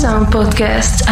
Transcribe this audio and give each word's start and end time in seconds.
Sound 0.00 0.28
Podcast. 0.28 1.04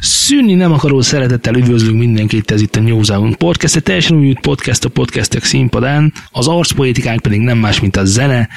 Szűnni 0.00 0.54
nem 0.54 0.72
akaró 0.72 1.00
szeretettel 1.00 1.54
üdvözlünk 1.54 1.98
mindenkit, 1.98 2.50
ez 2.50 2.60
itt 2.60 2.76
a 2.76 2.80
New 2.80 3.02
Zealand 3.02 3.36
Podcast, 3.36 3.76
egy 3.76 3.82
teljesen 3.82 4.16
új 4.16 4.34
podcast 4.40 4.84
a 4.84 4.88
podcastek 4.88 5.44
színpadán, 5.44 6.12
az 6.30 6.46
arcpolitikánk 6.46 7.20
pedig 7.20 7.40
nem 7.40 7.58
más, 7.58 7.80
mint 7.80 7.96
a 7.96 8.04
zene. 8.04 8.48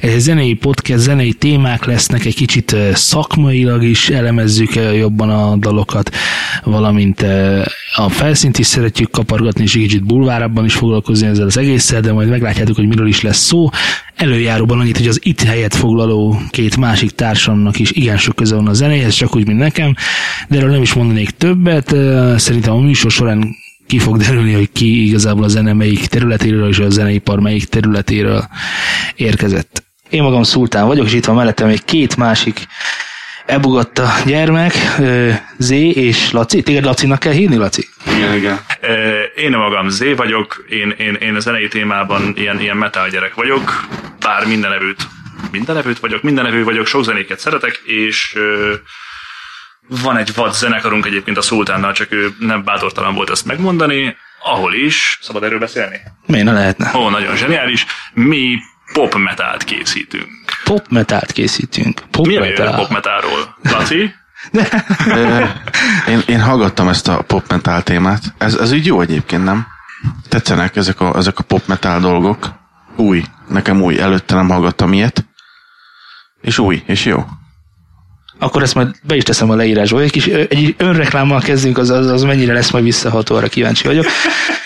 Ez 0.00 0.12
egy 0.12 0.20
zenei 0.20 0.54
podcast, 0.54 1.02
zenei 1.02 1.32
témák 1.32 1.84
lesznek, 1.84 2.24
egy 2.24 2.34
kicsit 2.34 2.76
szakmailag 2.92 3.82
is 3.82 4.08
elemezzük 4.08 4.74
jobban 4.74 5.30
a 5.30 5.56
dalokat, 5.56 6.10
valamint 6.64 7.26
a 7.94 8.08
felszínt 8.08 8.58
is 8.58 8.66
szeretjük 8.66 9.10
kapargatni, 9.10 9.62
és 9.62 9.74
egy 9.74 9.82
kicsit 9.82 10.04
bulvárabban 10.04 10.64
is 10.64 10.74
foglalkozni 10.74 11.26
ezzel 11.26 11.46
az 11.46 11.56
egésszel, 11.56 12.00
de 12.00 12.12
majd 12.12 12.28
meglátjátok, 12.28 12.76
hogy 12.76 12.86
miről 12.86 13.06
is 13.06 13.22
lesz 13.22 13.44
szó. 13.44 13.68
Előjáróban 14.24 14.80
annyit, 14.80 14.96
hogy 14.96 15.08
az 15.08 15.20
itt 15.22 15.42
helyet 15.42 15.74
foglaló 15.74 16.40
két 16.50 16.76
másik 16.76 17.10
társamnak 17.10 17.78
is 17.78 17.90
igen 17.90 18.18
sok 18.18 18.36
köze 18.36 18.54
van 18.54 18.66
a 18.66 18.72
zenéhez, 18.72 19.14
csak 19.14 19.36
úgy, 19.36 19.46
mint 19.46 19.58
nekem, 19.58 19.94
de 20.48 20.56
erről 20.56 20.70
nem 20.70 20.82
is 20.82 20.92
mondanék 20.92 21.30
többet. 21.30 21.94
Szerintem 22.38 22.72
a 22.72 22.80
műsor 22.80 23.10
során 23.10 23.56
ki 23.86 23.98
fog 23.98 24.16
derülni, 24.16 24.52
hogy 24.52 24.72
ki 24.72 25.06
igazából 25.06 25.44
a 25.44 25.48
zene 25.48 25.72
melyik 25.72 26.06
területéről 26.06 26.68
és 26.68 26.78
a 26.78 26.90
zeneipar 26.90 27.40
melyik 27.40 27.64
területéről 27.64 28.48
érkezett. 29.16 29.84
Én 30.10 30.22
magam 30.22 30.42
Szultán 30.42 30.86
vagyok, 30.86 31.06
és 31.06 31.14
itt 31.14 31.24
van 31.24 31.36
mellettem 31.36 31.68
még 31.68 31.84
két 31.84 32.16
másik 32.16 32.66
ebugatta 33.46 34.08
gyermek, 34.26 34.72
ö, 34.98 35.30
Zé 35.58 35.88
és 35.88 36.30
Laci. 36.30 36.62
Téged 36.62 36.84
Lacinak 36.84 37.18
kell 37.18 37.32
hívni, 37.32 37.56
Laci? 37.56 37.88
Igen, 38.16 38.34
igen. 38.34 38.60
Én 39.36 39.50
magam 39.50 39.88
Z 39.88 40.04
vagyok, 40.16 40.64
én, 40.68 40.94
én, 40.98 41.14
én 41.14 41.34
a 41.34 41.40
zenei 41.40 41.68
témában 41.68 42.32
ilyen, 42.36 42.60
ilyen 42.60 42.76
metal 42.76 43.08
gyerek 43.08 43.34
vagyok, 43.34 43.86
bár 44.20 44.46
minden 44.46 44.70
nevűt, 44.70 45.06
minden 45.50 45.74
nevűt 45.74 45.98
vagyok, 45.98 46.22
minden 46.22 46.44
nevű 46.44 46.64
vagyok, 46.64 46.86
sok 46.86 47.04
zenéket 47.04 47.38
szeretek, 47.38 47.80
és 47.84 48.38
van 49.88 50.16
egy 50.16 50.34
vad 50.34 50.54
zenekarunk 50.54 51.06
egyébként 51.06 51.36
a 51.36 51.42
Szultánnal, 51.42 51.92
csak 51.92 52.12
ő 52.12 52.34
nem 52.38 52.64
bátortalan 52.64 53.14
volt 53.14 53.30
ezt 53.30 53.46
megmondani, 53.46 54.16
ahol 54.42 54.74
is, 54.74 55.18
szabad 55.22 55.42
erről 55.42 55.58
beszélni? 55.58 56.00
Miért 56.26 56.44
ne 56.44 56.52
lehetne? 56.52 56.90
Ó, 56.94 57.08
nagyon 57.08 57.36
zseniális, 57.36 57.86
mi 58.12 58.58
pop 58.92 59.14
metált 59.14 59.64
készítünk. 59.64 60.43
Pop 60.64 60.86
metált 60.88 61.32
készítünk. 61.32 62.00
Pop 62.10 62.26
Mi 62.26 62.36
a 62.36 62.40
metal. 62.40 62.74
pop 62.74 62.90
metálról? 62.90 63.56
Laci? 63.62 64.14
Ö, 65.06 65.44
én, 66.08 66.22
én 66.26 66.40
hallgattam 66.40 66.88
ezt 66.88 67.08
a 67.08 67.22
pop 67.22 67.48
metal 67.48 67.82
témát. 67.82 68.22
Ez, 68.38 68.54
ez 68.54 68.72
így 68.72 68.86
jó 68.86 69.00
egyébként, 69.00 69.44
nem? 69.44 69.66
Tetszenek 70.28 70.76
ezek 70.76 71.00
a, 71.00 71.16
ezek 71.16 71.38
a 71.38 71.42
pop 71.42 71.66
metal 71.66 72.00
dolgok. 72.00 72.52
Új. 72.96 73.24
Nekem 73.48 73.82
új. 73.82 74.00
Előtte 74.00 74.34
nem 74.34 74.48
hallgattam 74.48 74.92
ilyet. 74.92 75.24
És 76.40 76.58
új, 76.58 76.82
és 76.86 77.04
jó. 77.04 77.24
Akkor 78.38 78.62
ezt 78.62 78.74
majd 78.74 78.94
be 79.02 79.16
is 79.16 79.22
teszem 79.22 79.50
a 79.50 79.54
leírásba. 79.54 80.00
Egy 80.00 80.10
kis 80.10 80.26
egy 80.26 80.74
önreklámmal 80.78 81.40
kezdünk, 81.40 81.78
az, 81.78 81.90
az, 81.90 82.06
az 82.06 82.22
mennyire 82.22 82.52
lesz 82.52 82.70
majd 82.70 82.84
visszaható, 82.84 83.36
arra 83.36 83.48
kíváncsi 83.48 83.86
vagyok. 83.86 84.06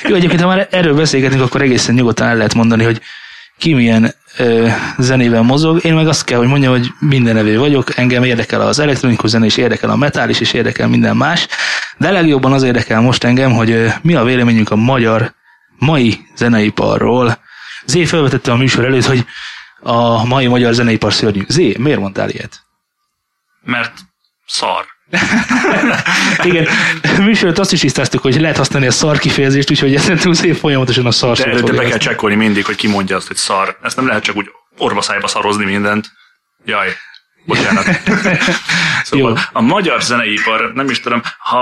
Jó, 0.08 0.14
egyébként, 0.14 0.40
ha 0.40 0.46
már 0.46 0.68
erről 0.70 0.94
beszélgetünk, 0.94 1.42
akkor 1.42 1.62
egészen 1.62 1.94
nyugodtan 1.94 2.26
el 2.26 2.36
lehet 2.36 2.54
mondani, 2.54 2.84
hogy 2.84 3.00
ki 3.58 3.74
milyen 3.74 4.14
ö, 4.36 4.68
zenével 4.98 5.42
mozog. 5.42 5.84
Én 5.84 5.94
meg 5.94 6.08
azt 6.08 6.24
kell, 6.24 6.38
hogy 6.38 6.48
mondjam, 6.48 6.72
hogy 6.72 6.92
minden 6.98 7.34
nevű 7.34 7.58
vagyok. 7.58 7.96
Engem 7.96 8.22
érdekel 8.22 8.60
az 8.60 8.78
elektronikus 8.78 9.30
zene, 9.30 9.44
és 9.44 9.56
érdekel 9.56 9.90
a 9.90 9.96
metal 9.96 10.28
is, 10.28 10.40
és 10.40 10.52
érdekel 10.52 10.88
minden 10.88 11.16
más. 11.16 11.46
De 11.96 12.10
legjobban 12.10 12.52
az 12.52 12.62
érdekel 12.62 13.00
most 13.00 13.24
engem, 13.24 13.52
hogy 13.52 13.70
ö, 13.70 13.88
mi 14.02 14.14
a 14.14 14.24
véleményünk 14.24 14.70
a 14.70 14.76
magyar 14.76 15.34
mai 15.78 16.26
zeneiparról. 16.36 17.38
Zé 17.84 18.04
felvetette 18.04 18.52
a 18.52 18.56
műsor 18.56 18.84
előtt, 18.84 19.04
hogy 19.04 19.24
a 19.80 20.26
mai 20.26 20.46
magyar 20.46 20.72
zeneipar 20.72 21.12
szörnyű. 21.12 21.44
Zé, 21.48 21.76
miért 21.78 22.00
mondtál 22.00 22.30
ilyet? 22.30 22.62
Mert 23.62 23.92
szar. 24.46 24.97
Igen, 26.42 26.66
műsorot 27.18 27.58
azt 27.58 27.72
is 27.72 27.80
tisztáztuk, 27.80 28.22
hogy 28.22 28.40
lehet 28.40 28.56
használni 28.56 28.86
a 28.86 28.90
szar 28.90 29.18
kifejezést, 29.18 29.70
úgyhogy 29.70 29.94
ezt 29.94 30.34
szép 30.34 30.56
folyamatosan 30.56 31.06
a 31.06 31.10
szar 31.10 31.36
De, 31.36 31.60
de 31.60 31.72
be 31.72 31.84
kell 31.84 31.98
csekkolni 31.98 32.34
mindig, 32.36 32.64
hogy 32.64 32.76
ki 32.76 32.88
mondja 32.88 33.16
azt, 33.16 33.26
hogy 33.26 33.36
szar. 33.36 33.78
Ezt 33.82 33.96
nem 33.96 34.06
lehet 34.06 34.22
csak 34.22 34.36
úgy 34.36 34.50
orvaszájba 34.78 35.28
szarozni 35.28 35.64
mindent. 35.64 36.06
Jaj, 36.64 36.88
bocsánat. 37.48 37.84
szóval 39.08 39.30
Jó. 39.30 39.34
a 39.52 39.60
magyar 39.60 40.02
zeneipar, 40.02 40.72
nem 40.74 40.88
is 40.88 41.00
tudom, 41.00 41.22
ha 41.38 41.60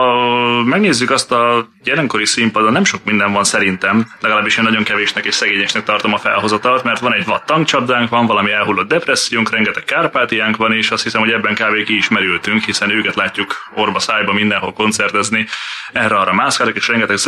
megnézzük 0.65 1.11
azt 1.11 1.33
a 1.33 1.69
jelenkori 1.85 2.27
színpadon, 2.27 2.73
nem 2.73 2.85
sok 2.85 3.05
minden 3.05 3.33
van 3.33 3.45
szerintem, 3.45 4.07
legalábbis 4.21 4.57
én 4.57 4.65
nagyon 4.65 4.83
kevésnek 4.85 5.25
és 5.25 5.35
szegényesnek 5.35 5.85
tartom 5.85 6.13
a 6.13 6.19
felhozatalt, 6.19 6.85
mert 6.85 7.01
van 7.01 7.15
egy 7.15 7.25
vad 7.25 7.43
tankcsapdánk, 7.43 8.09
van 8.09 8.27
valami 8.27 8.51
elhullott 8.51 8.89
depressziónk, 8.89 9.51
rengeteg 9.51 9.85
kárpátiánk 9.85 10.57
van, 10.57 10.73
és 10.73 10.91
azt 10.91 11.03
hiszem, 11.03 11.21
hogy 11.21 11.31
ebben 11.31 11.55
kb. 11.55 11.85
ki 11.85 11.97
is 11.97 12.09
merültünk, 12.09 12.63
hiszen 12.63 12.91
őket 12.91 13.15
látjuk 13.15 13.55
orba 13.75 13.99
szájba 13.99 14.33
mindenhol 14.33 14.73
koncertezni, 14.73 15.47
erre-arra 15.93 16.35
mászkálnak, 16.35 16.77
és 16.77 16.89
rengeteg 16.89 17.19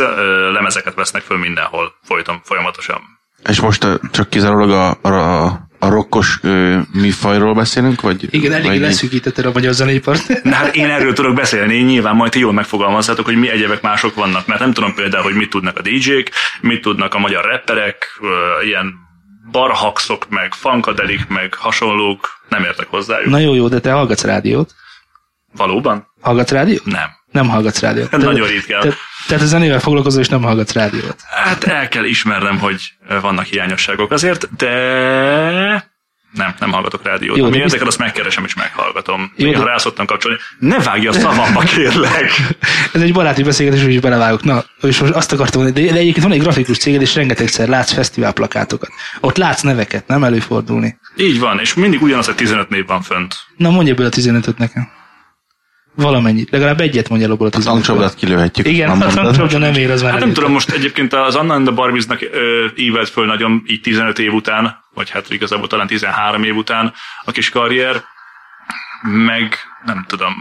lemezeket 0.51 0.93
vesznek 0.93 1.21
föl 1.21 1.37
mindenhol, 1.37 1.93
folyton, 2.03 2.41
folyamatosan. 2.43 3.01
És 3.49 3.59
most 3.59 3.87
csak 4.11 4.29
kizárólag 4.29 4.69
a, 4.69 5.09
a, 5.09 5.43
a 5.43 5.68
rokkos 5.79 6.39
ö, 6.41 6.79
műfajról 6.93 7.53
beszélünk? 7.53 8.01
Vagy, 8.01 8.27
Igen, 8.33 8.51
elég 8.53 8.65
vagy 8.65 8.79
leszűkítetted 8.79 9.45
a 9.45 9.51
magyar 9.53 9.73
zeneipart. 9.73 10.43
Na, 10.43 10.53
hát 10.55 10.75
én 10.75 10.89
erről 10.89 11.13
tudok 11.13 11.35
beszélni, 11.35 11.77
nyilván 11.77 12.15
majd 12.15 12.31
ti 12.31 12.39
jól 12.39 12.53
megfogalmazhatok, 12.53 13.25
hogy 13.25 13.35
mi 13.35 13.49
egyebek 13.49 13.81
mások 13.81 14.15
vannak, 14.15 14.47
mert 14.47 14.59
nem 14.59 14.73
tudom 14.73 14.93
például, 14.93 15.23
hogy 15.23 15.35
mit 15.35 15.49
tudnak 15.49 15.77
a 15.77 15.81
DJ-k, 15.81 16.31
mit 16.61 16.81
tudnak 16.81 17.13
a 17.13 17.19
magyar 17.19 17.45
rapperek, 17.45 18.05
ö, 18.21 18.65
ilyen 18.65 18.93
barhaxok, 19.51 20.29
meg 20.29 20.53
funkadelik, 20.53 21.27
meg 21.27 21.53
hasonlók, 21.53 22.29
nem 22.49 22.63
értek 22.63 22.87
hozzájuk. 22.87 23.29
Na 23.29 23.37
jó, 23.37 23.53
jó, 23.53 23.67
de 23.67 23.79
te 23.79 23.91
hallgatsz 23.91 24.23
rádiót? 24.23 24.73
Valóban? 25.55 26.07
Hallgatsz 26.21 26.51
rádiót? 26.51 26.85
Nem. 26.85 27.09
Nem 27.31 27.49
hallgatsz 27.49 27.79
rádiót. 27.79 28.09
Hát 28.09 28.21
nagyon 28.31 28.47
ritkán. 28.47 28.81
Te, 28.81 28.93
tehát 29.29 29.43
a 29.43 29.47
zenével 29.47 29.79
foglalkozol, 29.79 30.21
és 30.21 30.27
nem 30.29 30.41
hallgatsz 30.41 30.73
rádiót. 30.73 31.15
Hát 31.45 31.63
el 31.63 31.87
kell 31.87 32.03
ismernem, 32.03 32.59
hogy 32.59 32.81
vannak 33.21 33.45
hiányosságok 33.45 34.11
azért, 34.11 34.55
de 34.55 34.69
nem, 36.33 36.53
nem 36.59 36.71
hallgatok 36.71 37.03
rádiót. 37.03 37.37
Jó, 37.37 37.45
Ami 37.45 37.57
érdekel, 37.57 37.87
azt 37.87 37.97
megkeresem 37.97 38.43
és 38.43 38.53
meghallgatom. 38.53 39.33
Jó, 39.35 39.47
Néha 39.49 39.63
de- 39.63 39.69
rá 39.69 39.77
szoktam 39.77 40.05
kapcsolni. 40.05 40.37
Ne 40.59 40.79
vágj 40.79 41.07
a 41.07 41.11
szavamba, 41.11 41.59
kérlek! 41.75 42.31
Ez 42.93 43.01
egy 43.01 43.13
baráti 43.13 43.43
beszélgetés, 43.43 43.83
úgyis 43.83 43.99
belevágok. 43.99 44.43
Na, 44.43 44.63
és 44.81 44.99
most 44.99 45.13
azt 45.13 45.31
akartam 45.31 45.61
mondani, 45.61 45.85
de, 45.85 45.93
de 45.93 45.99
egyébként 45.99 46.25
van 46.25 46.35
egy 46.35 46.41
grafikus 46.41 46.77
céged, 46.77 47.01
és 47.01 47.15
rengetegszer 47.15 47.67
látsz 47.67 47.91
fesztiválplakátokat. 47.93 48.89
Ott 49.19 49.37
látsz 49.37 49.61
neveket, 49.61 50.07
nem 50.07 50.23
előfordulni. 50.23 50.97
Így 51.15 51.39
van, 51.39 51.59
és 51.59 51.73
mindig 51.73 52.01
ugyanaz, 52.01 52.25
hogy 52.25 52.35
15 52.35 52.69
név 52.69 52.85
van 52.85 53.01
fönt. 53.01 53.35
Na, 53.57 53.69
mondj 53.69 53.89
ebből 53.89 54.05
a 54.05 54.09
15-öt 54.09 54.57
nekem. 54.57 54.89
Valamennyit. 56.03 56.49
Legalább 56.51 56.79
egyet 56.81 57.09
mondj 57.09 57.25
el 57.25 57.31
abból 57.31 57.45
a 57.45 57.49
A 57.49 57.57
15 57.57 57.73
tankcsapdát 57.73 58.15
kilőhetjük. 58.15 58.67
Igen, 58.67 58.97
nem 58.97 59.07
a 59.07 59.11
tankcsapda 59.13 59.57
nem 59.57 59.73
ér, 59.73 59.91
az 59.91 60.01
már 60.01 60.11
Hát 60.11 60.19
nem 60.19 60.33
tudom, 60.33 60.51
most 60.51 60.69
egyébként 60.69 61.13
az 61.13 61.35
Anna 61.35 61.53
and 61.53 61.65
the 61.65 61.75
Barbiesnak 61.75 62.19
ívelt 62.75 63.09
föl 63.09 63.25
nagyon 63.25 63.63
így 63.67 63.81
15 63.81 64.19
év 64.19 64.33
után, 64.33 64.75
vagy 64.93 65.09
hát 65.09 65.31
igazából 65.31 65.67
talán 65.67 65.87
13 65.87 66.43
év 66.43 66.55
után 66.55 66.93
a 67.25 67.31
kis 67.31 67.49
karrier, 67.49 68.03
meg 69.01 69.57
nem 69.85 70.05
tudom, 70.07 70.33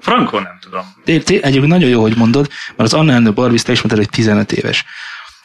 Franco 0.00 0.38
nem 0.38 0.58
tudom. 0.60 0.82
Té- 1.04 1.24
té- 1.24 1.44
Egyébként 1.44 1.72
nagyon 1.72 1.88
jó, 1.88 2.00
hogy 2.00 2.16
mondod, 2.16 2.48
mert 2.76 2.92
az 2.92 2.98
Anna 2.98 3.14
and 3.14 3.22
the 3.24 3.32
Barbies, 3.32 3.62
te 3.62 3.72
is 3.72 3.82
mondtad, 3.82 4.04
hogy 4.04 4.14
15 4.14 4.52
éves. 4.52 4.84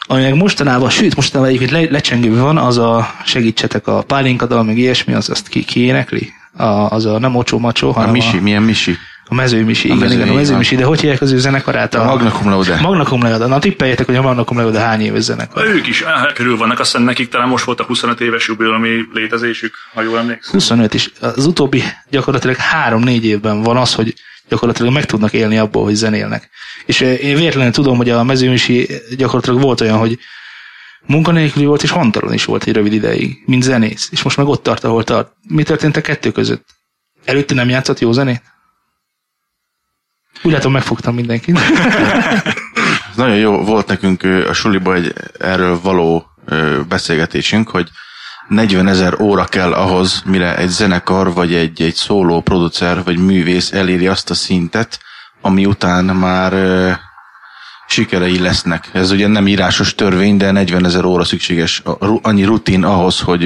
Ami 0.08 0.22
meg 0.22 0.36
mostanában, 0.36 0.90
sőt, 0.90 1.16
mostanában 1.16 1.54
egyébként 1.54 1.72
le, 1.84 1.92
lecsengő 1.92 2.40
van, 2.40 2.58
az 2.58 2.78
a 2.78 3.16
segítsetek 3.26 3.88
a 3.88 4.02
pálinkadal, 4.02 4.64
meg 4.64 4.78
ilyesmi, 4.78 5.14
az 5.14 5.30
azt 5.30 5.48
ki, 5.48 5.64
ki 5.64 5.80
énekli? 5.80 6.34
A, 6.58 6.64
az 6.64 7.06
a 7.06 7.20
nem 7.20 7.36
ocsó 7.36 7.60
macsó, 7.60 7.90
A 7.90 7.94
hanem 7.94 8.12
Misi, 8.12 8.38
a, 8.38 8.42
milyen 8.42 8.64
Misi? 8.64 8.98
A 9.32 9.34
mezőmisi. 9.34 9.90
A 9.90 9.94
igen, 9.94 10.12
igen, 10.12 10.30
a 10.30 10.34
mezőmisi, 10.34 10.76
de 10.76 10.84
hogy 10.84 11.00
hívják 11.00 11.22
az 11.22 11.32
ő 11.32 11.40
zenekarát? 11.40 11.96
A 11.96 12.04
Magna 12.04 12.32
Cum 12.32 12.50
Laude. 12.50 12.80
Magna 12.82 13.04
Cum 13.04 13.22
Laude. 13.22 13.46
Na 13.46 13.60
tippeljetek, 13.60 14.06
hogy 14.06 14.16
a 14.16 14.22
Magna 14.22 14.44
Cum 14.44 14.58
Laude 14.58 14.80
hány 14.80 15.02
éves 15.02 15.24
zenekar? 15.24 15.66
Ők 15.66 15.88
is 15.88 16.04
körül 16.34 16.58
vannak, 16.58 16.80
azt 16.80 16.92
hiszem 16.92 17.06
nekik 17.06 17.30
talán 17.30 17.48
most 17.48 17.66
volt 17.66 17.80
a 17.80 17.84
25 17.84 18.22
éves 18.22 18.48
jubileumi 18.48 19.08
létezésük, 19.14 19.74
ha 19.94 20.02
jól 20.02 20.18
emlékszem. 20.18 20.52
25 20.52 20.94
is. 20.94 21.12
Az 21.20 21.46
utóbbi 21.46 21.84
gyakorlatilag 22.10 22.56
3-4 22.90 23.22
évben 23.22 23.62
van 23.62 23.78
az, 23.78 23.94
hogy 23.94 24.14
gyakorlatilag 24.48 24.94
meg 24.94 25.06
tudnak 25.06 25.34
élni 25.34 25.58
abból, 25.58 25.84
hogy 25.84 25.96
zenélnek. 25.96 26.50
És 26.86 27.02
eh, 27.02 27.24
én 27.24 27.36
véletlenül 27.36 27.72
tudom, 27.72 27.98
hogy 27.98 28.10
a 28.10 28.24
mezőmisi 28.24 28.90
gyakorlatilag 29.18 29.62
volt 29.62 29.82
olyan, 29.82 29.98
hogy 29.98 30.20
munkanélküli 31.06 31.66
volt, 31.66 31.84
és 31.84 31.90
hontalan 31.90 32.34
is 32.34 32.46
volt 32.46 32.64
egy 32.64 32.74
rövid 32.74 32.94
ideig, 32.94 33.44
mint 33.46 33.64
zenész. 33.64 34.10
És 34.12 34.24
most 34.24 34.38
meg 34.38 34.48
ott 34.48 34.64
tart, 34.64 34.84
ahol 34.84 35.04
tart. 35.04 35.32
Mi 35.48 35.64
történt 35.64 35.98
a 35.98 36.02
kettő 36.02 36.32
között? 36.32 36.66
Előtte 37.26 37.54
nem 37.54 37.70
játszott 37.70 38.00
jó 38.00 38.12
zenét? 38.12 38.42
Úgy 40.44 40.52
látom, 40.52 40.72
megfogtam 40.72 41.16
mindenkit. 41.16 41.60
Nagyon 43.16 43.38
jó 43.38 43.64
volt 43.64 43.88
nekünk 43.88 44.24
a 44.24 44.54
suliba 44.54 44.96
egy 44.96 45.14
erről 45.40 45.80
való 45.82 46.26
beszélgetésünk, 46.88 47.70
hogy 47.70 47.90
40 48.48 48.88
ezer 48.88 49.22
óra 49.22 49.46
kell 49.46 49.74
ahhoz, 49.74 50.24
mire 50.26 50.58
egy 50.58 50.70
zenekar, 50.70 51.34
vagy 51.34 51.54
egy, 51.54 51.82
egy 51.82 51.94
szóló 51.94 52.42
producer, 52.42 53.04
vagy 53.04 53.18
művész 53.18 53.72
eléri 53.72 54.08
azt 54.08 54.30
a 54.30 54.34
szintet, 54.34 55.00
ami 55.42 55.66
után 55.66 56.06
már 56.06 56.54
sikerei 57.92 58.40
lesznek. 58.40 58.90
Ez 58.94 59.12
ugye 59.12 59.28
nem 59.28 59.48
írásos 59.48 59.96
törvény, 59.96 60.38
de 60.38 60.52
40 60.52 60.86
ezer 60.86 61.06
óra 61.06 61.24
szükséges, 61.24 61.82
a- 61.86 62.20
annyi 62.22 62.44
rutin 62.44 62.84
ahhoz, 62.84 63.20
hogy 63.20 63.44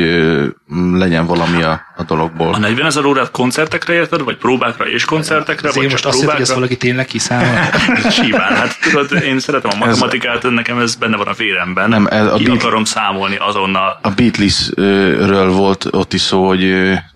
legyen 0.93 1.25
valami 1.25 1.61
a, 1.63 1.71
a 1.71 1.81
A 1.97 2.03
dologból. 2.03 2.57
40 2.59 2.85
ezer 2.85 3.05
órát 3.05 3.31
koncertekre 3.31 3.93
érted, 3.93 4.23
vagy 4.23 4.37
próbákra 4.37 4.85
és 4.89 5.05
koncertekre, 5.05 5.67
Azért 5.69 5.83
vagy 5.83 5.91
most 5.91 6.03
csak 6.03 6.11
azt 6.11 6.21
jelenti, 6.21 6.41
hogy 6.41 6.49
ezt 6.49 6.53
valaki 6.59 6.77
tényleg 6.77 7.05
kiszámol. 7.05 7.69
Simán, 8.21 8.55
hát 8.55 8.77
tudod, 8.81 9.23
én 9.23 9.39
szeretem 9.39 9.71
a 9.73 9.85
matematikát, 9.85 10.43
nekem 10.51 10.79
ez 10.79 10.95
benne 10.95 11.17
van 11.17 11.27
a 11.27 11.33
véremben. 11.33 11.89
Nem, 11.89 12.05
ez 12.09 12.25
a 12.27 12.35
Ki 12.35 12.43
Beat- 12.43 12.61
akarom 12.61 12.83
számolni 12.83 13.35
azonnal. 13.39 13.99
A 14.01 14.09
Beatles-ről 14.09 15.51
volt 15.51 15.87
ott 15.91 16.13
is 16.13 16.21
szó, 16.21 16.47
hogy 16.47 16.59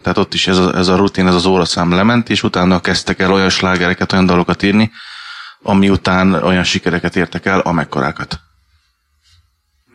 tehát 0.01 0.17
ott 0.17 0.33
is 0.33 0.47
ez 0.47 0.57
a, 0.57 0.75
ez 0.77 0.87
a 0.87 0.95
rutin, 0.95 1.27
ez 1.27 1.35
az 1.35 1.45
óraszám 1.45 1.91
lement, 1.93 2.29
és 2.29 2.43
utána 2.43 2.79
kezdtek 2.79 3.19
el 3.19 3.31
olyan 3.33 3.49
slágereket, 3.49 4.11
olyan 4.13 4.25
dalokat 4.25 4.63
írni, 4.63 4.91
ami 5.63 5.89
után 5.89 6.33
olyan 6.33 6.63
sikereket 6.63 7.15
értek 7.15 7.45
el, 7.45 7.59
amekkorákat. 7.59 8.39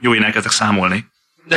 Jó, 0.01 0.15
én 0.15 0.23
elkezdek 0.23 0.53
számolni. 0.53 1.13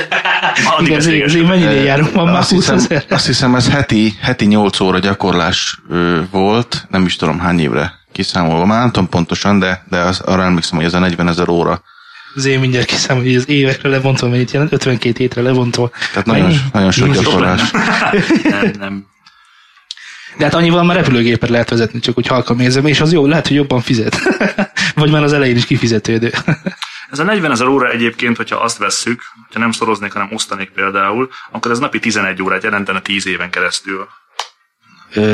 Addig 0.78 0.88
Igen, 0.88 0.98
ez 0.98 1.06
azért, 1.06 1.06
véges. 1.06 1.28
azért 1.32 1.48
mennyi 1.48 1.62
ideig 1.62 1.84
járunk, 1.84 2.14
van 2.14 2.26
már 2.26 2.38
azt, 2.38 2.50
20 2.50 2.70
hiszem, 2.70 3.02
azt 3.10 3.26
hiszem, 3.26 3.56
ez 3.56 3.70
heti, 3.70 4.14
heti 4.22 4.46
8 4.46 4.80
óra 4.80 5.00
gyakorlás 5.00 5.80
ö, 5.90 6.22
volt, 6.32 6.86
nem 6.90 7.06
is 7.06 7.16
tudom 7.16 7.40
hány 7.40 7.60
évre 7.60 7.94
kiszámolva, 8.12 8.66
már 8.66 8.80
nem 8.80 8.92
tudom 8.92 9.10
pontosan, 9.10 9.60
de, 9.60 9.84
de 9.90 9.98
az, 9.98 10.20
arra 10.20 10.44
emlékszem, 10.44 10.78
hogy 10.78 10.86
ez 10.86 10.94
a 10.94 11.00
40 11.00 11.28
ezer 11.28 11.50
óra. 11.50 11.82
Azért 12.36 12.62
mindjárt 12.62 12.86
kiszámol, 12.86 13.24
hogy 13.24 13.36
az 13.36 13.50
évekre 13.50 13.90
lebontva 13.90 14.30
mennyit 14.30 14.52
jelent, 14.52 14.72
52 14.72 15.18
hétre 15.18 15.42
lebontva. 15.42 15.92
Tehát 16.12 16.26
nagyon, 16.26 16.54
nagyon 16.74 16.92
sok 16.92 17.14
gyakorlás. 17.14 17.72
Nem, 18.44 18.72
nem. 18.80 19.06
De 20.38 20.44
hát 20.44 20.54
annyival 20.54 20.84
már 20.84 20.96
repülőgépet 20.96 21.50
lehet 21.50 21.70
vezetni, 21.70 22.00
csak 22.00 22.16
hogy 22.16 22.28
halkan 22.28 22.56
nézem, 22.56 22.86
és 22.86 23.02
az 23.02 23.14
jó, 23.14 23.26
lehet, 23.26 23.48
hogy 23.48 23.56
jobban 23.56 23.82
fizet. 23.82 24.18
Vagy 24.96 25.12
már 25.12 25.24
az 25.24 25.34
elején 25.34 25.56
is 25.56 25.66
kifizetődő. 25.66 26.32
Ez 27.12 27.20
a 27.20 27.24
40 27.24 27.52
ezer 27.52 27.68
óra 27.68 27.90
egyébként, 27.90 28.38
hogyha 28.38 28.56
azt 28.58 28.78
vesszük, 28.78 29.22
hogyha 29.46 29.60
nem 29.60 29.72
szoroznék, 29.72 30.14
hanem 30.14 30.30
osztanék 30.34 30.70
például, 30.70 31.30
akkor 31.52 31.72
ez 31.72 31.80
napi 31.80 32.00
11 32.00 32.42
órát 32.42 32.64
jelentene 32.64 33.00
10 33.00 33.28
éven 33.28 33.50
keresztül. 33.50 34.08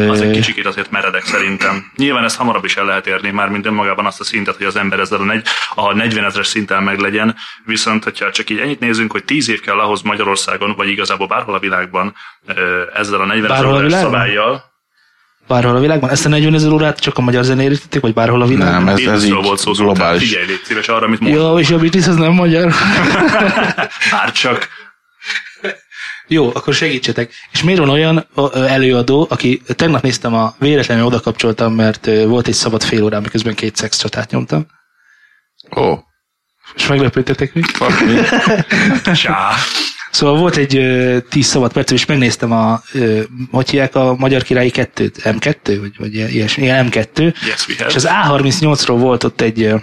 Az 0.09 0.21
egy 0.21 0.31
kicsikét 0.31 0.65
azért 0.65 0.91
meredek 0.91 1.25
szerintem. 1.25 1.91
Nyilván 1.95 2.23
ezt 2.23 2.38
hamarabb 2.38 2.65
is 2.65 2.75
el 2.75 2.85
lehet 2.85 3.07
érni, 3.07 3.31
már 3.31 3.50
mint 3.50 3.65
önmagában 3.65 4.05
azt 4.05 4.19
a 4.19 4.23
szintet, 4.23 4.57
hogy 4.57 4.65
az 4.65 4.75
ember 4.75 5.00
ezzel 5.00 5.19
a, 5.19 5.23
negy, 5.23 5.47
a 5.75 5.94
40 5.94 6.25
ezeres 6.25 6.47
szinten 6.47 6.83
meg 6.83 7.00
legyen, 7.00 7.35
viszont 7.65 8.03
hogyha 8.03 8.31
csak 8.31 8.50
így 8.50 8.59
ennyit 8.59 8.79
nézünk, 8.79 9.11
hogy 9.11 9.23
10 9.23 9.50
év 9.50 9.61
kell 9.61 9.79
ahhoz 9.79 10.01
Magyarországon, 10.01 10.73
vagy 10.75 10.89
igazából 10.89 11.27
bárhol 11.27 11.55
a 11.55 11.59
világban 11.59 12.15
ezzel 12.94 13.21
a 13.21 13.25
40 13.25 13.35
ezer 13.35 13.47
Bárhol 13.50 13.73
a 13.73 13.77
órás 13.77 13.85
világban? 13.85 14.11
szabályjal, 14.11 14.72
Bárhol 15.47 15.75
a 15.75 15.79
világban? 15.79 16.09
Ezt 16.09 16.25
a 16.25 16.29
40 16.29 16.53
ezer 16.53 16.71
órát 16.71 16.99
csak 16.99 17.17
a 17.17 17.21
magyar 17.21 17.43
zenére 17.43 17.71
írtették, 17.71 18.01
vagy 18.01 18.13
bárhol 18.13 18.41
a 18.41 18.45
világban? 18.45 18.83
Nem, 18.83 18.95
ez, 18.95 18.99
ez 18.99 19.23
így 19.25 19.31
volt 19.31 19.59
szó, 19.59 19.71
globális. 19.71 20.27
Figyelj, 20.27 20.45
légy 20.45 20.61
szíves 20.63 20.87
arra, 20.87 21.05
amit 21.05 21.19
mond. 21.19 21.35
Jó, 21.35 21.59
és 21.59 21.69
a 21.71 21.77
Beatles 21.77 22.07
az 22.07 22.15
nem 22.15 22.31
magyar. 22.31 22.73
Már 24.11 24.31
csak. 24.31 24.67
Jó, 26.27 26.51
akkor 26.53 26.73
segítsetek. 26.73 27.31
És 27.51 27.63
miért 27.63 27.79
van 27.79 27.89
olyan 27.89 28.27
előadó, 28.53 29.27
aki 29.29 29.61
tegnap 29.75 30.01
néztem 30.01 30.33
a 30.33 30.55
véletlenül 30.59 31.05
oda 31.05 31.19
kapcsoltam, 31.19 31.73
mert 31.73 32.05
volt 32.05 32.47
egy 32.47 32.53
szabad 32.53 32.83
fél 32.83 33.03
órám, 33.03 33.21
miközben 33.21 33.55
két 33.55 33.75
szex 33.75 33.97
csatát 33.97 34.31
nyomtam. 34.31 34.65
Ó, 35.75 35.97
És 36.75 36.87
meglepődtetek 36.87 37.53
mi? 37.53 37.61
Csá. 39.13 39.49
Szóval 40.13 40.38
volt 40.38 40.56
egy 40.56 40.75
ö, 40.75 41.18
10 41.30 41.45
szabad 41.45 41.71
percem, 41.74 41.95
és 41.95 42.06
megnéztem 42.06 42.51
a, 42.51 42.81
ö, 42.94 43.21
hogy 43.51 43.69
hívják 43.69 43.95
a 43.95 44.15
Magyar 44.18 44.44
Királyi 44.44 44.71
2-t? 44.75 45.12
M2? 45.24 45.77
Vagy, 45.80 45.92
vagy 45.98 46.13
ilyen- 46.13 46.30
ilyesmi? 46.30 46.63
Igen, 46.63 46.89
M2. 46.92 47.18
Yes, 47.19 47.68
És 47.88 47.95
az 47.95 48.07
A38-ról 48.10 48.95
volt 48.98 49.24
ott 49.24 49.42
egy 49.42 49.62
ö, 49.63 49.75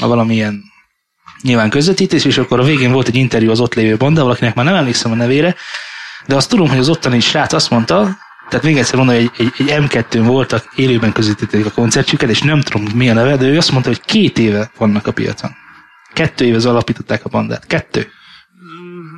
valamilyen 0.00 0.62
nyilván 1.42 1.70
közvetítés, 1.70 2.24
és 2.24 2.38
akkor 2.38 2.60
a 2.60 2.64
végén 2.64 2.92
volt 2.92 3.08
egy 3.08 3.14
interjú 3.16 3.50
az 3.50 3.60
ott 3.60 3.74
lévő 3.74 3.96
bandával, 3.96 4.30
akinek 4.32 4.54
már 4.54 4.64
nem 4.64 4.74
emlékszem 4.74 5.12
a 5.12 5.14
nevére, 5.14 5.54
de 6.26 6.34
azt 6.34 6.48
tudom, 6.48 6.68
hogy 6.68 6.78
az 6.78 6.88
ottani 6.88 7.20
srác 7.20 7.52
azt 7.52 7.70
mondta, 7.70 8.16
tehát 8.48 8.64
még 8.64 8.76
egyszer 8.78 8.96
mondom, 8.96 9.14
hogy 9.16 9.30
egy, 9.36 9.52
egy, 9.58 9.68
egy 9.70 9.84
M2-n 9.88 10.22
voltak, 10.24 10.72
élőben 10.76 11.12
közvetítették 11.12 11.66
a 11.66 11.70
koncertjüket, 11.70 12.30
és 12.30 12.42
nem 12.42 12.60
tudom, 12.60 12.86
mi 12.94 13.10
a 13.10 13.14
neve, 13.14 13.36
de 13.36 13.46
ő 13.46 13.56
azt 13.56 13.70
mondta, 13.72 13.88
hogy 13.90 14.00
két 14.00 14.38
éve 14.38 14.70
vannak 14.78 15.06
a 15.06 15.12
piacon. 15.12 15.50
Kettő 16.12 16.44
éve 16.44 16.68
alapították 16.68 17.24
a 17.24 17.28
bandát. 17.28 17.66
Kettő. 17.66 18.10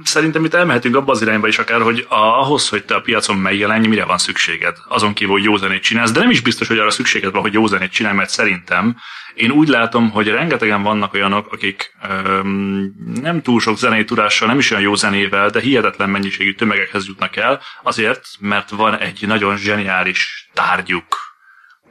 Szerintem 0.05 0.45
itt 0.45 0.55
elmehetünk 0.55 0.97
abba 0.97 1.13
az 1.13 1.23
irányba 1.23 1.49
is 1.49 1.59
akár, 1.59 1.81
hogy 1.81 2.07
a, 2.09 2.15
ahhoz, 2.15 2.69
hogy 2.69 2.85
te 2.85 2.95
a 2.95 3.01
piacon 3.01 3.37
megjelenj, 3.37 3.87
mire 3.87 4.05
van 4.05 4.19
szükséged. 4.19 4.77
Azon 4.89 5.13
kívül, 5.13 5.33
hogy 5.33 5.45
jó 5.45 5.57
zenét 5.57 5.83
csinálsz, 5.83 6.13
de 6.13 6.21
nem 6.21 6.31
is 6.31 6.41
biztos, 6.41 6.69
hogy 6.69 6.79
arra 6.79 6.91
szükséged 6.91 7.33
van, 7.33 7.43
hogy 7.43 7.53
jó 7.53 7.67
zenét 7.67 7.91
csinálj, 7.93 8.17
mert 8.17 8.31
szerintem 8.31 8.97
én 9.35 9.51
úgy 9.51 9.69
látom, 9.69 10.11
hogy 10.11 10.29
rengetegen 10.29 10.83
vannak 10.83 11.15
olyanok, 11.15 11.53
akik 11.53 11.95
öm, 12.25 12.95
nem 13.23 13.43
túl 13.43 13.61
sok 13.61 13.79
zenei 13.79 14.05
tudással, 14.05 14.49
nem 14.49 14.59
is 14.59 14.71
olyan 14.71 14.83
jó 14.83 14.95
zenével, 14.95 15.51
de 15.51 15.61
hihetetlen 15.61 16.11
mennyiségű 16.11 16.55
tömegekhez 16.55 17.07
jutnak 17.07 17.37
el, 17.37 17.61
azért, 17.83 18.27
mert 18.39 18.71
van 18.71 18.99
egy 18.99 19.27
nagyon 19.27 19.57
zseniális 19.57 20.49
tárgyuk, 20.53 21.25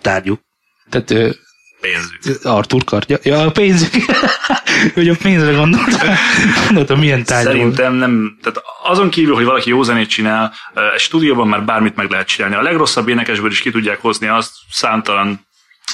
Tárgyuk. 0.04 0.42
Tehát 0.90 1.12
ö, 1.12 1.30
pénzük. 1.82 2.46
Artur 2.46 2.84
kardja. 2.84 3.18
Ja, 3.24 3.42
a 3.42 3.52
pénzük. 3.52 3.94
hogy 4.94 5.10
a 5.10 5.16
pénzre 5.22 5.52
gondoltam. 5.52 6.08
Gondoltam, 6.66 7.00
milyen 7.00 7.24
tárgy 7.24 7.46
volt. 7.46 7.58
Szerintem 7.58 7.94
nem, 7.94 8.38
tehát 8.42 8.62
azon 8.84 9.10
kívül, 9.10 9.36
hogy 9.36 9.46
valaki 9.46 9.70
jó 9.70 9.84
zenét 9.84 10.10
csinál, 10.10 10.54
egy 10.94 11.00
stúdióban 11.00 11.48
már 11.48 11.64
bármit 11.64 11.96
meg 11.96 12.10
lehet 12.10 12.28
csinálni. 12.28 12.56
A 12.56 12.62
legrosszabb 12.62 13.08
énekesből 13.08 13.52
is 13.52 13.60
ki 13.60 13.72
tudják 13.72 14.02
hozni 14.02 14.28
azt, 14.28 14.52
számtalan 14.70 15.46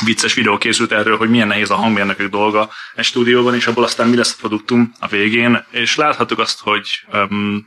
vicces 0.06 0.34
videó 0.34 0.58
készült 0.58 0.92
erről, 0.92 1.18
hogy 1.18 1.30
milyen 1.30 1.48
nehéz 1.48 1.70
a 1.70 1.76
hangmérnökök 1.76 2.30
dolga 2.30 2.70
egy 2.96 3.06
stúdióban, 3.06 3.56
és 3.56 3.68
abból 3.68 3.84
aztán 3.84 4.08
mi 4.08 4.16
lesz 4.16 4.34
a 4.34 4.40
produktum 4.40 4.92
a 5.00 5.08
végén, 5.08 5.66
és 5.72 5.96
láthatjuk 5.96 6.40
azt, 6.40 6.60
hogy 6.62 6.90
um, 7.14 7.66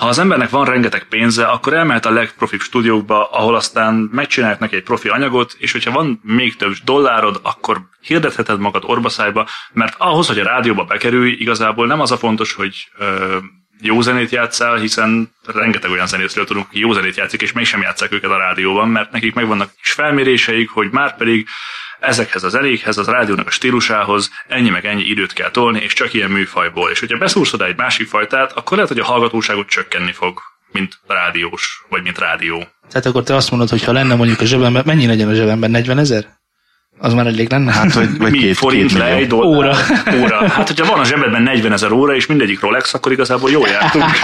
ha 0.00 0.06
az 0.06 0.18
embernek 0.18 0.50
van 0.50 0.64
rengeteg 0.64 1.04
pénze, 1.08 1.44
akkor 1.44 1.74
elmehet 1.74 2.06
a 2.06 2.10
legprofibb 2.10 2.60
stúdiókba, 2.60 3.30
ahol 3.30 3.54
aztán 3.54 3.94
megcsinálják 4.12 4.58
neki 4.58 4.76
egy 4.76 4.82
profi 4.82 5.08
anyagot, 5.08 5.56
és 5.58 5.72
hogyha 5.72 5.90
van 5.90 6.20
még 6.22 6.56
több 6.56 6.72
dollárod, 6.84 7.40
akkor 7.42 7.80
hirdetheted 8.00 8.58
magad 8.58 8.82
orbaszájba, 8.86 9.48
mert 9.72 9.94
ahhoz, 9.98 10.26
hogy 10.26 10.38
a 10.38 10.44
rádióba 10.44 10.84
bekerülj, 10.84 11.30
igazából 11.30 11.86
nem 11.86 12.00
az 12.00 12.10
a 12.10 12.16
fontos, 12.16 12.52
hogy 12.52 12.90
ö, 12.98 13.36
jó 13.80 14.00
zenét 14.00 14.30
játszál, 14.30 14.76
hiszen 14.76 15.34
rengeteg 15.46 15.90
olyan 15.90 16.06
zenészről 16.06 16.44
tudunk, 16.44 16.66
aki 16.66 16.78
jó 16.78 16.92
zenét 16.92 17.16
játszik, 17.16 17.42
és 17.42 17.52
mégsem 17.52 17.80
játszák 17.80 18.12
őket 18.12 18.30
a 18.30 18.38
rádióban, 18.38 18.88
mert 18.88 19.12
nekik 19.12 19.34
megvannak 19.34 19.72
kis 19.82 19.92
felméréseik, 19.92 20.70
hogy 20.70 20.90
már 20.90 21.16
pedig 21.16 21.46
ezekhez 22.00 22.42
az 22.42 22.50
zenékhez, 22.50 22.98
az 22.98 23.06
rádiónak 23.06 23.46
a 23.46 23.50
stílusához 23.50 24.30
ennyi 24.48 24.68
meg 24.68 24.86
ennyi 24.86 25.02
időt 25.02 25.32
kell 25.32 25.50
tolni, 25.50 25.80
és 25.80 25.92
csak 25.92 26.12
ilyen 26.12 26.30
műfajból. 26.30 26.90
És 26.90 27.00
hogyha 27.00 27.18
beszúrsz 27.18 27.52
oda 27.52 27.66
egy 27.66 27.76
másik 27.76 28.08
fajtát, 28.08 28.52
akkor 28.52 28.76
lehet, 28.76 28.92
hogy 28.92 29.00
a 29.00 29.04
hallgatóságot 29.04 29.68
csökkenni 29.68 30.12
fog, 30.12 30.40
mint 30.72 31.00
rádiós, 31.06 31.84
vagy 31.88 32.02
mint 32.02 32.18
rádió. 32.18 32.68
Tehát 32.90 33.06
akkor 33.06 33.22
te 33.22 33.34
azt 33.34 33.50
mondod, 33.50 33.68
hogy 33.68 33.84
ha 33.84 33.92
lenne 33.92 34.14
mondjuk 34.14 34.40
a 34.40 34.44
zsebemben, 34.44 34.82
mennyi 34.86 35.06
legyen 35.06 35.28
a 35.28 35.34
zsebemben? 35.34 35.70
40 35.70 35.98
ezer? 35.98 36.38
Az 36.98 37.14
már 37.14 37.26
elég 37.26 37.50
lenne? 37.50 37.72
Hát, 37.72 37.92
vagy, 37.92 38.18
vagy 38.18 38.30
Mi 38.30 38.38
két, 38.38 38.56
forint 38.56 38.88
két 38.90 38.98
le, 38.98 39.06
egy 39.06 39.26
dollár, 39.26 39.46
óra. 39.48 39.76
óra. 40.22 40.48
Hát, 40.48 40.66
hogyha 40.66 40.86
van 40.86 40.98
a 40.98 41.04
zsebedben 41.04 41.42
40 41.42 41.72
ezer 41.72 41.92
óra, 41.92 42.14
és 42.14 42.26
mindegyik 42.26 42.60
Rolex, 42.60 42.94
akkor 42.94 43.12
igazából 43.12 43.50
jól 43.50 43.68
jártunk. 43.68 44.04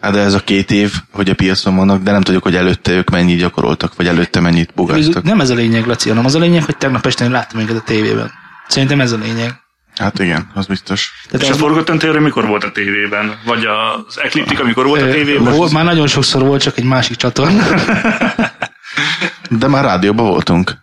Hát 0.00 0.12
de 0.12 0.18
ez 0.18 0.34
a 0.34 0.40
két 0.40 0.70
év, 0.70 0.92
hogy 1.12 1.28
a 1.30 1.34
piacon 1.34 1.76
vannak, 1.76 2.02
de 2.02 2.10
nem 2.10 2.22
tudjuk, 2.22 2.42
hogy 2.42 2.56
előtte 2.56 2.92
ők 2.92 3.10
mennyit 3.10 3.38
gyakoroltak, 3.38 3.96
vagy 3.96 4.06
előtte 4.06 4.40
mennyit 4.40 4.70
bugáztak. 4.74 5.22
Nem 5.22 5.40
ez 5.40 5.50
a 5.50 5.54
lényeg, 5.54 5.86
Laci, 5.86 6.08
hanem 6.08 6.24
az 6.24 6.34
a 6.34 6.38
lényeg, 6.38 6.64
hogy 6.64 6.76
tegnap 6.76 7.06
este 7.06 7.24
én 7.24 7.30
láttam 7.30 7.60
őket 7.60 7.76
a 7.76 7.80
tévében. 7.80 8.30
Szerintem 8.68 9.00
ez 9.00 9.12
a 9.12 9.16
lényeg. 9.16 9.52
Hát 9.96 10.18
igen, 10.18 10.50
az 10.54 10.66
biztos. 10.66 11.12
Tehát 11.30 11.42
És 11.46 11.48
a 11.52 11.52
az- 11.52 11.58
forgatóntérő 11.60 12.18
mikor 12.20 12.46
volt 12.46 12.64
a 12.64 12.72
tévében? 12.72 13.38
Vagy 13.44 13.64
az 13.64 14.18
Ecliptic, 14.22 14.60
amikor 14.60 14.86
volt 14.86 15.02
a 15.02 15.10
tévében? 15.10 15.54
Volt, 15.54 15.72
már 15.72 15.84
nagyon 15.84 16.06
sokszor 16.06 16.42
volt, 16.42 16.62
csak 16.62 16.78
egy 16.78 16.84
másik 16.84 17.16
csatorna. 17.16 17.62
De 19.50 19.66
már 19.68 19.84
rádióban 19.84 20.26
voltunk. 20.26 20.76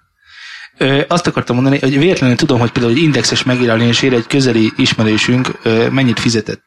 Ö, 0.77 1.01
azt 1.07 1.27
akartam 1.27 1.55
mondani, 1.55 1.79
hogy 1.79 1.97
véletlenül 1.99 2.35
tudom, 2.35 2.59
hogy 2.59 2.71
például 2.71 2.93
egy 2.95 3.01
indexes 3.01 3.43
megjelenésére 3.43 4.15
egy 4.15 4.27
közeli 4.27 4.71
ismerősünk 4.77 5.51
ö, 5.63 5.89
mennyit 5.89 6.19
fizetett. 6.19 6.63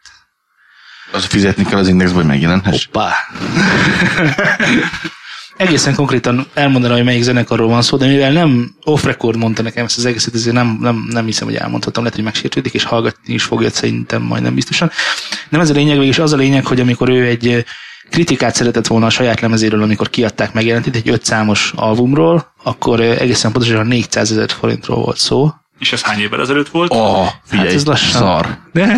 Az 1.18 1.24
fizetni 1.24 1.64
kell 1.64 1.78
az 1.78 1.88
indexbe, 1.88 2.16
hogy 2.16 2.26
megjelenhess. 2.26 2.84
Hoppá! 2.84 3.12
Egészen 5.56 5.94
konkrétan 5.94 6.46
elmondaná, 6.54 6.94
hogy 6.94 7.04
melyik 7.04 7.22
zenekarról 7.22 7.68
van 7.68 7.82
szó, 7.82 7.96
de 7.96 8.06
mivel 8.06 8.32
nem 8.32 8.74
off-record 8.84 9.38
mondta 9.38 9.62
nekem 9.62 9.84
ezt 9.84 9.98
az 9.98 10.04
egészet, 10.04 10.34
ezért 10.34 10.54
nem, 10.54 10.78
nem, 10.80 11.06
nem 11.10 11.24
hiszem, 11.24 11.46
hogy 11.46 11.56
elmondhatom, 11.56 12.02
lehet, 12.02 12.18
hogy 12.18 12.26
megsértődik, 12.26 12.74
és 12.74 12.84
hallgatni 12.84 13.34
is 13.34 13.42
fogja 13.42 13.70
szerintem 13.70 14.22
majdnem 14.22 14.54
biztosan. 14.54 14.90
Nem 15.48 15.60
ez 15.60 15.70
a 15.70 15.74
lényeg, 15.74 15.98
végig 15.98 16.20
az 16.20 16.32
a 16.32 16.36
lényeg, 16.36 16.66
hogy 16.66 16.80
amikor 16.80 17.08
ő 17.08 17.24
egy 17.24 17.64
kritikát 18.10 18.54
szeretett 18.54 18.86
volna 18.86 19.06
a 19.06 19.10
saját 19.10 19.40
lemezéről, 19.40 19.82
amikor 19.82 20.10
kiadták 20.10 20.52
megjelentét 20.52 20.96
egy 20.96 21.08
öt 21.08 21.24
számos 21.24 21.72
albumról, 21.76 22.52
akkor 22.62 23.00
egészen 23.00 23.52
pontosan 23.52 23.86
400 23.86 24.30
ezer 24.30 24.50
forintról 24.50 24.98
volt 24.98 25.18
szó. 25.18 25.50
És 25.78 25.92
ez 25.92 26.02
hány 26.02 26.18
évvel 26.20 26.40
ezelőtt 26.40 26.68
volt? 26.68 26.90
Oh, 26.92 27.28
figyelj, 27.44 27.68
Hát 27.68 27.76
ez 27.76 27.84
lassan. 27.86 28.20
szar. 28.20 28.58
De 28.72 28.96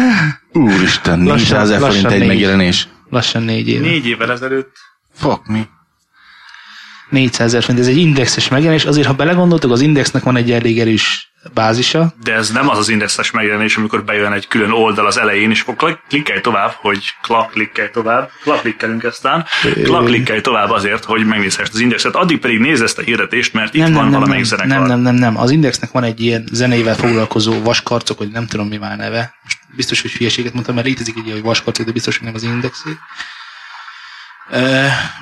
Úristen, 0.53 1.19
Lassan- 1.23 1.37
400 1.39 1.71
ezer 1.71 1.81
forint 1.89 2.11
egy 2.11 2.19
négy. 2.19 2.29
megjelenés. 2.29 2.89
lassan 3.11 3.43
négy 3.43 3.69
év. 3.69 3.81
Négy 3.81 4.07
évvel 4.07 4.31
ezelőtt. 4.33 4.77
Fuck 5.15 5.47
me. 5.47 5.69
400 7.11 7.47
ezer 7.47 7.63
forint, 7.63 7.81
ez 7.81 7.87
egy 7.91 7.97
indexes 7.97 8.49
megjelenés, 8.49 8.85
azért 8.85 9.07
ha 9.07 9.13
belegondoltok, 9.13 9.71
az 9.73 9.81
indexnek 9.81 10.23
van 10.23 10.37
egy 10.37 10.51
elég 10.53 10.81
erős 10.81 11.30
bázisa. 11.55 12.15
De 12.23 12.33
ez 12.33 12.51
nem 12.51 12.69
az 12.69 12.79
az 12.79 12.89
indexes 12.89 13.31
megjelenés, 13.31 13.77
amikor 13.77 14.05
bejön 14.05 14.33
egy 14.33 14.49
külön 14.49 14.71
oldal 14.71 15.07
az 15.07 15.19
elején, 15.19 15.51
és 15.51 15.65
akkor 15.67 16.01
klikkelj 16.09 16.41
tovább, 16.41 16.73
hogy 16.77 17.05
klak, 17.23 17.51
klikkelj 17.51 17.91
tovább, 17.91 18.31
klak, 18.43 18.61
klikkelünk 18.61 19.05
aztán, 19.05 19.47
klak, 19.83 20.05
klikkelj 20.05 20.41
tovább 20.41 20.71
azért, 20.71 21.05
hogy 21.05 21.27
megnézhessd 21.27 21.75
az 21.75 21.81
indexet. 21.81 22.15
Addig 22.15 22.39
pedig 22.39 22.59
nézd 22.59 22.83
ezt 22.83 22.99
a 22.99 23.03
hirdetést, 23.03 23.53
mert 23.53 23.75
itt 23.75 23.83
Nem, 23.83 23.93
van 23.93 24.03
nem, 24.03 24.13
valamelyik 24.13 24.49
nem, 24.49 24.59
zenekar. 24.59 24.79
nem, 24.79 24.87
nem, 24.87 25.01
nem, 25.01 25.15
nem. 25.15 25.39
Az 25.39 25.51
Indexnek 25.51 25.91
van 25.91 26.05
egy 26.05 26.21
ilyen 26.21 26.49
zenével 26.53 26.95
foglalkozó 26.95 27.63
vaskarcok, 27.63 28.19
hogy 28.19 28.31
nem 28.31 28.47
tudom 28.47 28.69
mi 28.69 28.77
már 28.77 28.97
neve. 28.97 29.35
Most 29.43 29.59
biztos, 29.77 30.01
hogy 30.03 30.11
hülyeséget 30.13 30.53
mondtam, 30.53 30.75
mert 30.75 30.87
létezik 30.87 31.17
egy 31.17 31.25
ilyen, 31.25 31.37
hogy 31.37 31.45
vaskarcok, 31.45 31.87
de 31.87 31.93
biztos, 31.93 32.17
hogy 32.17 32.27
nem 32.27 32.35
az 32.35 32.43
Indexé. 32.43 32.91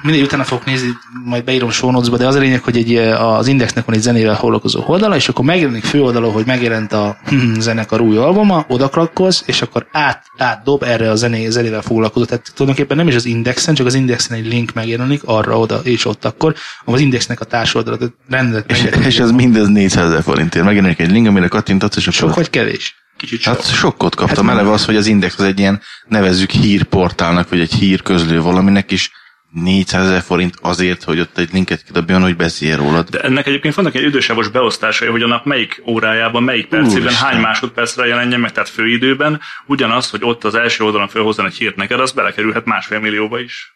Mindig 0.02 0.22
utána 0.22 0.44
fogok 0.44 0.64
nézni, 0.64 0.88
majd 1.24 1.44
beírom 1.44 1.70
show 1.70 2.16
de 2.16 2.26
az 2.26 2.34
a 2.34 2.38
lényeg, 2.38 2.62
hogy 2.62 2.76
egy, 2.76 2.96
az 2.96 3.46
Indexnek 3.46 3.84
van 3.84 3.94
egy 3.94 4.00
zenével 4.00 4.36
foglalkozó 4.36 4.84
oldala, 4.86 5.16
és 5.16 5.28
akkor 5.28 5.44
megjelenik 5.44 5.84
főoldalon, 5.84 6.32
hogy 6.32 6.46
megjelent 6.46 6.92
a 6.92 7.16
zenekar 7.58 8.00
új 8.00 8.16
albuma, 8.16 8.64
oda 8.68 8.88
krakkolsz, 8.88 9.42
és 9.46 9.62
akkor 9.62 9.86
át, 9.92 10.24
átdob 10.36 10.82
erre 10.82 11.10
a 11.10 11.14
zené, 11.14 11.48
zenével 11.48 11.82
foglalkozó. 11.82 12.24
Tehát 12.24 12.52
tulajdonképpen 12.54 12.96
nem 12.96 13.08
is 13.08 13.14
az 13.14 13.24
Indexen, 13.24 13.74
csak 13.74 13.86
az 13.86 13.94
Indexen 13.94 14.36
egy 14.36 14.46
link 14.46 14.72
megjelenik 14.72 15.20
arra, 15.24 15.58
oda 15.58 15.80
és 15.82 16.04
ott 16.04 16.24
akkor, 16.24 16.54
az 16.84 17.00
Indexnek 17.00 17.40
a 17.40 17.44
társoldala, 17.44 17.96
tehát 17.96 18.14
rendet 18.28 18.70
És, 18.70 18.88
és 19.06 19.18
ez 19.18 19.30
mindez 19.30 19.68
400 19.68 20.10
ezer 20.10 20.22
forintért. 20.22 20.64
Megjelenik 20.64 20.98
egy 20.98 21.10
link, 21.10 21.26
amire 21.26 21.48
kattintatsz, 21.48 21.96
és 21.96 22.02
Sok 22.02 22.22
akkor... 22.22 22.34
vagy 22.34 22.50
kevés? 22.50 23.06
Kicsit 23.16 23.40
sok. 23.40 23.54
Hát 23.54 23.74
sokkot 23.74 24.14
kaptam. 24.14 24.46
Hát 24.46 24.54
Eleve 24.54 24.72
az, 24.72 24.84
hogy 24.84 24.96
az 24.96 25.06
Index 25.06 25.38
az 25.38 25.44
egy 25.44 25.58
ilyen, 25.58 25.80
nevezzük 26.08 26.50
hírportálnak, 26.50 27.48
vagy 27.48 27.60
egy 27.60 27.72
hírközlő 27.72 28.40
valaminek 28.40 28.90
is 28.90 29.10
400 29.50 30.06
ezer 30.06 30.22
forint 30.22 30.54
azért, 30.60 31.02
hogy 31.02 31.20
ott 31.20 31.38
egy 31.38 31.52
linket 31.52 31.82
kidobjon, 31.82 32.22
hogy 32.22 32.36
beszélj 32.36 32.74
rólad. 32.74 33.08
De 33.08 33.20
ennek 33.20 33.46
egyébként 33.46 33.74
vannak 33.74 33.94
egy 33.94 34.02
idősávos 34.02 34.48
beosztásai, 34.48 35.08
hogy 35.08 35.22
a 35.22 35.26
nap 35.26 35.44
melyik 35.44 35.82
órájában, 35.86 36.42
melyik 36.42 36.66
percében, 36.66 37.02
Úristen. 37.02 37.28
hány 37.28 37.40
másodpercre 37.40 38.06
jelenjen 38.06 38.40
meg, 38.40 38.52
tehát 38.52 38.68
főidőben. 38.68 39.40
Ugyanaz, 39.66 40.10
hogy 40.10 40.20
ott 40.24 40.44
az 40.44 40.54
első 40.54 40.84
oldalon 40.84 41.08
felhozza 41.08 41.44
egy 41.44 41.56
hírt 41.56 41.76
neked, 41.76 42.00
az 42.00 42.12
belekerülhet 42.12 42.64
másfél 42.64 42.98
millióba 42.98 43.40
is. 43.40 43.72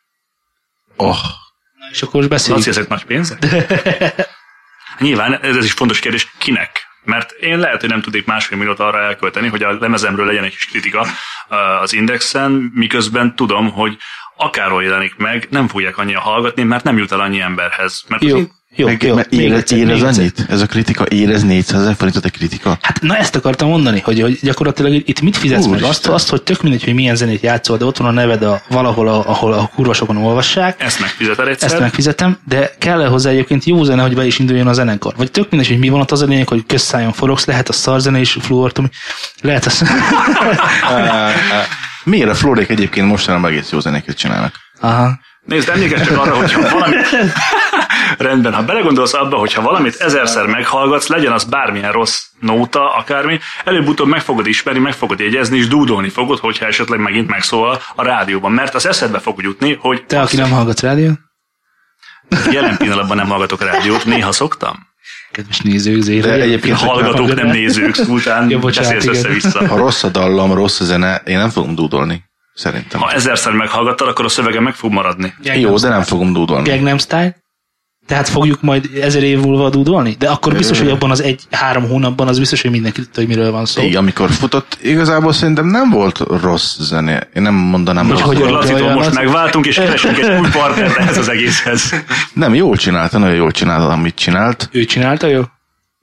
Oh, 0.97 1.17
Na, 1.83 1.89
és 1.91 2.03
akkor 2.03 2.15
most 2.15 2.29
beszéljünk. 2.29 2.67
Laci, 2.67 2.79
ezek 2.79 2.91
nagy 2.91 3.05
pénzek? 3.05 3.47
Nyilván 4.99 5.41
ez 5.43 5.65
is 5.65 5.73
fontos 5.73 5.99
kérdés, 5.99 6.33
kinek? 6.39 6.91
Mert 7.05 7.31
én 7.31 7.59
lehet, 7.59 7.81
hogy 7.81 7.91
nem 7.91 8.01
tudnék 8.01 8.27
másfél 8.27 8.59
milliót 8.59 8.81
arra 8.81 9.03
elkölteni, 9.03 9.49
hogy 9.49 9.63
a 9.63 9.79
lemezemről 9.81 10.27
legyen 10.27 10.45
egy 10.45 10.51
kis 10.51 10.67
kritika 10.67 11.07
az 11.81 11.93
Indexen, 11.93 12.71
miközben 12.75 13.37
tudom, 13.37 13.71
hogy 13.71 13.97
akárhol 14.37 14.83
jelenik 14.83 15.15
meg, 15.17 15.47
nem 15.51 15.69
fogják 15.69 15.99
annyian 15.99 16.21
hallgatni, 16.21 16.63
mert 16.63 16.85
nem 16.85 16.99
jut 16.99 17.13
el 17.13 17.21
annyi 17.21 17.41
emberhez. 17.41 18.03
Mert 18.09 18.23
Jó, 18.23 18.39
jó, 18.77 18.87
meg, 18.87 19.03
jó. 19.03 19.15
meg 19.15 19.27
Még 19.31 19.41
érez, 19.41 19.59
egyszer, 19.59 19.79
érez 19.79 20.03
egyszer. 20.03 20.19
annyit? 20.19 20.45
Ez 20.49 20.61
a 20.61 20.67
kritika 20.67 21.05
érez 21.09 21.45
400 21.45 21.81
ezer 21.81 21.95
forintot 21.95 22.25
egy 22.25 22.33
kritika? 22.33 22.79
Hát 22.83 23.01
na 23.01 23.17
ezt 23.17 23.37
akartam 23.37 23.69
mondani, 23.69 24.01
hogy, 24.01 24.21
hogy 24.21 24.39
gyakorlatilag 24.43 24.93
itt 24.93 25.21
mit 25.21 25.37
fizetsz 25.37 25.61
meg? 25.61 25.69
Úristen. 25.71 25.91
Azt, 25.91 26.09
azt, 26.09 26.29
hogy 26.29 26.43
tök 26.43 26.63
mindegy, 26.63 26.85
hogy 26.85 26.95
milyen 26.95 27.17
zenét 27.17 27.43
játszol, 27.43 27.77
de 27.77 27.85
ott 27.85 27.97
van 27.97 28.09
a 28.09 28.11
neved 28.11 28.43
a, 28.43 28.63
valahol, 28.69 29.09
a, 29.09 29.29
ahol 29.29 29.53
a 29.53 29.71
kurva 29.75 29.93
sokan 29.93 30.17
olvassák. 30.17 30.83
ezt 30.83 31.01
megfizeted 31.01 31.49
egyszer. 31.49 31.71
Ezt 31.71 31.81
megfizetem, 31.81 32.39
de 32.45 32.75
kell 32.79 33.03
-e 33.03 33.07
hozzá 33.07 33.31
egyébként 33.31 33.65
jó 33.65 33.85
zene, 33.85 34.03
hogy 34.03 34.15
be 34.15 34.27
is 34.27 34.39
induljon 34.39 34.67
a 34.67 34.73
zenekar? 34.73 35.15
Vagy 35.17 35.31
tök 35.31 35.51
mindegy, 35.51 35.69
hogy 35.69 35.79
mi 35.79 35.89
van 35.89 36.01
ott 36.01 36.11
az 36.11 36.23
a 36.23 36.27
lényeg, 36.27 36.49
hogy 36.49 36.67
közszájon 36.67 37.13
forogsz, 37.13 37.45
lehet 37.45 37.69
a 37.69 37.73
szarzene 37.73 38.19
és 38.19 38.39
fluortomi, 38.41 38.89
lehet 39.41 39.65
az... 39.65 39.83
Miért 42.05 42.29
a 42.31 42.35
Florék 42.35 42.69
egyébként 42.69 43.07
mostanában 43.07 43.51
egész 43.51 43.71
jó 43.71 43.81
zenéket 43.81 44.17
csinálnak? 44.17 44.55
Aha. 44.81 45.19
Nézd, 45.43 45.69
emlékezz 45.69 46.07
csak 46.07 46.19
arra, 46.19 46.37
hogyha 46.37 46.69
valamit... 46.71 47.09
Rendben, 48.19 48.55
ha 48.55 48.63
belegondolsz 48.63 49.15
abba, 49.15 49.37
hogyha 49.37 49.63
valamit 49.63 49.95
ezerszer 49.95 50.47
meghallgatsz, 50.47 51.07
legyen 51.07 51.33
az 51.33 51.45
bármilyen 51.45 51.93
rossz 51.93 52.23
nóta, 52.41 52.95
akármi, 52.95 53.39
előbb-utóbb 53.65 54.09
meg 54.09 54.21
fogod 54.21 54.47
ismerni, 54.47 54.81
meg 54.81 54.93
fogod 54.93 55.19
jegyezni, 55.19 55.59
és 55.59 55.69
dúdolni 55.69 56.09
fogod, 56.09 56.39
hogyha 56.39 56.67
esetleg 56.67 57.01
megint 57.01 57.29
megszólal 57.29 57.81
a 57.95 58.03
rádióban, 58.03 58.53
mert 58.53 58.75
az 58.75 58.87
eszedbe 58.87 59.19
fog 59.19 59.43
jutni, 59.43 59.79
hogy 59.81 60.05
Te, 60.07 60.21
aki 60.21 60.37
nem 60.37 60.51
hallgatsz 60.51 60.81
rádió, 60.81 61.13
jelen 62.51 62.77
pillanatban 62.77 63.17
nem 63.17 63.29
hallgatok 63.29 63.63
rádiót, 63.63 64.05
néha 64.05 64.33
szoktam. 64.33 64.91
Kedves 65.33 65.61
nézők, 65.61 66.01
zére. 66.01 66.37
De 66.37 66.43
egyébként 66.43 66.77
Hallgatók, 66.77 67.35
nem 67.35 67.47
nézők, 67.47 67.97
után 68.09 68.51
Ja, 68.51 68.59
bocsánat, 68.59 68.95
beszélsz 68.95 69.17
össze-vissza. 69.17 69.69
Ha 69.69 69.77
rossz 69.77 70.03
a 70.03 70.09
dallam, 70.09 70.53
rossz 70.53 70.81
a 70.81 70.85
zene, 70.85 71.23
én 71.25 71.39
nem 71.39 71.51
fogom 71.51 71.75
dúdolni. 71.75 72.25
Szerintem. 72.55 73.01
Ha 73.01 73.13
ezerszer 73.13 73.53
meghallgattad, 73.53 74.09
akkor 74.09 74.25
a 74.25 74.29
szövege 74.29 74.61
meg 74.61 74.75
fog 74.75 74.93
maradni. 74.93 75.35
Jó, 75.43 75.77
de 75.77 75.89
nem 75.89 76.03
fogom 76.03 76.33
dúdolni. 76.33 76.69
Gangnam 76.69 76.99
Style. 76.99 77.42
Tehát 78.13 78.29
fogjuk 78.29 78.61
majd 78.63 78.91
ezer 79.01 79.23
év 79.23 79.41
múlva 79.41 79.71
dúdolni? 79.71 80.17
De 80.19 80.29
akkor 80.29 80.57
biztos, 80.57 80.79
hogy 80.79 80.89
abban 80.91 81.11
az 81.11 81.23
egy-három 81.23 81.89
hónapban 81.89 82.29
az 82.29 82.39
biztos, 82.39 82.63
hogy 82.63 82.71
mindenki 82.71 83.01
tudta, 83.01 83.21
hogy 83.21 83.29
miről 83.29 83.51
van 83.51 83.65
szó. 83.67 83.83
Igen, 83.83 83.97
amikor 83.97 84.31
futott, 84.31 84.79
igazából 84.83 85.33
szerintem 85.33 85.67
nem 85.67 85.91
volt 85.91 86.19
rossz 86.43 86.77
zene. 86.81 87.29
Én 87.35 87.43
nem 87.43 87.55
mondanám 87.55 88.07
Vagy 88.09 88.19
rossz. 88.19 88.27
hogy 88.27 88.39
Lacitól 88.39 88.83
olyan 88.83 88.95
most 88.95 89.09
az- 89.09 89.15
megváltunk, 89.15 89.67
és 89.67 89.75
keresünk 89.75 90.19
egy 90.19 90.39
új 90.41 90.49
partnert 90.53 90.97
ehhez 90.97 91.19
az 91.19 91.29
egészhez. 91.29 91.95
Nem, 92.33 92.55
jól 92.55 92.77
csinálta, 92.77 93.19
nagyon 93.19 93.37
jól 93.37 93.51
csinálta, 93.51 93.89
amit 93.89 94.15
csinált. 94.15 94.69
Ő 94.73 94.85
csinálta, 94.85 95.27
jó? 95.27 95.43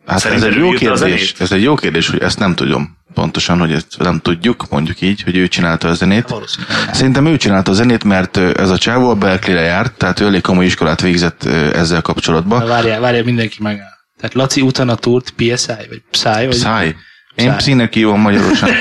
Hát 0.10 0.25
ez 0.25 0.44
egy 0.44 0.56
jó 0.56 0.70
kérdés. 0.72 1.34
Ez 1.39 1.51
egy 1.51 1.63
jó 1.63 1.75
kérdés, 1.75 2.10
hogy 2.10 2.22
ezt 2.22 2.39
nem 2.39 2.56
tudom 2.56 2.98
pontosan, 3.13 3.60
hogy 3.60 3.72
ezt 3.72 3.98
nem 3.98 4.20
tudjuk, 4.20 4.66
mondjuk 4.70 5.01
így, 5.01 5.22
hogy 5.22 5.38
ő 5.38 5.48
csinálta 5.48 5.88
a 5.88 5.94
zenét. 5.94 6.30
Valószínűleg. 6.30 6.94
Szerintem 6.94 7.25
ő 7.25 7.38
csinálta 7.38 7.72
a 7.72 7.74
zenét, 7.74 8.04
mert 8.04 8.38
ez 8.38 8.70
a 8.70 8.78
csávó 8.78 9.10
a 9.10 9.16
Berkeley-re 9.16 9.66
járt, 9.66 9.94
tehát 9.94 10.20
ő 10.20 10.25
elég 10.25 10.42
komoly 10.42 10.66
iskolát 10.66 11.01
végzett 11.01 11.44
ezzel 11.74 12.01
kapcsolatban. 12.01 12.68
Várjál, 12.68 13.00
várjál, 13.00 13.24
mindenki 13.24 13.58
megáll. 13.60 13.98
Tehát 14.20 14.36
Laci 14.36 14.62
utána 14.62 14.96
túrt 14.96 15.34
PSI, 15.36 15.88
vagy 15.89 16.01
Psy, 16.12 16.46
vagy... 16.46 16.54
Száj. 16.54 16.96
Én 17.36 17.56
pszínek 17.56 17.94
hívom 17.94 18.22
magyarosan. 18.22 18.70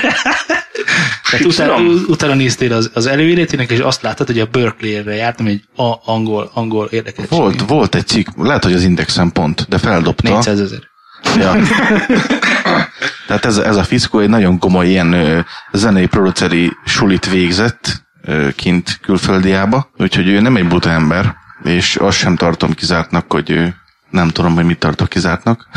Tehát 1.29 1.45
utána, 1.45 1.75
utána 2.07 2.33
néztél 2.33 2.73
az, 2.73 2.91
az 2.93 3.05
előéletének, 3.05 3.71
és 3.71 3.79
azt 3.79 4.01
láttad, 4.01 4.27
hogy 4.27 4.39
a 4.39 4.45
Berkeley-re 4.45 5.15
járt, 5.15 5.39
ami 5.39 5.49
egy 5.49 5.63
a, 5.75 5.93
angol, 6.05 6.51
angol 6.53 6.85
érdekesség. 6.85 7.37
Volt, 7.37 7.61
volt 7.67 7.95
egy 7.95 8.07
cikk, 8.07 8.27
lehet, 8.37 8.63
hogy 8.63 8.73
az 8.73 8.83
Indexen 8.83 9.31
pont, 9.31 9.65
de 9.69 9.77
feldobta. 9.77 10.29
400 10.29 10.59
ezer. 10.59 10.88
Ja. 11.37 11.55
Tehát 13.27 13.45
ez, 13.45 13.57
ez 13.57 13.75
a 13.75 13.83
fiszkó 13.83 14.19
egy 14.19 14.29
nagyon 14.29 14.59
komoly 14.59 14.87
ilyen 14.87 15.13
ö, 15.13 15.39
zenei 15.71 16.07
produceri 16.07 16.71
sulit 16.85 17.29
végzett 17.29 18.03
ö, 18.21 18.47
kint 18.55 18.99
külföldiába, 19.01 19.89
úgyhogy 19.97 20.27
ő 20.27 20.39
nem 20.39 20.55
egy 20.55 20.67
buta 20.67 20.89
ember, 20.89 21.35
és 21.63 21.95
azt 21.95 22.17
sem 22.17 22.35
tartom 22.35 22.73
kizártnak, 22.73 23.31
hogy 23.31 23.49
ő, 23.49 23.75
nem 24.09 24.27
tudom, 24.27 24.53
hogy 24.53 24.65
mit 24.65 24.79
tartok 24.79 25.09
kizártnak. 25.09 25.67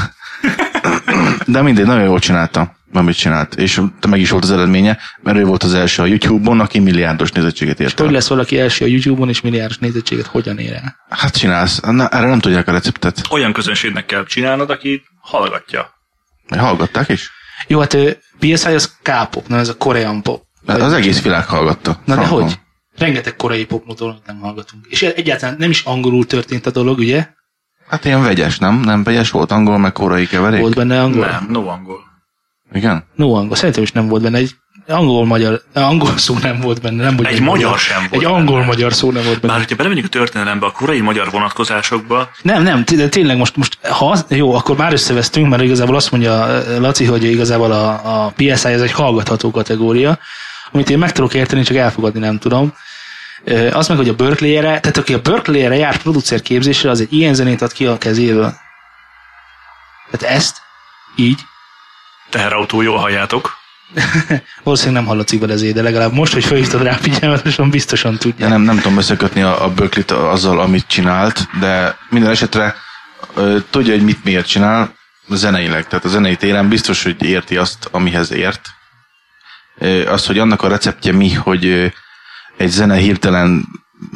De 1.47 1.63
mindegy, 1.63 1.87
nagyon 1.87 2.05
jól 2.05 2.19
csinálta, 2.19 2.75
amit 2.93 3.17
csinált, 3.17 3.55
és 3.55 3.81
meg 4.09 4.21
is 4.21 4.31
volt 4.31 4.45
az 4.45 4.51
eredménye, 4.51 4.99
mert 5.23 5.39
ő 5.39 5.45
volt 5.45 5.63
az 5.63 5.75
első 5.75 6.03
a 6.03 6.07
YouTube-on, 6.07 6.61
aki 6.61 6.79
milliárdos 6.79 7.31
nézettséget 7.33 7.81
ért 7.81 7.99
Hogy 7.99 8.07
el. 8.07 8.13
lesz 8.13 8.29
valaki 8.29 8.59
első 8.61 8.85
a 8.85 8.89
YouTube-on, 8.89 9.29
és 9.29 9.41
milliárdos 9.41 9.79
nézettséget 9.79 10.27
hogyan 10.27 10.59
ér 10.59 10.73
el? 10.73 10.97
Hát 11.09 11.37
csinálsz, 11.37 11.81
na, 11.81 12.09
erre 12.09 12.29
nem 12.29 12.39
tudják 12.39 12.69
a 12.69 12.73
receptet. 12.73 13.21
Olyan 13.31 13.53
közönségnek 13.53 14.07
kell 14.07 14.25
csinálnod, 14.25 14.71
aki 14.71 15.03
hallgatja. 15.21 15.91
Hallgatták 16.57 17.09
is? 17.09 17.31
Jó, 17.67 17.81
hát 17.81 17.97
PSI 18.39 18.75
az 18.75 18.97
K-pop, 19.03 19.47
nem 19.49 19.59
ez 19.59 19.69
a 19.69 19.77
korean 19.77 20.23
pop. 20.23 20.43
Az 20.67 20.93
egész 20.93 21.23
világ 21.23 21.47
hallgatta. 21.47 22.01
Na 22.05 22.15
de 22.15 22.27
hogy? 22.27 22.59
Rengeteg 22.97 23.37
koreai 23.37 23.65
popmotort 23.65 24.27
nem 24.27 24.39
hallgatunk. 24.39 24.87
És 24.89 25.03
egyáltalán 25.03 25.57
nem 25.59 25.71
is 25.71 25.83
angolul 25.83 26.27
történt 26.27 26.67
a 26.67 26.71
dolog, 26.71 26.99
ugye? 26.99 27.29
Hát 27.89 28.05
ilyen 28.05 28.23
vegyes, 28.23 28.59
nem? 28.59 28.81
Nem 28.81 29.03
vegyes 29.03 29.31
volt 29.31 29.51
angol, 29.51 29.79
meg 29.79 29.93
korai 29.93 30.27
keverék? 30.27 30.61
Volt 30.61 30.75
benne 30.75 31.03
angol? 31.03 31.27
Nem, 31.27 31.47
no 31.49 31.67
angol. 31.67 32.12
Igen? 32.73 33.05
No 33.15 33.35
angol. 33.35 33.57
Szerintem 33.57 33.83
is 33.83 33.93
nem 33.93 34.09
volt 34.09 34.23
benne. 34.23 34.39
Egy 34.39 34.57
angol-magyar, 34.89 35.63
angol 35.75 36.19
szó 36.19 36.39
nem 36.39 36.61
volt 36.61 36.81
benne. 36.81 37.03
Nem, 37.03 37.17
hogy 37.17 37.27
Egy 37.27 37.41
magyar 37.41 37.79
sem 37.79 38.07
volt 38.11 38.23
Egy 38.23 38.31
angol-magyar 38.31 38.93
szó 38.93 39.11
nem 39.11 39.25
volt 39.25 39.41
benne. 39.41 39.53
Bár 39.53 39.63
hogyha 39.63 39.77
belemegyünk 39.77 40.07
a 40.07 40.11
történelembe, 40.11 40.67
a 40.67 40.71
korai 40.71 41.01
magyar 41.01 41.31
vonatkozásokba, 41.31 42.31
Nem, 42.43 42.63
nem, 42.63 42.85
de 42.97 43.09
tényleg 43.09 43.37
most, 43.37 43.57
most 43.57 43.79
ha 43.87 44.11
az, 44.11 44.25
jó, 44.29 44.55
akkor 44.55 44.77
már 44.77 44.93
összevesztünk, 44.93 45.49
mert 45.49 45.63
igazából 45.63 45.97
azt 45.97 46.11
mondja 46.11 46.47
ö, 46.49 46.81
Laci, 46.81 47.05
hogy 47.05 47.25
igazából 47.25 47.73
a, 47.73 48.25
a 48.25 48.33
PSI 48.37 48.49
ez 48.69 48.81
egy 48.81 48.93
hallgatható 48.93 49.51
kategória, 49.51 50.19
amit 50.73 50.91
én 50.91 50.99
meg 50.99 51.13
tudok 51.13 51.35
érteni, 51.35 51.63
csak 51.63 51.77
elfogadni 51.77 52.21
nem 52.21 52.39
tudom. 52.39 52.75
Ö, 53.45 53.71
Az 53.71 53.89
meg, 53.89 53.97
hogy 53.97 54.09
a 54.09 54.15
Berkeley-re, 54.15 54.81
tehát 54.81 54.97
aki 54.97 55.15
a 55.15 55.21
Berkeley-re 55.21 55.77
járt 55.77 56.03
producer 56.03 56.43
képzésre, 56.43 56.91
az 56.91 57.01
egy 57.01 57.13
ilyen 57.13 57.35
zenét 57.35 57.63
ad 57.63 57.73
ki 57.73 57.87
a 57.87 57.99
kezéből. 57.99 58.55
Tehát 60.11 60.37
ezt, 60.37 60.57
így, 61.17 61.41
teherautó, 62.33 62.81
jól 62.83 62.97
halljátok. 62.99 63.61
valószínűleg 64.65 65.01
nem 65.03 65.11
hallatszik 65.11 65.43
ezért, 65.43 65.75
de 65.75 65.83
legalább 65.83 66.13
most, 66.13 66.33
hogy 66.33 66.45
felhívtad 66.45 66.83
rá 66.83 66.93
figyelmet, 66.93 67.45
most 67.45 67.71
biztosan 67.71 68.17
tudja. 68.17 68.49
nem, 68.49 68.63
nem 68.63 68.77
tudom 68.77 68.99
összekötni 68.99 69.43
a, 69.43 69.65
a 69.65 69.71
Berkeley-t 69.71 70.11
azzal, 70.11 70.61
amit 70.61 70.87
csinált, 70.87 71.49
de 71.61 71.97
minden 72.11 72.31
esetre 72.31 72.75
ö, 73.35 73.57
tudja, 73.71 73.93
hogy 73.93 74.05
mit 74.05 74.25
miért 74.25 74.47
csinál 74.47 74.95
zeneileg. 75.29 75.87
Tehát 75.87 76.05
a 76.05 76.09
zenei 76.09 76.37
téren 76.37 76.69
biztos, 76.69 77.03
hogy 77.03 77.23
érti 77.23 77.57
azt, 77.57 77.89
amihez 77.91 78.33
ért. 78.33 78.69
Ö, 79.79 80.11
Az, 80.13 80.27
hogy 80.27 80.39
annak 80.39 80.63
a 80.63 80.69
receptje 80.69 81.13
mi, 81.13 81.33
hogy 81.33 81.67
ö, 81.67 81.87
egy 82.57 82.71
zene 82.71 82.97
hirtelen 82.97 83.65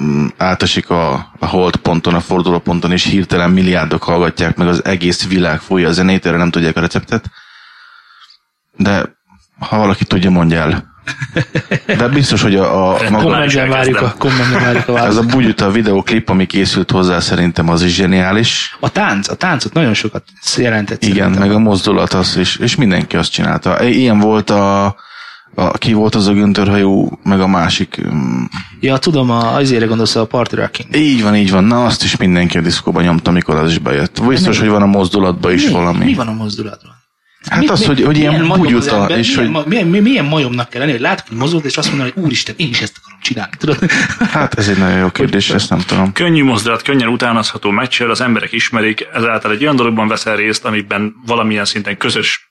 mm, 0.00 0.26
átesik 0.37 0.90
a, 0.90 1.12
a 1.38 1.46
holdponton, 1.46 2.14
a 2.14 2.20
fordulóponton, 2.20 2.92
és 2.92 3.04
hirtelen 3.04 3.50
milliárdok 3.50 4.02
hallgatják 4.02 4.56
meg, 4.56 4.68
az 4.68 4.85
egész 4.85 5.26
világ 5.26 5.61
fújja 5.61 5.88
a 5.88 5.92
zenét, 5.92 6.26
erre 6.26 6.37
nem 6.37 6.50
tudják 6.50 6.76
a 6.76 6.80
receptet. 6.80 7.30
De 8.76 9.14
ha 9.59 9.76
valaki 9.78 10.04
tudja, 10.04 10.30
mondja 10.30 10.59
el. 10.59 10.95
De 11.87 12.09
biztos, 12.09 12.42
hogy 12.42 12.54
a, 12.56 12.95
a 12.95 13.11
maga, 13.11 13.23
Kommentben 13.25 13.68
várjuk 13.68 14.00
a, 14.00 14.14
kommentben 14.18 14.61
várjuk 14.62 14.88
a 14.88 14.92
ez 14.92 14.99
választ. 14.99 15.18
a 15.18 15.23
bugyuta 15.23 15.71
videoklip, 15.71 16.28
ami 16.28 16.47
készült 16.47 16.90
hozzá, 16.90 17.21
szerintem 17.21 17.68
az 17.68 17.83
is 17.83 17.95
zseniális. 17.95 18.76
A 18.80 18.88
tánc, 18.90 19.28
a 19.28 19.35
táncot 19.35 19.73
nagyon 19.73 19.95
sokat 19.95 20.23
jelentett. 20.56 21.02
Igen, 21.02 21.16
szerintem. 21.16 21.42
meg 21.42 21.52
a 21.56 21.59
mozdulat 21.59 22.12
az, 22.12 22.37
és, 22.37 22.56
és 22.56 22.75
mindenki 22.76 23.16
azt 23.16 23.30
csinálta. 23.33 23.85
Ilyen 23.85 24.18
volt 24.18 24.50
a, 24.50 24.85
a 25.54 25.71
ki 25.78 25.92
volt 25.92 26.14
az 26.14 26.26
a 26.26 26.33
göntörhajú, 26.33 27.18
meg 27.23 27.40
a 27.40 27.47
másik. 27.47 28.00
mm, 28.14 28.42
Ja, 28.80 28.97
tudom, 28.99 29.30
a, 29.30 29.54
azért 29.54 29.88
gondolsz 29.88 30.16
a 30.16 30.26
Party 30.26 30.54
Rocking. 30.54 30.97
Így 30.97 31.23
van, 31.23 31.37
így 31.37 31.50
van. 31.50 31.64
Na, 31.64 31.85
azt 31.85 32.02
is 32.04 32.16
mindenki 32.16 32.59
a 32.59 32.61
diszkóba 32.61 33.00
nyomta, 33.00 33.30
amikor 33.30 33.56
az 33.56 33.71
is 33.71 33.78
bejött. 33.78 34.23
Biztos, 34.28 34.59
hogy 34.59 34.68
van 34.68 34.83
a 34.83 34.87
mozdulatban 34.87 35.52
is 35.52 35.66
mi, 35.66 35.73
valami. 35.73 36.04
Mi 36.04 36.14
van 36.14 36.28
a 36.28 36.33
mozdulatban? 36.33 36.95
Hát 37.50 37.71
az, 37.71 37.87
hogy, 37.87 38.03
hogy 38.03 38.17
ilyen 38.19 38.49
bugyuta, 38.49 38.97
ember, 38.97 39.19
és 39.19 39.35
milyen, 39.37 39.55
hogy 39.55 39.67
milyen, 39.67 39.87
milyen, 39.87 40.03
milyen 40.03 40.25
majomnak 40.25 40.69
kell 40.69 40.81
lenni, 40.81 40.93
hogy 40.93 41.00
látok, 41.00 41.29
hogy 41.29 41.37
mozog, 41.37 41.65
és 41.65 41.76
azt 41.76 41.88
mondani, 41.88 42.11
hogy 42.15 42.23
úristen, 42.23 42.55
én 42.59 42.69
is 42.69 42.81
ezt 42.81 42.97
akarom 43.03 43.21
csinálni. 43.21 43.53
Tudod? 43.59 43.91
hát 44.37 44.59
ez 44.59 44.69
egy 44.69 44.79
nagyon 44.79 44.99
jó 44.99 45.11
kérdés, 45.11 45.50
ezt 45.50 45.71
nem 45.71 45.79
tudom. 45.79 46.12
Könnyű 46.12 46.45
mozdulat, 46.45 46.83
könnyen 46.83 47.09
utánozható 47.09 47.71
meccsel, 47.71 48.11
az 48.11 48.21
emberek 48.21 48.53
ismerik, 48.53 49.07
ezáltal 49.12 49.50
egy 49.50 49.62
olyan 49.62 49.76
dologban 49.76 50.09
veszel 50.09 50.37
részt, 50.37 50.65
amiben 50.65 51.15
valamilyen 51.26 51.65
szinten 51.65 51.97
közös 51.97 52.50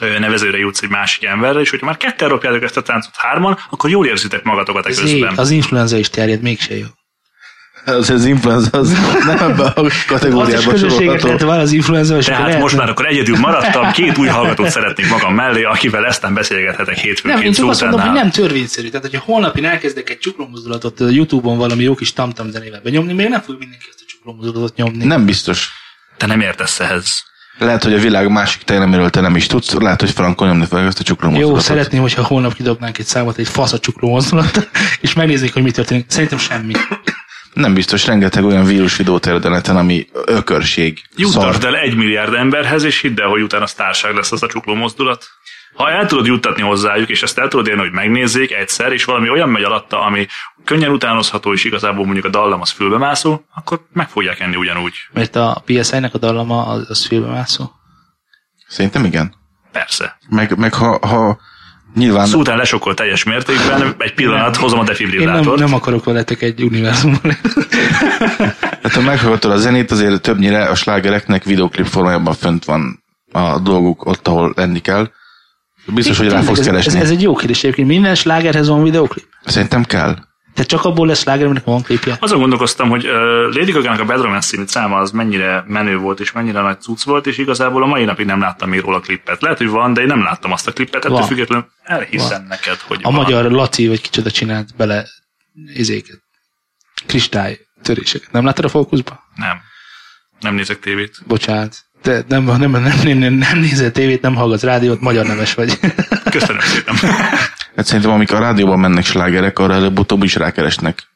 nevezőre 0.00 0.58
jutsz 0.58 0.82
egy 0.82 0.88
másik 0.88 1.24
emberre, 1.24 1.60
és 1.60 1.70
hogyha 1.70 1.86
már 1.86 1.96
ketten 1.96 2.28
ropjátok 2.28 2.62
ezt 2.62 2.76
a 2.76 2.82
táncot 2.82 3.16
hárman, 3.16 3.58
akkor 3.70 3.90
jól 3.90 4.06
érzitek 4.06 4.42
magatokat 4.42 4.86
Ez 4.86 5.00
közben. 5.00 5.32
az 5.36 5.50
influenza 5.50 5.96
is 5.96 6.10
terjed, 6.10 6.40
mégse 6.40 6.76
jó. 6.76 6.86
Az, 7.84 8.10
az 8.10 8.24
influenza, 8.24 8.78
az 8.78 8.92
nem 9.26 9.38
ebbe 9.50 9.62
a 9.64 9.72
Az 9.80 9.86
is 9.86 10.04
kategóriába 10.04 10.70
közösséget 10.70 11.06
lehet 11.06 11.20
sorolható. 11.20 11.46
van 11.46 11.58
az 11.58 11.72
influenza, 11.72 12.16
és 12.16 12.24
Tehát 12.24 12.58
most 12.58 12.76
már 12.76 12.88
akkor 12.88 13.06
egyedül 13.06 13.38
maradtam, 13.38 13.90
két 13.90 14.18
új 14.18 14.28
hallgatót 14.28 14.70
szeretnék 14.70 15.08
magam 15.10 15.34
mellé, 15.34 15.62
akivel 15.62 16.06
eztán 16.06 16.34
beszélgethetek 16.34 16.94
nem, 16.96 17.04
hétfőnként 17.04 17.44
én 17.44 17.52
csak 17.52 17.68
azt 17.68 17.80
mondom, 17.80 18.00
hogy 18.00 18.12
nem 18.12 18.30
törvényszerű. 18.30 18.88
Tehát, 18.88 19.06
hogyha 19.06 19.22
holnap 19.24 19.56
én 19.56 19.64
elkezdek 19.64 20.10
egy 20.10 20.18
csuklómozdulatot 20.18 21.00
a 21.00 21.08
Youtube-on 21.08 21.58
valami 21.58 21.82
jó 21.82 21.94
kis 21.94 22.12
tamtam 22.12 22.50
zenével 22.50 22.80
benyomni, 22.84 23.12
még 23.12 23.28
nem 23.28 23.40
fog 23.40 23.56
mindenki 23.58 23.84
ezt 23.90 24.00
a 24.00 24.04
csuklómozdulatot 24.08 24.76
nyomni. 24.76 25.04
Nem 25.04 25.24
biztos. 25.24 25.68
Te 26.16 26.26
nem 26.26 26.40
értesz 26.40 26.80
ehhez. 26.80 27.06
Lehet, 27.58 27.84
hogy 27.84 27.94
a 27.94 27.98
világ 27.98 28.30
másik 28.30 28.62
táján, 28.62 28.82
amiről 28.82 29.10
te 29.10 29.20
nem 29.20 29.36
is 29.36 29.46
tudsz, 29.46 29.72
lehet, 29.72 30.00
hogy 30.00 30.10
Frankon 30.10 30.48
nyomni 30.48 30.64
fel 30.66 30.86
ezt 30.86 30.98
a 30.98 31.02
Jó, 31.04 31.04
csuklómozdulatot. 31.04 31.62
szeretném, 31.62 32.00
hogyha 32.00 32.22
holnap 32.24 32.54
kidobnánk 32.54 32.98
egy 32.98 33.06
számot, 33.06 33.36
egy 33.38 33.48
fasz 33.48 33.72
a 33.72 33.78
csuklómozdulat, 33.78 34.68
és 35.00 35.12
megnéznék, 35.12 35.52
hogy 35.52 35.62
mi 35.62 35.70
történik. 35.70 36.04
Szerintem 36.08 36.38
semmi. 36.38 36.72
Nem 37.54 37.74
biztos, 37.74 38.06
rengeteg 38.06 38.44
olyan 38.44 38.64
vírus 38.64 38.96
videót 38.96 39.26
ér 39.26 39.32
a 39.32 39.48
neten, 39.48 39.76
ami 39.76 40.06
ökörség. 40.26 41.02
Juttasd 41.16 41.64
el 41.64 41.76
egy 41.76 41.96
milliárd 41.96 42.34
emberhez, 42.34 42.82
és 42.82 43.00
hidd 43.00 43.20
el, 43.20 43.28
hogy 43.28 43.42
utána 43.42 43.66
sztárság 43.66 44.14
lesz 44.14 44.32
az 44.32 44.42
a 44.42 44.46
csukló 44.46 44.74
mozdulat. 44.74 45.26
Ha 45.74 45.90
el 45.90 46.06
tudod 46.06 46.26
juttatni 46.26 46.62
hozzájuk, 46.62 47.08
és 47.08 47.22
ezt 47.22 47.38
el 47.38 47.48
tudod 47.48 47.66
érni, 47.66 47.80
hogy 47.80 47.92
megnézzék 47.92 48.52
egyszer, 48.52 48.92
és 48.92 49.04
valami 49.04 49.28
olyan 49.28 49.48
megy 49.48 49.62
alatta, 49.62 50.00
ami 50.00 50.26
könnyen 50.64 50.90
utánozható, 50.90 51.52
és 51.52 51.64
igazából 51.64 52.04
mondjuk 52.04 52.24
a 52.24 52.28
dallam 52.28 52.60
az 52.60 52.70
fülbemászó, 52.70 53.44
akkor 53.54 53.86
meg 53.92 54.08
fogják 54.08 54.40
enni 54.40 54.56
ugyanúgy. 54.56 54.94
Mert 55.12 55.36
a 55.36 55.62
PSI-nek 55.64 56.14
a 56.14 56.18
dallama 56.18 56.66
az, 56.66 56.90
az 56.90 57.06
fülbemászó. 57.06 57.70
Szerintem 58.66 59.04
igen. 59.04 59.34
Persze. 59.72 60.18
Meg, 60.28 60.58
meg 60.58 60.74
ha, 60.74 61.06
ha 61.06 61.38
nyilván 61.94 62.26
Szultán 62.26 62.56
lesokkol 62.56 62.94
teljes 62.94 63.24
mértékben, 63.24 63.94
egy 63.98 64.14
pillanat, 64.14 64.56
hozom 64.56 64.78
a 64.78 64.82
Én 64.82 64.86
nem, 64.86 64.96
defibrillátort. 64.96 65.58
nem 65.58 65.74
akarok 65.74 66.04
veletek 66.04 66.42
egy 66.42 66.62
univerzumban. 66.62 67.36
Hát 68.82 68.92
ha 68.92 69.00
meghallgatod 69.00 69.50
a 69.50 69.56
zenét, 69.56 69.90
azért 69.90 70.20
többnyire 70.20 70.64
a 70.64 70.74
slágereknek 70.74 71.44
videoklip 71.44 71.86
formájában 71.86 72.34
fönt 72.34 72.64
van 72.64 73.02
a 73.32 73.58
dolguk 73.58 74.06
ott, 74.06 74.28
ahol 74.28 74.52
lenni 74.56 74.78
kell. 74.78 75.10
Biztos, 75.86 76.18
hogy 76.18 76.28
rá 76.28 76.40
fogsz 76.40 76.58
ez, 76.58 76.66
ez, 76.66 76.72
keresni. 76.72 77.00
ez, 77.00 77.10
egy 77.10 77.22
jó 77.22 77.34
kérdés. 77.34 77.64
Egyébként 77.64 77.88
minden 77.88 78.14
slágerhez 78.14 78.68
van 78.68 78.82
videoklip? 78.82 79.24
Szerintem 79.44 79.84
kell. 79.84 80.16
Tehát 80.54 80.70
csak 80.70 80.84
abból 80.84 81.06
lesz 81.06 81.18
sláger, 81.20 81.44
aminek 81.44 81.64
van 81.64 81.82
klipje? 81.82 82.16
Azon 82.20 82.38
gondolkoztam, 82.38 82.88
hogy 82.88 83.06
uh, 83.06 83.12
Lady 83.54 83.70
Gaga-nak 83.72 84.00
a 84.00 84.04
Bad 84.04 84.20
Romance 84.22 84.48
című 84.48 84.64
száma 84.66 84.96
az 84.96 85.10
mennyire 85.10 85.64
menő 85.66 85.96
volt, 85.96 86.20
és 86.20 86.32
mennyire 86.32 86.60
nagy 86.60 86.80
cucc 86.80 87.02
volt, 87.02 87.26
és 87.26 87.38
igazából 87.38 87.82
a 87.82 87.86
mai 87.86 88.04
napig 88.04 88.26
nem 88.26 88.40
láttam 88.40 88.68
még 88.68 88.80
róla 88.80 89.00
klippet. 89.00 89.42
Lehet, 89.42 89.58
hogy 89.58 89.68
van, 89.68 89.92
de 89.92 90.00
én 90.00 90.06
nem 90.06 90.22
láttam 90.22 90.52
azt 90.52 90.66
a 90.66 90.72
klippet, 90.72 91.04
ettől 91.04 91.16
Van. 91.16 91.26
függetlenül 91.26 91.66
elhiszem 91.82 92.46
neked, 92.48 92.76
hogy 92.86 92.98
A 93.02 93.12
van. 93.12 93.22
magyar 93.22 93.50
Laci, 93.50 93.88
vagy 93.88 94.00
kicsoda 94.00 94.30
csinált 94.30 94.76
bele 94.76 95.04
izéket. 95.74 96.18
Kristály 97.06 97.58
töréseket. 97.82 98.32
Nem 98.32 98.44
láttad 98.44 98.64
a 98.64 98.68
fókuszba? 98.68 99.20
Nem. 99.36 99.60
Nem 100.40 100.54
nézek 100.54 100.78
tévét. 100.78 101.16
Bocsánat. 101.26 101.76
Te 102.02 102.24
nem, 102.28 102.44
nem, 102.44 102.70
nem, 102.70 102.70
nem, 102.70 103.18
nem, 103.18 103.32
nem 103.32 103.58
nézel 103.58 103.90
tévét, 103.92 104.22
nem 104.22 104.34
hallgatsz 104.34 104.62
rádiót, 104.62 105.00
magyar 105.00 105.26
neves 105.26 105.54
vagy. 105.54 105.78
Köszönöm 106.30 106.60
szépen. 106.60 106.94
Hát 107.76 107.86
szerintem, 107.86 108.12
amikor 108.12 108.36
a 108.36 108.40
rádióban 108.40 108.78
mennek 108.78 109.04
slágerek, 109.04 109.58
arra 109.58 109.74
előbb-utóbb 109.74 110.22
is 110.22 110.34
rákeresnek 110.34 111.12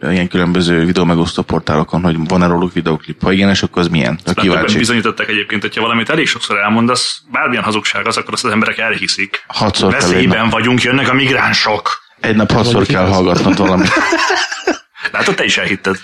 ilyen 0.00 0.28
különböző 0.28 0.84
videó 0.84 1.04
megosztó 1.04 1.42
portálokon, 1.42 2.02
hogy 2.02 2.16
van-e 2.28 2.46
róluk 2.46 2.72
videoklip. 2.72 3.22
Ha 3.22 3.32
igen, 3.32 3.48
és 3.48 3.62
akkor 3.62 3.82
az 3.82 3.88
milyen? 3.88 4.18
A 4.24 4.32
kíváncsi. 4.32 4.78
bizonyították 4.78 5.28
egyébként, 5.28 5.62
hogyha 5.62 5.80
valamit 5.80 6.08
elég 6.10 6.26
sokszor 6.26 6.58
elmondasz, 6.58 7.22
bármilyen 7.30 7.62
hazugság 7.62 8.06
az, 8.06 8.16
akkor 8.16 8.32
azt 8.32 8.44
az 8.44 8.50
emberek 8.50 8.78
elhiszik. 8.78 9.44
Hatszor 9.46 9.92
Veszélyben 9.92 10.48
vagyunk, 10.48 10.82
jönnek 10.82 11.08
a 11.08 11.14
migránsok. 11.14 12.02
egy 12.20 12.36
nap 12.36 12.50
hatszor 12.52 12.86
kell 12.86 13.06
hallgatnod 13.06 13.56
valamit. 13.56 13.92
Látod, 15.12 15.34
te 15.34 15.44
is 15.44 15.58
elhitted. 15.58 15.96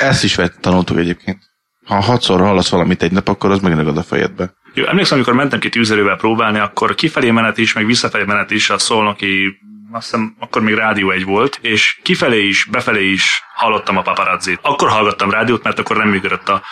Ezt 0.00 0.24
is 0.24 0.34
vett, 0.34 0.56
tanultuk 0.60 0.98
egyébként. 0.98 1.38
Ha 1.84 2.00
hatszor 2.00 2.40
hallasz 2.40 2.68
valamit 2.68 3.02
egy 3.02 3.12
nap, 3.12 3.28
akkor 3.28 3.50
az 3.50 3.60
megnagad 3.60 3.96
a 3.96 4.02
fejedbe. 4.02 4.54
Jó, 4.76 4.84
emlékszem, 4.84 5.16
amikor 5.16 5.34
mentem 5.34 5.58
ki 5.58 5.68
tűzerővel 5.68 6.16
próbálni, 6.16 6.58
akkor 6.58 6.94
kifelé 6.94 7.30
menet 7.30 7.58
is, 7.58 7.72
meg 7.72 7.86
visszafelé 7.86 8.24
menet 8.24 8.50
is 8.50 8.70
a 8.70 8.78
szolnoki, 8.78 9.58
azt 9.92 10.04
hiszem, 10.04 10.34
akkor 10.38 10.62
még 10.62 10.74
rádió 10.74 11.10
egy 11.10 11.24
volt, 11.24 11.58
és 11.62 11.98
kifelé 12.02 12.46
is, 12.46 12.64
befelé 12.70 13.10
is 13.10 13.42
hallottam 13.54 13.96
a 13.96 14.02
paparazzit. 14.02 14.58
Akkor 14.62 14.88
hallgattam 14.88 15.30
rádiót, 15.30 15.62
mert 15.62 15.78
akkor 15.78 15.96
nem 15.96 16.08
működött 16.08 16.48
a 16.48 16.62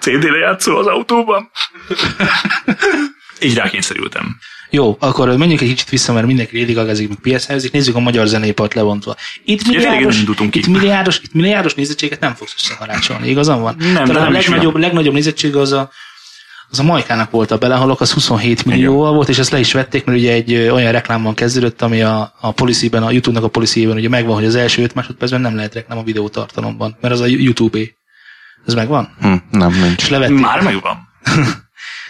CD 0.00 0.22
lejátszó 0.22 0.76
az 0.76 0.86
autóban. 0.86 1.50
Így 3.40 3.54
rákényszerültem. 3.54 4.38
Jó, 4.70 4.96
akkor 5.00 5.36
menjünk 5.36 5.60
egy 5.60 5.68
kicsit 5.68 5.88
vissza, 5.88 6.12
mert 6.12 6.26
mindenki 6.26 6.60
Lady 6.60 6.72
Gagazik, 6.72 7.08
meg 7.08 7.18
PSI-zik, 7.36 7.72
nézzük 7.72 7.96
a 7.96 8.00
magyar 8.00 8.26
zeneipart 8.26 8.74
levontva. 8.74 9.16
Itt 9.44 9.66
milliárdos, 9.66 10.18
indultunk 10.18 10.50
ki. 10.50 10.58
itt 10.58 10.66
milliárdos, 10.66 11.18
itt 11.18 11.32
milliárdos 11.32 11.74
nézettséget 11.74 12.20
nem 12.20 12.34
fogsz 12.34 12.54
összeharácsolni, 12.58 13.28
igazam 13.28 13.60
van? 13.60 13.74
Nem, 13.78 13.92
Talán 14.04 14.12
nem 14.12 14.22
a 14.22 14.30
legnagyobb, 14.30 14.76
legnagyobb 14.76 15.14
nézettség 15.14 15.56
az 15.56 15.72
a, 15.72 15.90
az 16.70 16.78
a 16.78 16.82
Majkának 16.82 17.30
volt 17.30 17.50
a 17.50 17.58
belehalok, 17.58 18.00
az 18.00 18.12
27 18.12 18.64
millióval 18.64 19.12
volt, 19.12 19.28
és 19.28 19.38
ezt 19.38 19.50
le 19.50 19.58
is 19.58 19.72
vették, 19.72 20.04
mert 20.04 20.18
ugye 20.18 20.32
egy 20.32 20.54
olyan 20.54 20.92
reklámban 20.92 21.34
kezdődött, 21.34 21.82
ami 21.82 22.02
a, 22.02 22.32
a 22.40 22.52
policy-ben, 22.52 23.02
a 23.02 23.10
YouTube-nak 23.10 23.44
a 23.44 23.48
policy 23.48 23.86
ugye 23.86 24.08
megvan, 24.08 24.34
hogy 24.34 24.44
az 24.44 24.54
első 24.54 24.82
5 24.82 24.94
másodpercben 24.94 25.40
nem 25.40 25.54
lehet 25.54 25.74
reklám 25.74 25.98
a 25.98 26.02
videótartalomban, 26.02 26.96
mert 27.00 27.14
az 27.14 27.20
a 27.20 27.26
YouTube-é. 27.26 27.96
Ez 28.66 28.74
megvan? 28.74 29.14
Hm, 29.20 29.34
nem, 29.50 29.72
nincs. 29.72 30.02
És 30.02 30.08
levették. 30.08 30.40
Már 30.40 30.62
megvan. 30.62 31.08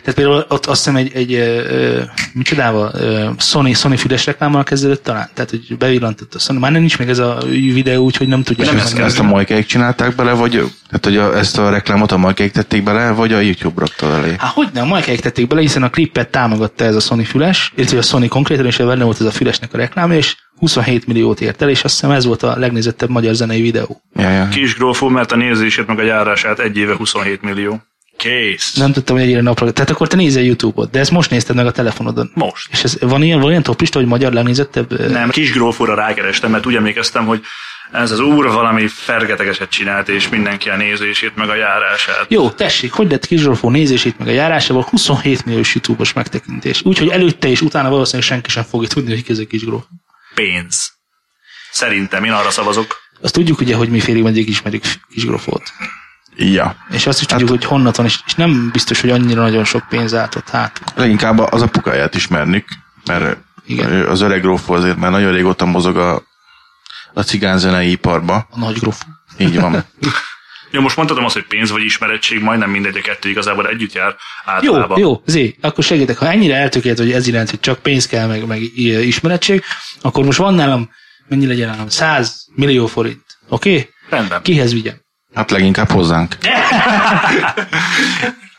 Tehát 0.08 0.22
például 0.22 0.46
ott 0.48 0.66
azt 0.66 0.84
hiszem 0.84 0.96
egy, 0.96 1.10
egy 1.14 1.32
ö, 1.34 2.02
micsodával, 2.32 2.92
Sony, 3.38 3.74
Sony 3.74 3.96
füles 3.96 4.26
reklámmal 4.26 4.64
kezdődött 4.64 5.04
talán, 5.04 5.28
tehát 5.34 5.50
hogy 5.50 5.76
bevillantott 5.78 6.34
a 6.34 6.38
Sony, 6.38 6.56
már 6.56 6.70
nem 6.70 6.80
nincs 6.80 6.98
meg 6.98 7.08
ez 7.08 7.18
a 7.18 7.38
videó, 7.48 8.04
úgyhogy 8.04 8.28
nem 8.28 8.42
tudja. 8.42 8.64
Nem 8.64 8.76
ezt. 8.76 8.98
Ezt 8.98 9.18
a 9.18 9.22
majkáik 9.22 9.66
csinálták 9.66 10.14
bele, 10.14 10.32
vagy 10.32 10.50
tehát, 10.50 11.04
hogy 11.04 11.16
a, 11.16 11.38
ezt 11.38 11.58
a 11.58 11.70
reklámot 11.70 12.12
a 12.12 12.16
majkáik 12.16 12.52
tették 12.52 12.82
bele, 12.82 13.10
vagy 13.10 13.32
a 13.32 13.40
YouTube 13.40 13.80
rakta 13.80 14.06
elé? 14.06 14.34
Hát 14.38 14.52
hogy 14.52 14.68
nem, 14.72 14.86
Majkáig 14.86 15.20
tették 15.20 15.46
bele, 15.46 15.60
hiszen 15.60 15.82
a 15.82 15.90
klippet 15.90 16.28
támogatta 16.28 16.84
ez 16.84 16.94
a 16.94 17.00
Sony 17.00 17.24
füles, 17.24 17.72
illetve 17.76 17.98
a 17.98 18.02
Sony 18.02 18.28
konkrétan, 18.28 18.66
és 18.66 18.76
benne 18.76 19.04
volt 19.04 19.20
ez 19.20 19.26
a 19.26 19.30
fülesnek 19.30 19.74
a 19.74 19.76
reklámja, 19.76 20.16
és 20.16 20.36
27 20.58 21.06
milliót 21.06 21.40
ért 21.40 21.62
el, 21.62 21.68
és 21.68 21.84
azt 21.84 21.94
hiszem 21.94 22.10
ez 22.10 22.24
volt 22.24 22.42
a 22.42 22.58
legnézettebb 22.58 23.08
magyar 23.08 23.34
zenei 23.34 23.60
videó. 23.60 24.02
Ja, 24.14 24.30
ja. 24.30 24.48
Kis 24.48 24.74
grófó, 24.74 25.08
mert 25.08 25.32
a 25.32 25.36
nézését 25.36 25.86
meg 25.86 25.98
a 25.98 26.02
járását 26.02 26.58
egy 26.58 26.76
éve 26.76 26.94
27 26.96 27.42
millió. 27.42 27.82
Kész. 28.18 28.74
Nem 28.74 28.92
tudtam, 28.92 29.16
hogy 29.16 29.24
egyre 29.24 29.40
napra. 29.40 29.72
Tehát 29.72 29.90
akkor 29.90 30.08
te 30.08 30.16
nézel 30.16 30.42
YouTube-ot, 30.42 30.90
de 30.90 30.98
ezt 30.98 31.10
most 31.10 31.30
nézted 31.30 31.56
meg 31.56 31.66
a 31.66 31.70
telefonodon. 31.70 32.30
Most. 32.34 32.68
És 32.70 32.84
ez, 32.84 32.98
van 33.00 33.22
ilyen, 33.22 33.40
van 33.40 33.50
ilyen 33.50 33.62
toplista, 33.62 33.98
hogy 33.98 34.08
magyar 34.08 34.32
legnézettebb? 34.32 35.10
Nem, 35.10 35.30
kis 35.30 35.52
grófóra 35.52 35.94
rákerestem, 35.94 36.50
mert 36.50 36.66
úgy 36.66 36.74
emlékeztem, 36.74 37.26
hogy 37.26 37.42
ez 37.92 38.10
az 38.10 38.20
úr 38.20 38.46
valami 38.46 38.88
fergetegeset 38.88 39.70
csinált, 39.70 40.08
és 40.08 40.28
mindenki 40.28 40.68
a 40.68 40.76
nézését, 40.76 41.36
meg 41.36 41.48
a 41.48 41.54
járását. 41.54 42.26
Jó, 42.28 42.50
tessék, 42.50 42.92
hogy 42.92 43.10
lett 43.10 43.26
Kizsolfó 43.26 43.70
nézését 43.70 44.18
meg 44.18 44.28
a 44.28 44.30
járásával 44.30 44.86
27 44.90 45.44
milliós 45.44 45.74
YouTube-os 45.74 46.12
megtekintés. 46.12 46.84
Úgyhogy 46.84 47.08
előtte 47.08 47.48
és 47.48 47.60
utána 47.60 47.90
valószínűleg 47.90 48.26
senki 48.26 48.50
sem 48.50 48.62
fogja 48.62 48.88
tudni, 48.88 49.10
hogy 49.10 49.22
ki 49.22 49.32
ez 49.32 49.38
a 49.38 49.46
Kisgróf. 49.46 49.82
Pénz. 50.34 50.92
Szerintem 51.70 52.24
én 52.24 52.32
arra 52.32 52.50
szavazok. 52.50 52.96
Azt 53.20 53.34
tudjuk 53.34 53.60
ugye, 53.60 53.74
hogy 53.74 53.88
mi 53.88 54.00
félig 54.00 54.22
meddig 54.22 54.48
ismerjük 54.48 54.84
Kisgrófot. 55.14 55.62
Ja. 56.38 56.76
És 56.90 57.06
azt 57.06 57.20
is 57.20 57.26
tudjuk, 57.26 57.48
hogy 57.48 57.64
honnan 57.64 57.92
van, 57.96 58.06
és, 58.06 58.18
és 58.26 58.34
nem 58.34 58.70
biztos, 58.72 59.00
hogy 59.00 59.10
annyira 59.10 59.42
nagyon 59.42 59.64
sok 59.64 59.88
pénz 59.88 60.14
állt 60.14 60.34
ott 60.34 60.48
hát. 60.48 60.80
Leginkább 60.94 61.38
az 61.38 61.62
apukáját 61.62 62.14
ismernik, 62.14 62.66
mert 63.04 63.38
Igen. 63.66 64.06
az 64.06 64.20
öreg 64.20 64.40
grófó 64.40 64.74
azért 64.74 64.96
már 64.96 65.10
nagyon 65.10 65.32
régóta 65.32 65.64
mozog 65.64 65.96
a, 65.96 66.22
a 67.12 67.22
cigánzenei 67.22 67.90
iparba. 67.90 68.46
A 68.50 68.58
nagy 68.58 68.78
gróf. 68.78 69.02
Így 69.38 69.60
van. 69.60 69.84
Jó, 70.70 70.80
most 70.80 70.96
mondhatom 70.96 71.24
azt, 71.24 71.34
hogy 71.34 71.46
pénz 71.46 71.70
vagy 71.70 71.82
ismerettség, 71.82 72.42
majdnem 72.42 72.70
mindegy, 72.70 72.96
a 72.96 73.00
kettő 73.00 73.28
igazából 73.28 73.68
együtt 73.68 73.92
jár 73.92 74.16
Jó, 74.60 74.72
általában. 74.72 74.98
jó, 74.98 75.22
Zé, 75.26 75.56
akkor 75.60 75.84
segítek. 75.84 76.18
Ha 76.18 76.30
ennyire 76.30 76.54
eltökélt, 76.54 76.98
hogy 76.98 77.12
ez 77.12 77.26
iránt, 77.26 77.50
hogy 77.50 77.60
csak 77.60 77.78
pénz 77.78 78.06
kell, 78.06 78.26
meg, 78.26 78.46
meg 78.46 78.60
ismerettség, 79.06 79.62
akkor 80.00 80.24
most 80.24 80.38
van 80.38 80.54
nálam, 80.54 80.90
mennyi 81.28 81.46
legyen 81.46 81.68
nálam? 81.68 81.88
100 81.88 82.46
millió 82.54 82.86
forint. 82.86 83.38
Oké? 83.48 83.70
Okay? 83.70 83.90
Rendben. 84.08 84.42
Kihez 84.42 84.72
vigyem? 84.72 85.06
Hát 85.34 85.50
leginkább 85.50 85.90
hozzánk. 85.90 86.36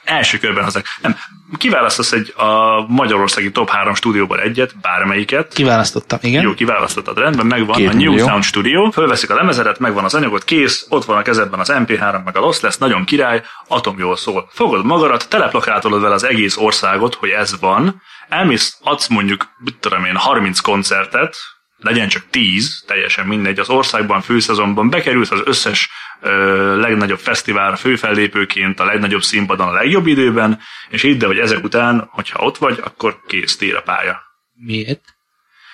Első 0.04 0.38
körben 0.38 0.64
hozzák. 0.64 0.86
Nem, 1.02 1.16
kiválasztasz 1.58 2.12
egy 2.12 2.34
a 2.38 2.86
magyarországi 2.88 3.52
top 3.52 3.70
3 3.70 3.96
stúdióból 3.96 4.40
egyet, 4.40 4.80
bármelyiket, 4.82 5.54
Kiválasztottam, 5.54 6.20
igen. 6.22 6.44
Jó, 6.44 6.54
kiválasztottad, 6.54 7.18
rendben, 7.18 7.46
megvan 7.46 7.76
Két 7.76 7.90
a 7.90 7.94
New 7.94 8.12
millió. 8.12 8.28
Sound 8.28 8.44
Studio, 8.44 8.90
fölveszik 8.92 9.30
a 9.30 9.36
lemezeret, 9.36 9.80
megvan 9.80 10.04
az 10.04 10.14
anyagot, 10.14 10.44
kész, 10.44 10.86
ott 10.90 11.06
van 11.06 11.18
a 11.18 11.22
kezedben 11.22 11.60
az 11.60 11.72
MP3, 11.74 12.24
meg 12.24 12.38
a 12.38 12.40
Lost 12.40 12.62
lesz, 12.62 12.78
nagyon 12.78 13.06
király, 13.06 13.44
atom 13.68 14.00
jól 14.00 14.16
szól. 14.16 14.50
Fogod 14.54 14.86
magadat, 14.86 15.30
teleplakátolod 15.30 16.02
vele 16.02 16.14
az 16.14 16.24
egész 16.24 16.58
országot, 16.58 17.16
hogy 17.16 17.30
ez 17.30 17.60
van, 17.60 18.02
elmész, 18.30 18.78
adsz 18.84 19.08
mondjuk, 19.08 19.48
mit 19.58 19.76
tudom 19.80 20.06
én, 20.06 20.16
30 20.16 20.60
koncertet, 20.60 21.36
legyen 21.80 22.08
csak 22.08 22.30
10, 22.30 22.84
teljesen 22.88 23.28
mindegy, 23.28 23.60
az 23.60 23.70
országban, 23.70 24.22
főszezonban 24.22 24.90
bekerülsz 24.90 25.32
az 25.32 25.42
összes 25.46 25.90
ö, 26.22 26.80
legnagyobb 26.80 27.20
fesztiválra 27.20 27.76
főfellépőként, 27.76 28.80
a 28.80 28.86
legnagyobb 28.86 29.22
színpadon 29.22 29.68
a 29.68 29.74
legjobb 29.74 30.08
időben, 30.08 30.60
és 30.90 31.02
hidd 31.02 31.26
hogy 31.26 31.40
ezek 31.40 31.64
után, 31.64 32.08
hogyha 32.12 32.44
ott 32.44 32.58
vagy, 32.58 32.80
akkor 32.84 33.22
kész 33.28 33.58
tér 33.58 33.76
a 33.76 33.82
pálya. 33.82 34.22
Miért? 34.54 35.02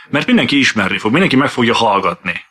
Mert 0.10 0.28
mindenki 0.28 0.58
ismerni 0.58 0.98
fog, 0.98 1.12
mindenki 1.12 1.36
meg 1.36 1.50
fogja 1.50 1.74
hallgatni. 1.74 2.46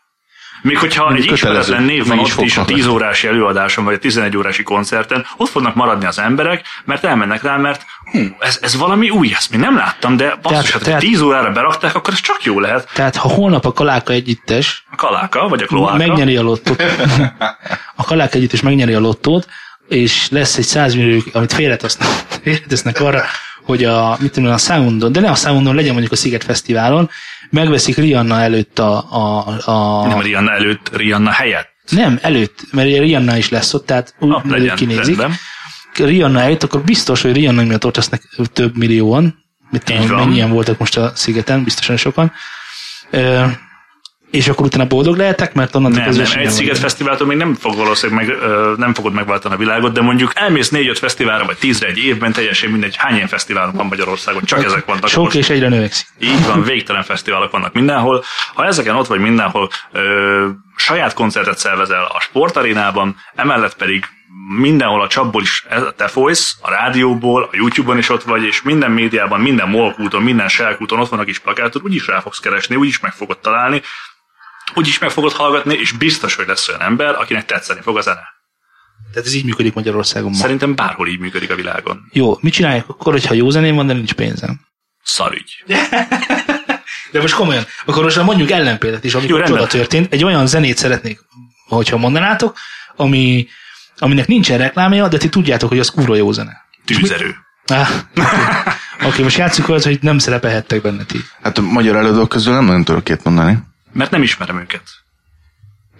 Még 0.65 0.79
hogyha 0.79 1.05
Mondjuk 1.05 1.27
egy 1.27 1.33
ismeretlen 1.33 1.83
név 1.83 2.07
van 2.07 2.19
is 2.19 2.37
ott 2.37 2.45
is 2.45 2.53
a 2.53 2.55
foghatnak. 2.55 2.77
10 2.77 2.87
órási 2.87 3.27
előadáson, 3.27 3.85
vagy 3.85 3.95
a 3.95 3.99
11 3.99 4.37
órási 4.37 4.63
koncerten, 4.63 5.27
ott 5.37 5.49
fognak 5.49 5.75
maradni 5.75 6.05
az 6.07 6.19
emberek, 6.19 6.67
mert 6.85 7.05
elmennek 7.05 7.43
rá, 7.43 7.57
mert 7.57 7.85
hú, 8.11 8.19
ez, 8.39 8.59
ez 8.63 8.77
valami 8.77 9.11
új, 9.11 9.33
ezt 9.37 9.51
még 9.51 9.61
nem 9.61 9.77
láttam, 9.77 10.17
de 10.17 10.25
basszus, 10.43 10.51
Tehát- 10.51 10.71
hát, 10.73 10.83
tehát- 10.83 11.03
ha 11.03 11.09
10 11.09 11.21
órára 11.21 11.51
berakták, 11.51 11.95
akkor 11.95 12.13
ez 12.13 12.21
csak 12.21 12.45
jó 12.45 12.61
lehet. 12.61 12.89
Tehát, 12.95 13.17
ha 13.17 13.29
holnap 13.29 13.65
a 13.67 13.73
Kaláka 13.73 14.13
együttes 14.13 14.85
A 14.91 14.97
kaláka, 14.97 15.49
vagy 15.49 15.63
a 15.63 15.67
kloáka. 15.67 15.97
megnyeri 15.97 16.37
a 16.37 16.43
lottót, 16.43 16.83
a 17.95 18.05
Kaláka 18.05 18.37
együttes 18.37 18.61
megnyeri 18.61 18.93
a 18.95 19.01
lottót, 19.01 19.49
és 19.89 20.29
lesz 20.31 20.57
egy 20.57 20.65
100 20.65 20.95
millió, 20.95 21.21
amit 21.33 21.53
félretesznek, 21.53 22.09
félretesznek 22.43 23.01
arra, 23.01 23.23
hogy 23.65 23.85
a, 23.85 24.17
mit 24.21 24.33
tudom, 24.33 24.53
a 24.53 24.57
Soundon, 24.59 25.13
de 25.13 25.21
ne 25.21 25.31
a 25.31 25.35
Soundon, 25.35 25.75
legyen 25.75 25.93
mondjuk 25.93 26.13
a 26.13 26.17
Sziget 26.17 26.45
Fesztiválon, 26.45 27.11
megveszik 27.55 27.97
Rihanna 27.97 28.41
előtt 28.41 28.79
a, 28.79 29.05
a, 29.11 29.47
a 29.65 30.07
Nem 30.07 30.21
Rihanna 30.21 30.53
előtt, 30.53 30.97
Rihanna 30.97 31.31
helyett. 31.31 31.69
nem, 31.91 32.19
előtt, 32.23 32.61
mert 32.73 32.89
ugye 32.89 33.01
Rihanna 33.01 33.37
is 33.37 33.49
lesz 33.49 33.75
ott, 33.75 33.87
tehát 33.87 34.15
úgy 34.19 34.29
Na, 34.29 34.43
legyen, 34.47 34.77
kinézik. 34.77 35.17
rendben. 35.19 35.37
Rihanna 35.95 36.41
előtt, 36.41 36.63
akkor 36.63 36.83
biztos, 36.83 37.23
hogy 37.23 37.33
Rihanna 37.33 37.63
miatt 37.63 37.85
ott 37.87 37.97
lesznek 37.97 38.23
több 38.53 38.77
millióan. 38.77 39.43
Mit 39.71 39.85
tudom, 39.85 40.07
mennyien 40.07 40.51
voltak 40.51 40.79
most 40.79 40.97
a 40.97 41.13
szigeten, 41.15 41.65
biztosan 41.65 41.97
sokan. 41.97 42.33
És 44.35 44.49
akkor 44.49 44.67
utána 44.67 44.87
boldog 44.87 45.17
lehetek, 45.17 45.55
mert 45.55 45.75
onnantól 45.75 46.05
Nem, 46.05 46.15
nem, 46.15 46.39
egy 46.39 46.51
Sziget. 46.51 46.79
Fesztiváltól 46.79 47.27
még 47.27 47.37
nem 47.37 47.55
fog 47.55 47.77
valószínűleg 47.77 48.27
meg, 48.27 48.37
nem 48.77 48.95
fogod 48.95 49.13
megváltani 49.13 49.55
a 49.55 49.59
világot, 49.59 49.93
de 49.93 50.01
mondjuk 50.01 50.33
elmész 50.35 50.69
négy-öt 50.69 50.99
fesztiválra, 50.99 51.45
vagy 51.45 51.57
tízre 51.57 51.87
egy 51.87 51.99
évben, 51.99 52.33
teljesen 52.33 52.71
mindegy, 52.71 52.97
hány 52.97 53.15
ilyen 53.15 53.29
fesztivál 53.29 53.73
van 53.73 53.87
Magyarországon, 53.87 54.45
csak 54.45 54.65
ezek 54.65 54.85
vannak 54.85 55.09
Sok 55.09 55.25
most. 55.25 55.37
és 55.37 55.51
egyre 55.51 55.69
növekszik. 55.69 56.07
Így 56.19 56.47
van, 56.47 56.63
végtelen 56.73 57.03
fesztiválok 57.03 57.51
vannak 57.51 57.73
mindenhol. 57.73 58.25
Ha 58.55 58.65
ezeken 58.65 58.97
ott 58.97 59.07
vagy 59.07 59.21
mindenhol, 59.21 59.71
ö, 59.93 60.49
saját 60.77 61.15
koncertet 61.15 61.59
szervezel 61.59 62.05
a 62.05 62.21
sportarénában, 62.21 63.17
emellett 63.35 63.77
pedig 63.77 64.05
mindenhol 64.59 65.03
a 65.03 65.09
csapból 65.09 65.43
is 65.43 65.67
te 65.97 66.09
folysz, 66.09 66.57
a 66.61 66.71
rádióból, 66.71 67.43
a 67.43 67.57
YouTube-on 67.57 67.99
is 67.99 68.09
ott 68.09 68.23
vagy, 68.23 68.43
és 68.43 68.63
minden 68.63 68.91
médiában, 68.91 69.41
minden 69.41 69.69
molkúton, 69.69 70.23
minden 70.23 70.49
selkúton 70.49 71.01
ott 71.01 71.09
van 71.09 71.19
a 71.19 71.25
kis 71.25 71.39
plakátod, 71.39 71.83
úgyis 71.85 72.07
rá 72.07 72.21
fogsz 72.21 72.39
keresni, 72.39 72.77
úgyis 72.77 73.01
meg 73.01 73.13
fogod 73.13 73.39
találni, 73.39 73.83
úgyis 74.75 74.99
meg 74.99 75.11
fogod 75.11 75.33
hallgatni, 75.33 75.75
és 75.75 75.93
biztos, 75.93 76.35
hogy 76.35 76.47
lesz 76.47 76.69
olyan 76.69 76.83
ember, 76.83 77.15
akinek 77.15 77.45
tetszeni 77.45 77.81
fog 77.81 77.97
a 77.97 78.01
zene. 78.01 78.33
Tehát 79.13 79.29
ez 79.29 79.35
így 79.35 79.45
működik 79.45 79.75
Magyarországon 79.75 80.31
ma. 80.31 80.37
Szerintem 80.37 80.75
bárhol 80.75 81.09
így 81.09 81.19
működik 81.19 81.51
a 81.51 81.55
világon. 81.55 82.09
Jó, 82.13 82.39
mit 82.41 82.53
csinálják 82.53 82.89
akkor, 82.89 83.13
hogyha 83.13 83.35
jó 83.35 83.51
zeném 83.51 83.75
van, 83.75 83.87
de 83.87 83.93
nincs 83.93 84.13
pénzem? 84.13 84.61
Szarügy. 85.03 85.65
De 87.13 87.21
most 87.21 87.35
komolyan, 87.35 87.65
akkor 87.85 88.03
most 88.03 88.23
mondjuk 88.23 88.51
ellenpéldát 88.51 89.05
is, 89.05 89.15
amikor 89.15 89.31
Jó, 89.31 89.37
rendben. 89.37 89.59
csoda 89.61 89.71
történt. 89.71 90.13
Egy 90.13 90.25
olyan 90.25 90.47
zenét 90.47 90.77
szeretnék, 90.77 91.21
hogyha 91.69 91.97
mondanátok, 91.97 92.57
ami, 92.97 93.49
aminek 93.97 94.27
nincsen 94.27 94.59
reklámja, 94.59 95.09
de 95.09 95.17
ti 95.17 95.29
tudjátok, 95.29 95.69
hogy 95.69 95.79
az 95.79 95.91
kurva 95.91 96.15
jó 96.15 96.33
zene. 96.33 96.65
Tűzerő. 96.85 97.35
Ah, 97.67 97.89
Oké, 98.11 98.21
okay. 98.21 99.09
okay, 99.09 99.23
most 99.23 99.37
játsszuk 99.37 99.69
olyat, 99.69 99.85
hogy 99.85 99.99
nem 100.01 100.19
szerepelhettek 100.19 100.83
benne 100.83 101.05
ti. 101.05 101.19
Hát 101.43 101.59
a 101.59 101.61
magyar 101.61 101.97
előadók 101.97 102.29
közül 102.29 102.53
nem 102.53 102.65
nagyon 102.65 102.85
tudok 102.85 103.05
két 103.05 103.25
mondani. 103.25 103.59
Mert 103.95 104.11
nem 104.11 104.23
ismerem 104.23 104.61
őket. 104.61 104.83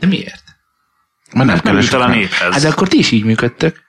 De 0.01 0.07
miért? 0.07 0.43
Mert 1.33 1.47
nem, 1.47 1.47
Nem 1.47 1.55
jut 1.55 1.63
keresek 1.63 1.93
el 1.93 2.01
a 2.01 2.09
néphez. 2.09 2.53
Hát 2.53 2.63
de 2.63 2.69
akkor 2.69 2.89
ti 2.89 2.99
is 2.99 3.11
így 3.11 3.25
működtök. 3.25 3.83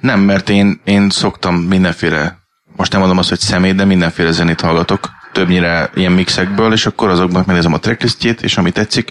Nem, 0.00 0.20
mert 0.20 0.48
én, 0.48 0.80
én 0.84 1.10
szoktam 1.10 1.56
mindenféle, 1.56 2.38
most 2.76 2.90
nem 2.92 3.00
mondom 3.00 3.18
azt, 3.18 3.28
hogy 3.28 3.38
személy, 3.38 3.72
de 3.72 3.84
mindenféle 3.84 4.30
zenét 4.30 4.60
hallgatok, 4.60 5.10
többnyire 5.32 5.90
ilyen 5.94 6.12
mixekből, 6.12 6.72
és 6.72 6.86
akkor 6.86 7.08
azokban 7.08 7.44
megnézem 7.46 7.72
a 7.72 7.78
tracklistjét, 7.78 8.42
és 8.42 8.56
ami 8.56 8.70
tetszik. 8.70 9.10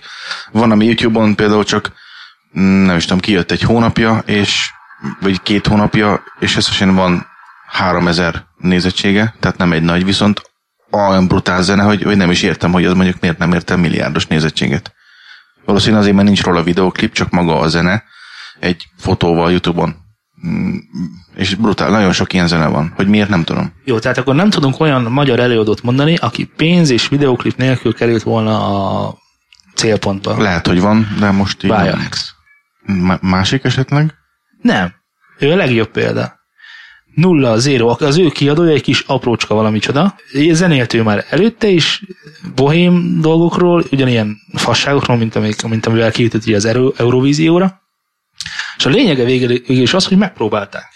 Van, 0.51 0.71
ami 0.71 0.85
YouTube-on 0.85 1.35
például 1.35 1.63
csak, 1.63 1.91
mm, 2.59 2.85
nem 2.85 2.97
is 2.97 3.03
tudom, 3.03 3.19
kijött 3.19 3.51
egy 3.51 3.61
hónapja, 3.61 4.23
és, 4.25 4.69
vagy 5.19 5.41
két 5.41 5.67
hónapja, 5.67 6.23
és 6.39 6.55
összesen 6.55 6.95
van 6.95 7.27
3000 7.67 8.45
nézettsége, 8.57 9.35
tehát 9.39 9.57
nem 9.57 9.71
egy 9.71 9.83
nagy, 9.83 10.05
viszont 10.05 10.50
olyan 10.91 11.27
brutál 11.27 11.61
zene, 11.61 11.83
hogy, 11.83 12.03
hogy 12.03 12.17
nem 12.17 12.31
is 12.31 12.41
értem, 12.41 12.71
hogy 12.71 12.85
az 12.85 12.93
mondjuk 12.93 13.19
miért 13.19 13.37
nem 13.37 13.53
értem 13.53 13.79
milliárdos 13.79 14.27
nézettséget. 14.27 14.93
Valószínűleg 15.65 16.01
azért, 16.01 16.15
mert 16.15 16.27
nincs 16.27 16.43
róla 16.43 16.63
videoklip, 16.63 17.13
csak 17.13 17.29
maga 17.29 17.59
a 17.59 17.67
zene, 17.67 18.03
egy 18.59 18.87
fotóval 18.97 19.51
YouTube-on. 19.51 19.95
Mm, 20.47 20.75
És 21.35 21.55
brutál, 21.55 21.89
nagyon 21.89 22.11
sok 22.11 22.33
ilyen 22.33 22.47
zene 22.47 22.67
van. 22.67 22.93
Hogy 22.95 23.07
miért, 23.07 23.29
nem 23.29 23.43
tudom. 23.43 23.73
Jó, 23.85 23.99
tehát 23.99 24.17
akkor 24.17 24.35
nem 24.35 24.49
tudunk 24.49 24.79
olyan 24.79 25.01
magyar 25.01 25.39
előadót 25.39 25.81
mondani, 25.81 26.15
aki 26.15 26.45
pénz 26.45 26.89
és 26.89 27.07
videoklip 27.07 27.57
nélkül 27.57 27.93
került 27.93 28.23
volna 28.23 28.65
a 29.07 29.17
célpontba. 29.75 30.41
Lehet, 30.41 30.67
hogy 30.67 30.81
van, 30.81 31.15
de 31.19 31.31
most 31.31 31.63
így... 31.63 31.69
M- 32.81 33.21
másik 33.21 33.63
esetleg? 33.63 34.13
Nem. 34.61 34.93
Ő 35.39 35.51
a 35.51 35.55
legjobb 35.55 35.91
példa. 35.91 36.39
Nulla, 37.13 37.57
zéro. 37.57 37.95
Az 37.99 38.17
ő 38.17 38.29
kiadója 38.29 38.71
egy 38.71 38.81
kis 38.81 38.99
aprócska 38.99 39.55
valami 39.55 39.79
csoda. 39.79 40.15
Zenélt 40.51 40.93
ő 40.93 41.03
már 41.03 41.25
előtte 41.29 41.67
is 41.67 42.03
bohém 42.55 43.21
dolgokról, 43.21 43.83
ugyanilyen 43.91 44.37
fasságokról, 44.53 45.17
mint, 45.17 45.35
amik, 45.35 45.61
mint 45.61 45.85
amivel 45.85 46.11
kiütött 46.11 46.45
az 46.45 46.65
Euro, 46.65 46.91
Eurovízióra. 46.97 47.81
És 48.77 48.85
a 48.85 48.89
lényege 48.89 49.23
végül, 49.23 49.47
végül 49.47 49.81
is 49.81 49.93
az, 49.93 50.07
hogy 50.07 50.17
megpróbálták. 50.17 50.89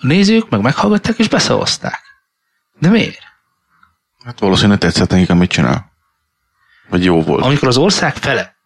A 0.00 0.06
nézők 0.06 0.48
meg 0.48 0.60
meghallgatták 0.60 1.18
és 1.18 1.28
beszavazták. 1.28 2.00
De 2.78 2.88
miért? 2.88 3.22
Hát 4.24 4.38
valószínűleg 4.38 4.78
tetszett 4.78 5.10
nekik, 5.10 5.30
amit 5.30 5.50
csinál. 5.50 5.92
Vagy 6.88 7.04
jó 7.04 7.22
volt. 7.22 7.44
Amikor 7.44 7.68
az 7.68 7.76
ország 7.76 8.16
fele 8.16 8.56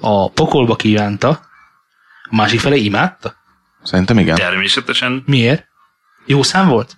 a 0.00 0.30
pokolba 0.30 0.76
kívánta, 0.76 1.28
a 2.30 2.36
másik 2.36 2.60
fele 2.60 2.76
imádta. 2.76 3.34
Szerintem 3.82 4.18
igen. 4.18 4.36
Természetesen 4.36 5.22
Miért? 5.26 5.69
Jó 6.30 6.42
szám 6.42 6.68
volt? 6.68 6.96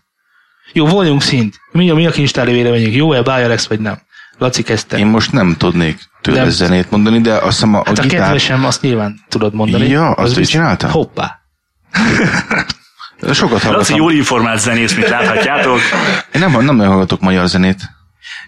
Jó, 0.72 0.86
voljunk 0.86 1.22
szint. 1.22 1.60
Mi 1.70 1.90
a, 1.90 1.94
mi 1.94 2.06
a 2.06 2.10
kincstári 2.10 2.52
véleményünk? 2.52 2.94
Jó-e 2.94 3.22
Bialex 3.22 3.66
vagy 3.66 3.80
nem? 3.80 3.98
Laci 4.38 4.62
kezdte. 4.62 4.98
Én 4.98 5.06
most 5.06 5.32
nem 5.32 5.54
tudnék 5.58 5.98
tőle 6.20 6.40
Nem. 6.40 6.50
zenét 6.50 6.90
mondani, 6.90 7.20
de 7.20 7.32
azt 7.32 7.44
hiszem 7.44 7.74
a, 7.74 7.82
hát 7.86 7.98
a, 7.98 8.00
a 8.00 8.04
gitár... 8.04 8.20
kedvesem, 8.20 8.64
azt 8.64 8.82
nyilván 8.82 9.20
tudod 9.28 9.54
mondani. 9.54 9.88
Ja, 9.88 10.10
azt 10.10 10.38
ő 10.38 10.44
csinálta? 10.44 10.90
Hoppá. 10.90 11.40
Sokat 13.32 13.50
Laci 13.52 13.66
hallgatom. 13.66 13.96
jól 13.96 14.12
informált 14.12 14.60
zenész, 14.60 14.94
mint 14.94 15.08
láthatjátok. 15.08 15.78
Én 16.34 16.40
nem, 16.40 16.50
nem 16.50 16.76
nagyon 16.76 16.92
hallgatok 16.92 17.20
magyar 17.20 17.46
zenét. 17.46 17.80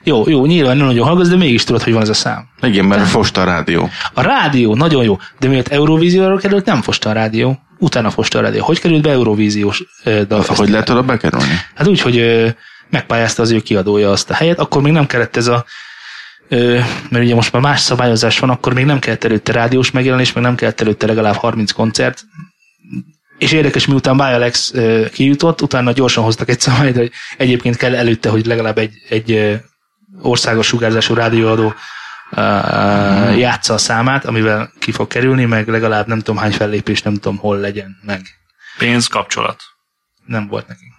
Jó, 0.03 0.29
jó, 0.29 0.47
nyilván 0.47 0.77
nem 0.77 0.87
nagyon 0.87 1.07
hallgatsz, 1.07 1.29
de 1.29 1.37
mégis 1.37 1.65
tudod, 1.65 1.83
hogy 1.83 1.93
van 1.93 2.03
ez 2.03 2.09
a 2.09 2.15
szám. 2.15 2.49
Igen, 2.61 2.85
mert 2.85 3.09
fosta 3.09 3.41
a 3.41 3.45
rádió. 3.45 3.91
A 4.15 4.23
rádió 4.23 4.75
nagyon 4.75 5.05
jó, 5.05 5.19
de 5.39 5.49
miért 5.49 5.69
Eurovízióra 5.69 6.37
került, 6.37 6.65
nem 6.65 6.83
fosta 6.83 7.11
a 7.11 7.13
rádió. 7.13 7.59
Utána 7.85 8.11
fosta 8.11 8.39
a 8.39 8.43
rádió. 8.43 8.65
Hogy 8.65 8.81
került 8.81 9.03
be 9.03 9.11
Eurovíziós 9.11 9.83
ö, 10.05 10.11
dalfesztivál? 10.11 10.57
Hogy 10.57 10.69
lehet 10.69 10.89
oda 10.89 11.03
bekerülni? 11.03 11.61
Hát 11.75 11.87
úgy, 11.87 12.01
hogy 12.01 12.25
megpályázta 12.91 13.43
az 13.43 13.51
ő 13.51 13.61
kiadója 13.61 14.11
azt 14.11 14.31
a 14.31 14.35
helyet, 14.35 14.59
akkor 14.59 14.83
még 14.83 14.93
nem 14.93 15.07
kellett 15.07 15.37
ez 15.37 15.47
a 15.47 15.65
mert 17.09 17.25
ugye 17.25 17.35
most 17.35 17.53
már 17.53 17.63
más 17.63 17.81
szabályozás 17.81 18.39
van, 18.39 18.51
akkor 18.51 18.75
még 18.75 18.85
nem 18.85 18.99
kellett 18.99 19.25
előtte 19.25 19.53
rádiós 19.53 19.91
megjelenés, 19.91 20.33
meg 20.33 20.43
nem 20.43 20.55
kellett 20.55 20.81
előtte 20.81 21.07
legalább 21.07 21.35
30 21.35 21.73
koncert. 21.73 22.25
És 23.39 23.53
érdekes, 23.53 23.87
miután 23.87 24.17
Bialex 24.17 24.73
kijutott, 25.13 25.63
utána 25.63 25.93
gyorsan 25.93 26.25
hoztak 26.25 26.49
egy 26.49 26.61
szabályt, 26.61 26.97
hogy 26.97 27.11
egyébként 27.37 27.77
kell 27.77 27.95
előtte, 27.95 28.29
hogy 28.29 28.47
legalább 28.47 28.79
egy, 28.79 28.93
egy 29.09 29.61
országos 30.23 30.67
sugárzású 30.67 31.15
rádióadó 31.15 31.75
uh, 32.31 33.39
játsza 33.39 33.75
a 33.75 33.79
számát, 33.79 34.25
amivel 34.25 34.73
ki 34.79 34.93
fog 34.93 35.07
kerülni, 35.07 35.45
meg 35.45 35.69
legalább 35.69 36.07
nem 36.07 36.19
tudom 36.19 36.37
hány 36.37 36.53
fellépés, 36.53 37.03
nem 37.03 37.15
tudom 37.15 37.37
hol 37.37 37.59
legyen 37.59 37.97
meg. 38.03 38.21
Pénz, 38.79 39.07
kapcsolat. 39.07 39.63
Nem 40.27 40.47
volt 40.47 40.67
neki. 40.69 40.93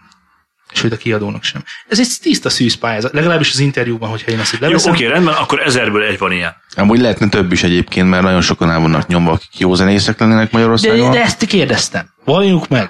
Sőt, 0.73 0.91
a 0.91 0.97
kiadónak 0.97 1.43
sem. 1.43 1.63
Ez 1.87 1.99
egy 1.99 2.07
tiszta 2.21 2.49
szűz 2.49 2.75
pályázat, 2.75 3.13
legalábbis 3.13 3.51
az 3.51 3.59
interjúban, 3.59 4.09
hogyha 4.09 4.31
én 4.31 4.39
ezt 4.39 4.53
így 4.53 4.61
Jó, 4.61 4.67
leveszem. 4.67 4.93
oké, 4.93 5.05
rendben, 5.05 5.33
akkor 5.33 5.61
ezerből 5.61 6.03
egy 6.03 6.17
van 6.17 6.31
ilyen. 6.31 6.55
Amúgy 6.75 6.99
lehetne 6.99 7.29
több 7.29 7.51
is 7.51 7.63
egyébként, 7.63 8.09
mert 8.09 8.23
nagyon 8.23 8.41
sokan 8.41 8.71
el 8.71 8.79
vannak 8.79 9.07
nyomva, 9.07 9.31
akik 9.31 9.59
jó 9.59 9.73
zenészek 9.73 10.19
lennének 10.19 10.43
de, 10.43 10.49
Magyarországon. 10.51 11.11
de 11.11 11.21
ezt 11.21 11.45
kérdeztem. 11.45 12.09
Valljuk 12.23 12.67
meg. 12.67 12.89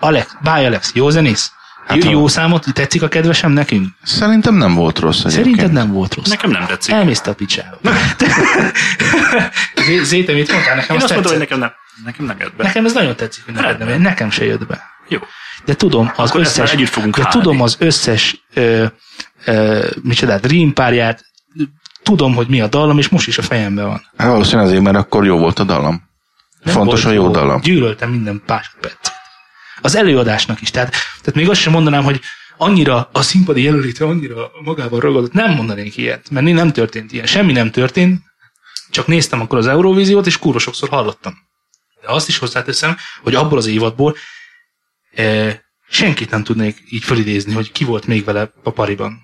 Alex, 0.00 0.36
báj 0.42 0.66
Alex, 0.66 0.90
jó 0.94 1.10
zenész? 1.10 1.52
Hát, 1.90 2.04
jó, 2.04 2.10
jó 2.10 2.28
számot, 2.28 2.66
tetszik 2.72 3.02
a 3.02 3.08
kedvesem 3.08 3.52
nekünk? 3.52 3.88
Szerintem 4.02 4.54
nem 4.54 4.74
volt 4.74 4.98
rossz 4.98 5.18
egyébként. 5.24 5.42
Szerinted 5.44 5.72
nem 5.72 5.92
volt 5.92 6.14
rossz. 6.14 6.28
Nekem 6.28 6.50
nem 6.50 6.66
tetszik. 6.66 6.92
Elmész 6.94 7.26
a 7.26 7.34
picsába. 7.34 7.76
Zé- 9.86 10.04
Zéte, 10.04 10.32
mit 10.32 10.52
mondtál? 10.52 10.74
Nekem 10.74 10.96
Én 10.96 11.02
azt 11.02 11.12
tetszett. 11.12 11.28
hogy 11.30 11.38
nekem 11.38 11.58
nem. 11.58 11.72
Nekem 12.04 12.24
nem 12.26 12.36
jött 12.40 12.54
be. 12.56 12.64
Nekem 12.64 12.84
ez 12.84 12.92
nagyon 12.92 13.16
tetszik, 13.16 13.44
hogy 13.44 13.54
neked 13.54 13.78
nem, 13.88 14.00
nekem 14.02 14.30
se 14.30 14.44
jött 14.44 14.66
be. 14.66 14.80
Jó. 15.08 15.18
De 15.64 15.74
tudom, 15.74 16.12
az 16.16 16.28
Akkor 16.28 16.40
összes, 16.40 16.72
együtt 16.72 16.88
fogunk 16.88 17.16
de 17.16 17.22
hálni. 17.22 17.38
tudom 17.40 17.60
az 17.62 17.76
összes 17.78 18.44
ö, 18.54 18.84
ö, 19.44 19.86
micsodát, 20.02 20.46
rímpárját, 20.46 21.24
tudom, 22.02 22.34
hogy 22.34 22.46
mi 22.48 22.60
a 22.60 22.66
dallam, 22.66 22.98
és 22.98 23.08
most 23.08 23.26
is 23.26 23.38
a 23.38 23.42
fejemben 23.42 23.86
van. 23.86 24.02
Hát 24.16 24.28
valószínűleg 24.28 24.66
azért, 24.66 24.82
mert 24.82 24.96
akkor 24.96 25.24
jó 25.24 25.38
volt 25.38 25.58
a 25.58 25.64
dallam. 25.64 26.08
Nem 26.62 26.74
Fontos 26.74 27.04
a 27.04 27.08
volt 27.08 27.20
jó 27.20 27.30
dallam. 27.30 27.60
Gyűlöltem 27.60 28.10
minden 28.10 28.42
másodpercet. 28.46 29.12
Az 29.80 29.94
előadásnak 29.94 30.60
is. 30.60 30.70
Tehát, 30.70 30.90
tehát 30.90 31.34
még 31.34 31.48
azt 31.48 31.60
sem 31.60 31.72
mondanám, 31.72 32.04
hogy 32.04 32.20
annyira 32.56 33.08
a 33.12 33.22
színpadi 33.22 33.62
jelenléte 33.62 34.04
annyira 34.04 34.50
magában 34.64 35.00
ragadott. 35.00 35.32
Nem 35.32 35.54
mondanék 35.54 35.96
ilyet, 35.96 36.30
mert 36.30 36.46
nem 36.46 36.72
történt 36.72 37.12
ilyen. 37.12 37.26
Semmi 37.26 37.52
nem 37.52 37.70
történt, 37.70 38.22
csak 38.90 39.06
néztem 39.06 39.40
akkor 39.40 39.58
az 39.58 39.66
Eurovíziót, 39.66 40.26
és 40.26 40.38
kurva 40.38 40.58
sokszor 40.58 40.88
hallottam. 40.88 41.34
De 42.00 42.08
azt 42.08 42.28
is 42.28 42.38
hozzáteszem, 42.38 42.96
hogy 43.22 43.34
abból 43.34 43.58
az 43.58 43.66
évadból 43.66 44.16
e, 45.14 45.60
senkit 45.88 46.30
nem 46.30 46.44
tudnék 46.44 46.82
így 46.88 47.04
fölidézni, 47.04 47.52
hogy 47.52 47.72
ki 47.72 47.84
volt 47.84 48.06
még 48.06 48.24
vele 48.24 48.52
a 48.62 48.70
pariban. 48.70 49.18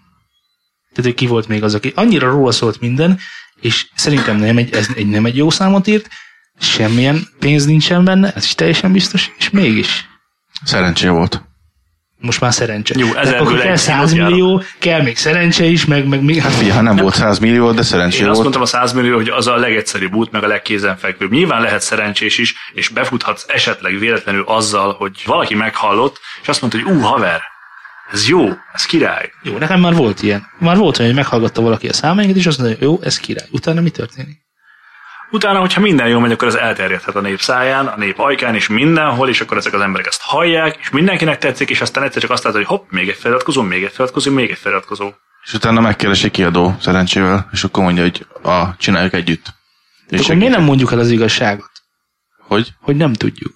Tehát, 0.94 1.10
hogy 1.10 1.14
ki 1.14 1.26
volt 1.26 1.48
még 1.48 1.62
az, 1.62 1.74
aki 1.74 1.92
annyira 1.94 2.30
róla 2.30 2.52
szólt 2.52 2.80
minden, 2.80 3.18
és 3.60 3.86
szerintem 3.94 4.36
nem 4.36 4.56
egy, 4.56 4.72
ez 4.74 4.88
egy, 4.94 5.06
nem 5.06 5.26
egy 5.26 5.36
jó 5.36 5.50
számot 5.50 5.86
írt, 5.86 6.08
semmilyen 6.58 7.28
pénz 7.38 7.64
nincsen 7.64 8.04
benne, 8.04 8.32
ez 8.32 8.44
is 8.44 8.54
teljesen 8.54 8.92
biztos, 8.92 9.30
és 9.38 9.50
mégis. 9.50 10.06
Szerencsé 10.64 11.08
volt. 11.08 11.42
Most 12.18 12.40
már 12.40 12.52
szerencse. 12.52 12.94
Jó, 12.98 13.14
ezerből 13.14 13.46
akkor 13.46 13.58
kell 13.58 13.70
egy 13.70 13.78
100 13.78 14.12
kilót 14.12 14.28
millió, 14.28 14.62
kell 14.78 15.02
még 15.02 15.16
szerencse 15.16 15.64
is, 15.64 15.84
meg, 15.84 16.06
meg 16.06 16.22
még, 16.22 16.40
hát 16.40 16.52
Figyelj, 16.52 16.70
ha 16.70 16.80
nem 16.80 16.96
volt 16.96 17.14
100 17.14 17.38
millió, 17.38 17.72
de 17.72 17.82
szerencsé 17.82 18.16
Én 18.22 18.28
azt 18.28 18.40
volt. 18.40 18.42
mondtam 18.42 18.62
a 18.62 18.66
100 18.66 18.92
millió, 18.92 19.14
hogy 19.16 19.28
az 19.28 19.46
a 19.46 19.56
legegyszerűbb 19.56 20.14
út, 20.14 20.30
meg 20.30 20.44
a 20.44 20.46
legkézenfekvőbb. 20.46 21.30
Nyilván 21.30 21.60
lehet 21.60 21.80
szerencsés 21.80 22.38
is, 22.38 22.54
és 22.72 22.88
befuthatsz 22.88 23.44
esetleg 23.48 23.98
véletlenül 23.98 24.44
azzal, 24.46 24.92
hogy 24.94 25.22
valaki 25.26 25.54
meghallott, 25.54 26.20
és 26.42 26.48
azt 26.48 26.60
mondta, 26.60 26.78
hogy 26.82 26.96
ú, 26.96 27.00
haver, 27.00 27.40
ez 28.12 28.28
jó, 28.28 28.48
ez 28.72 28.84
király. 28.86 29.30
jó, 29.42 29.58
nekem 29.58 29.80
már 29.80 29.94
volt 29.94 30.22
ilyen. 30.22 30.46
Már 30.58 30.76
volt 30.76 30.98
olyan, 30.98 31.10
hogy 31.12 31.20
meghallgatta 31.20 31.62
valaki 31.62 31.88
a 31.88 31.92
számainkat, 31.92 32.36
és 32.36 32.46
azt 32.46 32.58
mondja, 32.58 32.76
jó, 32.80 32.98
ez 33.02 33.18
király. 33.18 33.46
Utána 33.50 33.80
mi 33.80 33.90
történik? 33.90 34.45
Utána, 35.30 35.60
hogyha 35.60 35.80
minden 35.80 36.08
jól 36.08 36.20
megy, 36.20 36.32
akkor 36.32 36.48
ez 36.48 36.54
elterjedhet 36.54 37.14
a 37.14 37.20
nép 37.20 37.40
száján, 37.40 37.86
a 37.86 37.96
nép 37.96 38.18
ajkán, 38.18 38.54
és 38.54 38.68
mindenhol, 38.68 39.28
és 39.28 39.40
akkor 39.40 39.56
ezek 39.56 39.72
az 39.72 39.80
emberek 39.80 40.06
ezt 40.06 40.20
hallják, 40.22 40.76
és 40.80 40.90
mindenkinek 40.90 41.38
tetszik, 41.38 41.70
és 41.70 41.80
aztán 41.80 42.04
egyszer 42.04 42.22
csak 42.22 42.30
azt 42.30 42.44
látod, 42.44 42.58
hogy 42.58 42.78
hopp, 42.78 42.90
még 42.90 43.08
egy 43.08 43.16
feliratkozó, 43.16 43.62
még 43.62 43.82
egy 43.82 43.90
feliratkozó, 43.90 44.32
még 44.32 44.50
egy 44.50 44.58
feliratkozó. 44.58 45.12
És 45.44 45.52
utána 45.52 45.80
megkeresi 45.80 46.30
kiadó 46.30 46.76
szerencsével, 46.80 47.48
és 47.52 47.64
akkor 47.64 47.84
mondja, 47.84 48.02
hogy 48.02 48.26
a, 48.42 48.76
csináljuk 48.76 49.12
együtt. 49.12 49.46
És 50.08 50.20
Akkor 50.20 50.36
miért 50.36 50.54
nem 50.54 50.64
mondjuk 50.64 50.92
el 50.92 50.98
az 50.98 51.10
igazságot? 51.10 51.70
Hogy? 52.38 52.72
Hogy 52.80 52.96
nem 52.96 53.12
tudjuk. 53.12 53.54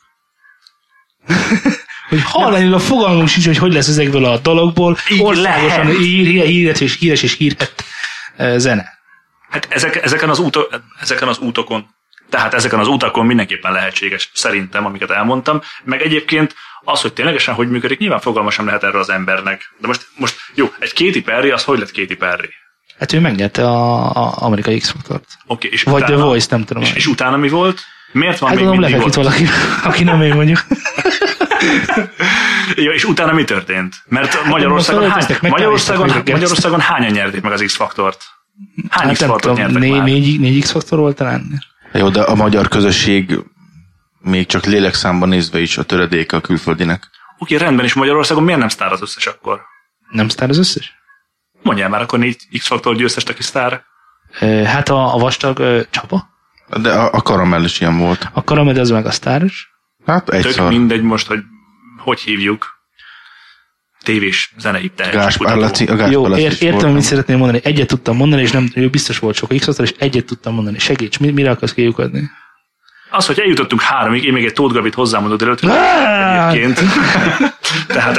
hogy 2.09 2.23
hallani 2.23 2.73
a 2.73 2.79
fogalmunk 2.79 3.29
sincs, 3.29 3.47
hogy 3.47 3.59
hogy 3.59 3.73
lesz 3.73 3.89
ezekből 3.89 4.25
a 4.25 4.39
dologból 4.39 4.97
országosan 5.19 5.87
hír, 5.87 6.27
hír, 6.27 6.45
híres 6.45 6.81
és 6.81 6.97
híres 6.99 7.23
és 7.23 7.33
hírhet 7.33 7.85
eh, 8.37 8.59
zene. 8.59 9.00
Hát 9.51 9.67
ezek, 9.71 10.03
ezeken, 10.03 10.29
az 10.29 10.39
úto, 10.39 10.67
ezeken 11.01 11.29
az 11.29 11.39
útokon, 11.39 11.87
tehát 12.31 12.55
ezeken 12.55 12.79
az 12.79 12.87
utakon 12.87 13.27
mindenképpen 13.27 13.73
lehetséges, 13.73 14.31
szerintem, 14.35 14.85
amiket 14.87 15.11
elmondtam. 15.11 15.61
Meg 15.85 16.03
egyébként 16.03 16.55
az, 16.85 17.01
hogy 17.01 17.13
ténylegesen 17.13 17.55
hogy 17.55 17.71
működik, 17.71 17.99
nyilván 17.99 18.21
fogalma 18.21 18.51
sem 18.51 18.67
lehet 18.67 18.85
erről 18.85 19.01
az 19.01 19.11
embernek. 19.11 19.75
De 19.79 19.87
most, 19.87 20.07
most 20.17 20.37
jó, 20.55 20.73
egy 20.79 20.93
Katy 20.93 21.23
Perry, 21.23 21.51
az 21.51 21.65
hogy 21.65 21.79
lett 21.79 21.93
Katy 21.93 22.15
Perry? 22.15 22.49
Hát 22.99 23.13
ő 23.13 23.21
megnyerte 23.21 23.65
a, 23.67 24.11
a 24.17 24.35
amerikai 24.37 24.79
x 24.79 24.91
faktort 24.91 25.25
Oké, 25.47 25.69
és 25.73 25.83
Vagy 25.83 25.95
utána, 25.95 26.17
The 26.17 26.25
Voice, 26.25 26.47
nem 26.51 26.65
tudom. 26.65 26.83
És, 26.83 26.93
és 26.93 27.07
utána 27.07 27.37
mi 27.37 27.49
volt? 27.49 27.81
Miért 28.13 28.39
van 28.39 28.49
Hát 28.49 28.59
még 28.59 28.69
mindig 28.69 29.01
ott? 29.01 29.15
valaki, 29.15 29.45
aki 29.83 30.05
nem 30.05 30.23
én 30.23 30.35
mondjuk. 30.35 30.59
Ja, 32.75 32.93
és 32.93 33.05
utána 33.05 33.33
mi 33.33 33.45
történt? 33.45 33.95
Mert 34.09 34.45
Magyarországon, 34.45 35.03
most 35.03 35.15
hány, 35.15 35.39
meg 35.41 35.51
Magyarországon, 35.51 36.07
Magyarországon 36.09 36.81
hányan 36.81 37.11
nyerték 37.11 37.43
meg 37.43 37.53
az 37.53 37.63
X-faktort? 37.63 38.25
Hány 38.89 38.89
Hát 38.91 39.05
nem 39.05 39.13
X-faktort 39.13 39.43
tudom, 39.43 39.57
nyertek 39.57 39.79
né, 39.79 39.91
már? 39.91 40.03
négy, 40.05 40.41
négy 40.41 40.61
x 40.63 40.71
faktor 40.71 40.99
volt 40.99 41.17
talán. 41.17 41.65
Jó, 41.93 42.09
de 42.09 42.23
a 42.23 42.35
magyar 42.35 42.69
közösség 42.69 43.39
még 44.21 44.47
csak 44.47 44.65
lélekszámban 44.65 45.29
nézve 45.29 45.59
is 45.61 45.79
a 45.79 45.83
töredéke 45.83 46.37
a 46.37 46.41
külföldinek. 46.41 47.09
Oké, 47.39 47.57
rendben, 47.57 47.85
és 47.85 47.95
Magyarországon 47.95 48.43
miért 48.45 48.59
nem 48.61 48.69
sztár 48.69 48.93
az 48.93 49.03
összes 49.03 49.27
akkor? 49.27 49.61
Nem 50.11 50.29
sztár 50.29 50.49
az 50.49 50.59
összes? 50.59 50.93
Mondjál 51.63 51.89
már 51.89 52.01
akkor 52.03 52.19
négy 52.19 52.37
X-faktor 52.59 52.97
győztest, 52.97 53.29
aki 53.29 53.43
sztár. 53.43 53.83
Hát 54.65 54.89
a, 54.89 55.15
a 55.15 55.19
vastag 55.19 55.59
ö, 55.59 55.81
csapa, 55.91 56.29
De 56.81 56.93
a, 56.93 57.13
a 57.13 57.23
karamell 57.23 57.65
is 57.65 57.81
ilyen 57.81 57.99
volt. 57.99 58.29
a 58.33 58.45
karamed 58.45 58.79
az 58.79 58.91
meg 58.91 59.07
a 59.07 59.11
sztáros. 59.11 59.69
Hát 60.07 60.29
egy 60.29 60.43
Tök 60.43 60.69
mindegy 60.69 61.03
most, 61.03 61.27
hogy 61.27 61.39
hogy 61.99 62.21
hívjuk. 62.21 62.80
Tévés 64.05 64.53
zenei 64.59 64.93
Gáspár 64.97 65.13
tehetségkutató. 65.13 65.61
Laci, 65.61 65.85
a 65.85 65.95
Gáspár 65.97 66.11
Jó, 66.13 66.37
ér, 66.37 66.57
értem, 66.61 66.93
mit 66.93 67.03
szeretném 67.03 67.39
mondani. 67.39 67.61
Egyet 67.65 67.87
tudtam 67.89 68.17
mondani, 68.17 68.43
és 68.43 68.51
nem, 68.51 68.71
ő 68.75 68.89
biztos 68.89 69.19
volt 69.19 69.37
sok 69.37 69.55
x 69.57 69.79
és 69.79 69.95
egyet 69.99 70.25
tudtam 70.25 70.55
mondani. 70.55 70.79
Segíts, 70.79 71.19
mi, 71.19 71.31
mire 71.31 71.51
akarsz 71.51 71.73
kiukadni? 71.73 72.31
Az, 73.11 73.27
hogy 73.27 73.39
eljutottunk 73.39 73.81
háromig, 73.81 74.25
én 74.25 74.33
még 74.33 74.45
egy 74.45 74.53
Tóth 74.53 74.75
Gabit 74.75 74.95
hozzámondott 74.95 75.43
előtt. 75.43 75.65
Á! 75.65 76.49
Egyébként. 76.51 76.81
Tehát 77.87 78.19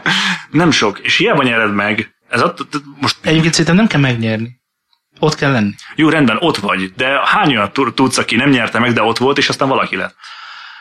nem 0.50 0.70
sok. 0.70 0.98
És 0.98 1.16
hiába 1.16 1.42
nyered 1.42 1.74
meg. 1.74 2.14
Ez 2.28 2.40
att, 2.40 2.58
most 3.00 3.16
Egyébként 3.22 3.52
szerintem 3.52 3.74
nem 3.76 3.86
kell 3.86 4.00
megnyerni. 4.00 4.60
Ott 5.18 5.34
kell 5.34 5.52
lenni. 5.52 5.74
jó, 5.94 6.08
rendben, 6.08 6.36
ott 6.40 6.56
vagy, 6.56 6.92
de 6.96 7.20
hány 7.24 7.50
olyan 7.56 7.72
tu- 7.72 7.94
tudsz, 7.94 8.18
aki 8.18 8.36
nem 8.36 8.48
nyerte 8.50 8.78
meg, 8.78 8.92
de 8.92 9.02
ott 9.02 9.18
volt, 9.18 9.38
és 9.38 9.48
aztán 9.48 9.68
valaki 9.68 9.96
lett. 9.96 10.14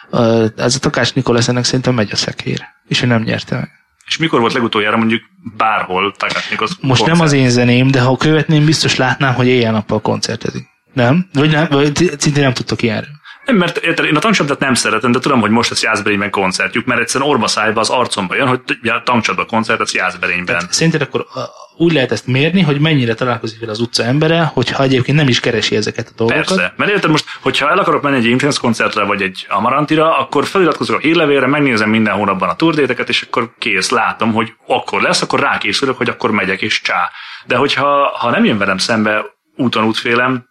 Ö, 0.09 0.45
Ez 0.57 0.75
a 0.75 0.79
Takács 0.79 1.13
Nikoleszenek 1.13 1.63
szerintem 1.63 1.93
megy 1.93 2.09
a 2.11 2.15
szekér. 2.15 2.61
És 2.87 3.01
ő 3.01 3.07
nem 3.07 3.21
nyerte 3.21 3.55
meg. 3.55 3.69
És 4.11 4.17
mikor 4.17 4.39
volt 4.39 4.53
legutoljára 4.53 4.97
mondjuk 4.97 5.21
bárhol 5.57 6.11
Takatnikos 6.17 6.71
Most 6.81 7.05
nem 7.05 7.19
az 7.19 7.31
én 7.31 7.49
zeném, 7.49 7.87
de 7.87 8.01
ha 8.01 8.17
követném, 8.17 8.65
biztos 8.65 8.95
látnám, 8.95 9.33
hogy 9.33 9.47
éjjel-nappal 9.47 10.01
koncertezik. 10.01 10.67
Nem? 10.93 11.29
Vagy 11.33 11.51
nem? 11.51 11.67
Vagy 11.69 12.11
szintén 12.17 12.43
nem 12.43 12.53
tudtok 12.53 12.81
ilyenről. 12.81 13.20
Nem, 13.45 13.55
mert 13.55 13.77
érted, 13.77 14.05
én 14.05 14.15
a 14.15 14.19
tankcsapdát 14.19 14.59
nem 14.59 14.73
szeretem, 14.73 15.11
de 15.11 15.19
tudom, 15.19 15.39
hogy 15.41 15.49
most 15.49 15.69
lesz 15.69 15.83
Jászberényben 15.83 16.29
koncertjük, 16.29 16.85
mert 16.85 17.01
egyszerűen 17.01 17.29
orba 17.29 17.47
szájba 17.47 17.79
az 17.79 17.89
arcomba 17.89 18.35
jön, 18.35 18.47
hogy 18.47 18.59
ja, 18.81 19.01
tankcsapda 19.05 19.45
koncert 19.45 19.79
lesz 19.79 19.93
Jászberényben. 19.93 20.63
Szerinted 20.69 21.01
akkor 21.01 21.25
a- 21.33 21.39
úgy 21.77 21.93
lehet 21.93 22.11
ezt 22.11 22.27
mérni, 22.27 22.61
hogy 22.61 22.79
mennyire 22.79 23.13
találkozik 23.13 23.59
vele 23.59 23.71
az 23.71 23.79
utca 23.79 24.03
embere, 24.03 24.43
hogyha 24.43 24.83
egyébként 24.83 25.17
nem 25.17 25.27
is 25.27 25.39
keresi 25.39 25.75
ezeket 25.75 26.07
a 26.07 26.11
dolgokat. 26.15 26.45
Persze. 26.47 26.73
Mert 26.77 26.91
érted 26.91 27.09
most, 27.09 27.25
hogyha 27.39 27.69
el 27.69 27.77
akarok 27.77 28.01
menni 28.01 28.15
egy 28.17 28.25
Intense 28.25 28.59
koncertre, 28.61 29.03
vagy 29.03 29.21
egy 29.21 29.45
Amarantira, 29.49 30.17
akkor 30.17 30.45
feliratkozok 30.45 30.95
a 30.95 30.99
hírlevélre, 30.99 31.47
megnézem 31.47 31.89
minden 31.89 32.13
hónapban 32.13 32.49
a 32.49 32.55
turdéteket, 32.55 33.09
és 33.09 33.21
akkor 33.21 33.53
kész, 33.57 33.89
látom, 33.89 34.33
hogy 34.33 34.53
akkor 34.67 35.01
lesz, 35.01 35.21
akkor 35.21 35.39
rákészülök, 35.39 35.97
hogy 35.97 36.09
akkor 36.09 36.31
megyek, 36.31 36.61
és 36.61 36.81
csá. 36.81 37.09
De 37.45 37.55
hogyha 37.55 38.17
ha 38.19 38.29
nem 38.29 38.45
jön 38.45 38.57
velem 38.57 38.77
szembe 38.77 39.25
úton 39.55 39.83
útfélem, 39.83 40.49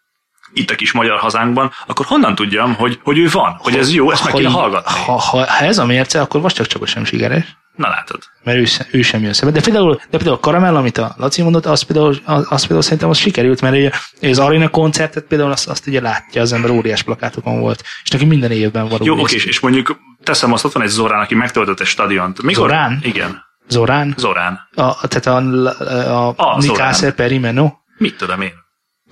itt 0.53 0.71
a 0.71 0.75
kis 0.75 0.93
magyar 0.93 1.19
hazánkban, 1.19 1.73
akkor 1.87 2.07
honnan 2.07 2.35
tudjam, 2.35 2.75
hogy, 2.75 3.01
hogy 3.03 3.19
ő 3.19 3.29
van, 3.33 3.57
hogy 3.59 3.77
ez 3.77 3.95
jó, 3.95 4.11
ezt 4.11 4.25
meg 4.25 4.33
kéne 4.33 4.49
hallgatni. 4.49 4.93
Ha, 5.05 5.13
ha, 5.13 5.39
ha, 5.39 5.65
ez 5.65 5.79
a 5.79 5.85
mérce, 5.87 6.21
akkor 6.21 6.41
vastag 6.41 6.67
Csaba 6.67 6.87
sem 6.87 7.05
sikeres, 7.05 7.59
Na 7.77 7.89
látod. 7.89 8.23
mert 8.43 8.59
ő, 8.59 8.65
sem, 8.65 8.87
ő 8.91 9.03
sem 9.03 9.23
jön 9.23 9.33
szembe. 9.33 9.55
De 9.59 9.65
például, 9.65 9.95
de 9.95 10.17
például 10.17 10.37
a 10.37 10.41
karamell, 10.41 10.77
amit 10.77 10.99
a 10.99 11.15
Laci 11.17 11.43
mondott, 11.43 11.67
az 11.67 11.83
például, 11.83 12.17
az, 12.25 12.47
az 12.49 12.61
például 12.61 12.83
szerintem 12.83 13.09
az 13.09 13.19
sikerült, 13.19 13.61
mert 13.61 13.75
ugye, 13.75 13.91
az 14.31 14.39
arena 14.39 14.69
koncertet 14.69 15.25
például 15.25 15.51
azt, 15.51 15.69
azt 15.69 15.87
ugye 15.87 16.01
látja 16.01 16.41
az 16.43 16.53
ember, 16.53 16.71
óriás 16.71 17.03
plakátokon 17.03 17.61
volt, 17.61 17.85
és 18.05 18.11
neki 18.11 18.25
minden 18.25 18.51
évben 18.51 18.89
van 18.89 18.99
Jó, 19.03 19.19
oké, 19.19 19.35
és, 19.35 19.45
és 19.45 19.61
mondjuk 19.61 19.97
teszem 20.25 20.53
azt, 20.53 20.65
ott 20.65 20.73
van 20.73 20.83
egy 20.83 20.89
Zorán, 20.89 21.21
aki 21.21 21.35
megtöltött 21.35 21.81
egy 21.81 21.87
stadiont. 21.87 22.43
Mikor? 22.43 22.69
Zorán? 22.69 22.99
Igen, 23.03 23.43
Zorán, 23.69 24.15
Zorán. 24.19 24.69
a, 24.75 25.07
tehát 25.09 25.27
a, 25.27 25.37
a, 25.37 26.29
a, 26.29 26.35
A. 26.37 26.59
Nikászer 26.59 27.15
Perimeno, 27.15 27.73
Mit 27.99 28.17
tudom 28.17 28.41
én? 28.41 28.53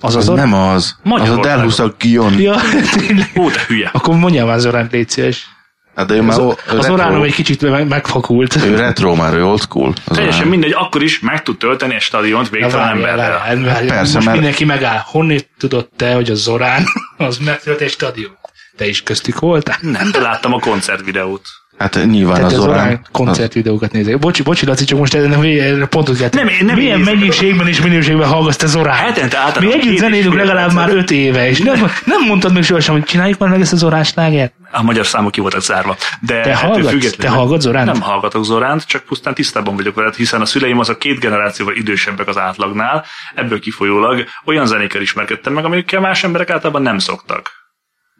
Az 0.01 0.15
Az 0.15 0.23
Zorán. 0.23 0.49
nem 0.49 0.59
az. 0.59 0.95
Az 1.03 1.29
a. 1.29 1.39
Delhus 1.39 1.79
a 1.79 1.93
Gion. 1.99 2.39
Ja. 2.39 2.55
Ó, 3.39 3.49
te 3.49 3.59
hülye. 3.67 3.89
Akkor 3.93 4.15
mondjál 4.15 4.45
már 4.45 4.59
Zorán, 4.59 4.87
légy 4.91 5.09
szíves. 5.09 5.47
Hát 5.95 6.07
de 6.07 6.13
ő 6.13 6.21
már 6.21 6.39
o- 6.39 6.51
Az 6.67 6.73
retro- 6.73 6.89
oránom 6.91 7.23
egy 7.23 7.33
kicsit 7.33 7.61
meg- 7.69 7.87
megfakult. 7.87 8.55
Ő 8.65 8.75
retro 8.75 9.15
már, 9.15 9.33
ő 9.33 9.45
old 9.45 9.59
school. 9.61 9.93
Az 10.05 10.15
Teljesen 10.15 10.39
Orán. 10.39 10.49
mindegy, 10.51 10.71
akkor 10.77 11.03
is 11.03 11.19
meg 11.19 11.43
tud 11.43 11.57
tölteni 11.57 11.93
egy 11.95 12.01
stadiont 12.01 12.49
végtelen 12.49 12.87
emberrel. 12.89 13.39
várjál. 13.39 13.85
Persze, 13.85 14.13
Most 14.13 14.13
mert- 14.25 14.31
mindenki 14.31 14.65
megáll. 14.65 15.01
Honnét 15.05 15.49
tudod 15.57 15.89
te, 15.95 16.13
hogy 16.13 16.29
a 16.29 16.35
Zorán 16.35 16.83
az 17.17 17.37
megtölt 17.37 17.81
egy 17.81 17.89
stadion? 17.91 18.37
Te 18.77 18.87
is 18.87 19.03
köztük 19.03 19.39
voltál? 19.39 19.77
Nem, 19.81 20.11
de 20.11 20.19
láttam 20.19 20.53
a 20.53 20.59
koncertvideót. 20.59 21.45
Hát 21.79 22.05
nyilván 22.05 22.35
Tehát 22.35 22.51
az 22.51 22.57
az 22.57 22.63
Orán. 22.63 22.77
Orán 22.77 23.05
koncertvideókat 23.11 23.91
nézek. 23.91 24.19
Bocsi, 24.19 24.43
bocsi, 24.43 24.65
Laci, 24.65 24.85
csak 24.85 24.99
most 24.99 25.13
erre, 25.13 25.35
erre 25.63 25.85
pontot 25.85 26.17
kell. 26.17 26.29
Nem, 26.31 26.47
nem 26.61 26.75
Milyen 26.75 26.99
mennyiségben 26.99 27.67
és 27.67 27.81
minőségben 27.81 28.27
hallgatsz 28.27 28.55
te 28.55 28.67
Zorán? 28.67 28.95
Hetente 28.95 29.37
általában 29.37 29.63
Mi 29.63 29.73
együtt 29.73 29.83
két 29.83 29.93
és 29.93 29.99
zenélünk 29.99 30.33
legalább 30.33 30.73
már 30.73 30.89
öt 30.89 31.11
éve, 31.11 31.49
és 31.49 31.59
nem, 31.59 31.91
nem 32.05 32.25
mondtad 32.27 32.53
még 32.53 32.63
sohasem, 32.63 32.93
hogy 32.93 33.03
csináljuk 33.03 33.39
már 33.39 33.49
meg 33.49 33.61
ezt 33.61 33.73
a 33.73 33.75
Zorán 33.75 34.03
slágert? 34.03 34.53
A 34.71 34.83
magyar 34.83 35.05
számok 35.05 35.31
ki 35.31 35.41
voltak 35.41 35.61
zárva. 35.61 35.95
De 36.21 36.41
Te 36.41 36.55
hallgatsz? 36.55 37.15
Te 37.15 37.29
hallgatsz 37.29 37.63
Zoránt? 37.63 37.91
Nem 37.91 38.01
hallgatok 38.01 38.45
Zoránt, 38.45 38.85
csak 38.85 39.03
pusztán 39.03 39.33
tisztában 39.33 39.75
vagyok 39.75 39.95
veled, 39.95 40.15
hiszen 40.15 40.41
a 40.41 40.45
szüleim 40.45 40.79
azok 40.79 40.99
két 40.99 41.19
generációval 41.19 41.75
idősebbek 41.75 42.27
az 42.27 42.37
átlagnál, 42.37 43.05
ebből 43.35 43.59
kifolyólag 43.59 44.25
olyan 44.45 44.65
zenékkel 44.65 45.01
ismerkedtem 45.01 45.53
meg, 45.53 45.65
amikkel 45.65 45.99
más 45.99 46.23
emberek 46.23 46.49
általában 46.49 46.81
nem 46.81 46.97
szoktak. 46.97 47.51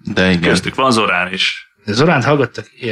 De 0.03 0.29
igen. 0.31 0.49
Köztük 0.49 0.75
van 0.75 0.91
Zorán 0.91 1.33
is. 1.33 1.68
De 1.89 1.95
Zoránt 1.95 2.23
hallgattak? 2.23 2.65
E, 2.81 2.87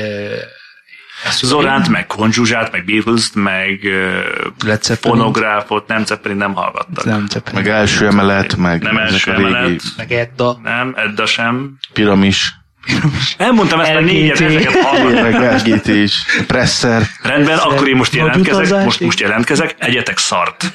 ezt 1.26 1.46
Zoránt, 1.46 1.90
meg 1.90 2.08
Conjuzsát, 2.08 2.72
meg 2.72 2.86
Beatles-t, 2.86 3.36
meg 3.36 3.80
Zeppelin. 4.82 5.18
fonográfot, 5.18 5.88
nem 5.88 6.06
Zeppelin 6.06 6.38
nem 6.38 6.54
hallgattak. 6.54 7.06
Nem, 7.06 7.28
csak 7.28 7.52
Meg 7.52 7.68
első 7.68 8.06
emelet, 8.06 8.56
meg 8.56 8.82
Nem 8.82 8.98
ezek 8.98 9.12
első 9.12 9.32
a 9.32 9.36
régi 9.36 9.48
emelet. 9.50 9.82
meg 9.98 10.12
Edda. 10.12 10.60
Nem, 10.64 10.94
Edda 10.98 11.26
sem. 11.26 11.78
piramis, 11.94 12.54
Nem 13.38 13.54
mondtam 13.56 13.80
ezt 13.80 13.92
a 13.92 14.00
LGT. 14.00 14.06
négyet, 14.12 14.42
ezeket 14.42 14.82
hallgattam. 14.82 15.42
meg 15.42 15.66
LGT 15.66 15.88
is, 15.88 16.26
presser. 16.48 17.02
Rendben, 17.22 17.58
akkor 17.58 17.88
én 17.88 17.96
most 17.96 18.14
jelentkezek, 18.14 18.84
most, 18.84 19.00
most 19.00 19.20
jelentkezek, 19.20 19.76
egyetek 19.78 20.18
szart. 20.18 20.66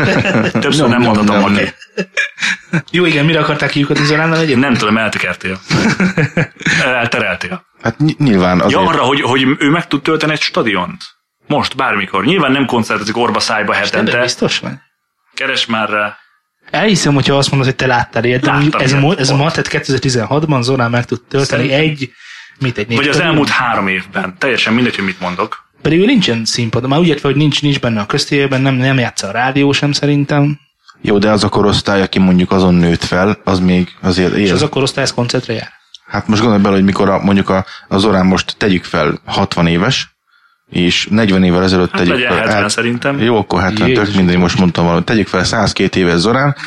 Többször 0.60 0.88
nem 0.88 1.00
mondhatom 1.00 1.38
nyom, 1.38 1.52
neki. 1.52 1.72
Jó, 2.90 3.04
igen, 3.06 3.24
mire 3.24 3.40
akarták 3.40 3.70
kiukatni 3.70 4.04
Zoránnal 4.04 4.36
Én 4.36 4.42
egyébként? 4.42 4.60
nem 4.66 4.74
tudom, 4.74 4.96
eltekertél. 4.96 5.60
Eltereltél. 6.84 7.64
Hát 7.82 7.98
ny- 7.98 8.18
nyilván 8.18 8.60
azért. 8.60 8.80
Ja, 8.80 8.88
arra, 8.88 9.02
hogy, 9.02 9.20
hogy 9.20 9.46
ő 9.58 9.70
meg 9.70 9.86
tud 9.86 10.02
tölteni 10.02 10.32
egy 10.32 10.40
stadiont. 10.40 11.02
Most, 11.46 11.76
bármikor. 11.76 12.24
Nyilván 12.24 12.52
nem 12.52 12.66
koncertezik 12.66 13.16
orba 13.16 13.40
szájba 13.40 13.72
hetente. 13.72 14.20
biztos 14.20 14.58
vagy? 14.58 14.72
Keres 15.34 15.66
már 15.66 15.88
rá. 15.88 16.16
Elhiszem, 16.70 17.14
hogyha 17.14 17.36
azt 17.36 17.50
mondod, 17.50 17.68
hogy 17.68 17.76
te 17.76 17.86
láttál 17.86 18.24
ilyet, 18.24 18.40
de 18.40 18.46
Láttam 18.46 18.60
mondjuk 18.62 18.82
ez, 18.82 18.92
a, 18.92 18.94
ilyet, 18.96 19.06
mo- 19.08 19.18
ez 19.20 19.28
a 19.30 19.36
volt. 19.36 19.54
ma, 19.56 19.62
tehát 19.62 19.86
2016-ban 19.86 20.62
Zorán 20.62 20.90
meg 20.90 21.04
tud 21.04 21.20
tölteni 21.28 21.68
Szerintem. 21.68 21.90
egy, 21.90 22.10
mit 22.58 22.78
egy 22.78 22.88
négy 22.88 22.96
Vagy 22.96 23.06
az 23.08 23.14
stadion? 23.14 23.32
elmúlt 23.32 23.48
három 23.50 23.88
évben. 23.88 24.34
Teljesen 24.38 24.72
mindegy, 24.74 24.94
hogy 24.96 25.04
mit 25.04 25.20
mondok. 25.20 25.62
Pedig 25.82 26.00
ő 26.00 26.04
nincsen 26.04 26.44
színpadon, 26.44 26.88
már 26.90 26.98
úgy 26.98 27.08
értve, 27.08 27.28
hogy 27.28 27.36
nincs, 27.36 27.62
nincs 27.62 27.80
benne 27.80 28.00
a 28.00 28.06
köztévében, 28.06 28.60
nem, 28.60 28.74
nem 28.74 28.98
játsza 28.98 29.26
a 29.28 29.30
rádió 29.30 29.72
sem 29.72 29.92
szerintem, 29.92 30.58
Jó, 31.00 31.18
de 31.18 31.30
az 31.30 31.44
a 31.44 31.48
korosztály, 31.48 32.02
aki 32.02 32.18
mondjuk 32.18 32.50
azon 32.50 32.74
nőtt 32.74 33.04
fel, 33.04 33.38
az 33.44 33.58
még 33.60 33.88
azért 34.00 34.34
és 34.34 34.48
él. 34.48 34.54
az 34.54 34.62
a 34.62 34.68
korosztály 34.68 35.04
ez 35.04 35.12
koncertre 35.12 35.52
jár. 35.52 35.68
Hát 36.06 36.28
most 36.28 36.40
gondolj 36.40 36.62
bele, 36.62 36.74
hogy 36.74 36.84
mikor 36.84 37.08
a, 37.08 37.18
mondjuk 37.18 37.48
a, 37.48 37.64
az 37.88 38.04
orán 38.04 38.26
most 38.26 38.54
tegyük 38.58 38.84
fel 38.84 39.20
60 39.24 39.66
éves, 39.66 40.13
és 40.74 41.06
40 41.10 41.42
évvel 41.44 41.62
ezelőtt 41.62 41.90
Hát 41.90 42.00
tegyük 42.00 42.26
fel. 42.26 42.36
70 42.36 42.54
hát- 42.54 42.70
szerintem. 42.70 43.20
Jó, 43.20 43.36
akkor 43.36 43.60
70 43.62 43.88
Jézus. 43.88 44.06
tök 44.06 44.16
mindegy, 44.16 44.36
most 44.38 44.58
mondtam 44.58 44.84
valamit. 44.84 45.04
Tegyük 45.04 45.26
fel 45.26 45.44
102 45.44 45.96
éves 45.96 46.18
Zorán, 46.18 46.56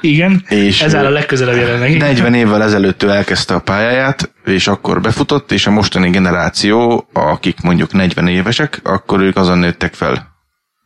Igen, 0.00 0.44
És, 0.48 0.82
ez 0.82 0.94
áll 0.94 1.04
a 1.06 1.10
legközelebb 1.10 1.56
jelenleg. 1.56 1.96
40 1.96 2.34
évvel 2.34 2.62
ezelőtt 2.62 3.02
ő 3.02 3.08
elkezdte 3.10 3.54
a 3.54 3.58
pályáját, 3.58 4.32
és 4.44 4.66
akkor 4.66 5.00
befutott, 5.00 5.52
és 5.52 5.66
a 5.66 5.70
mostani 5.70 6.10
generáció, 6.10 7.08
akik 7.12 7.60
mondjuk 7.60 7.92
40 7.92 8.28
évesek, 8.28 8.80
akkor 8.84 9.20
ők 9.20 9.36
azon 9.36 9.58
nőttek 9.58 9.94
fel. 9.94 10.32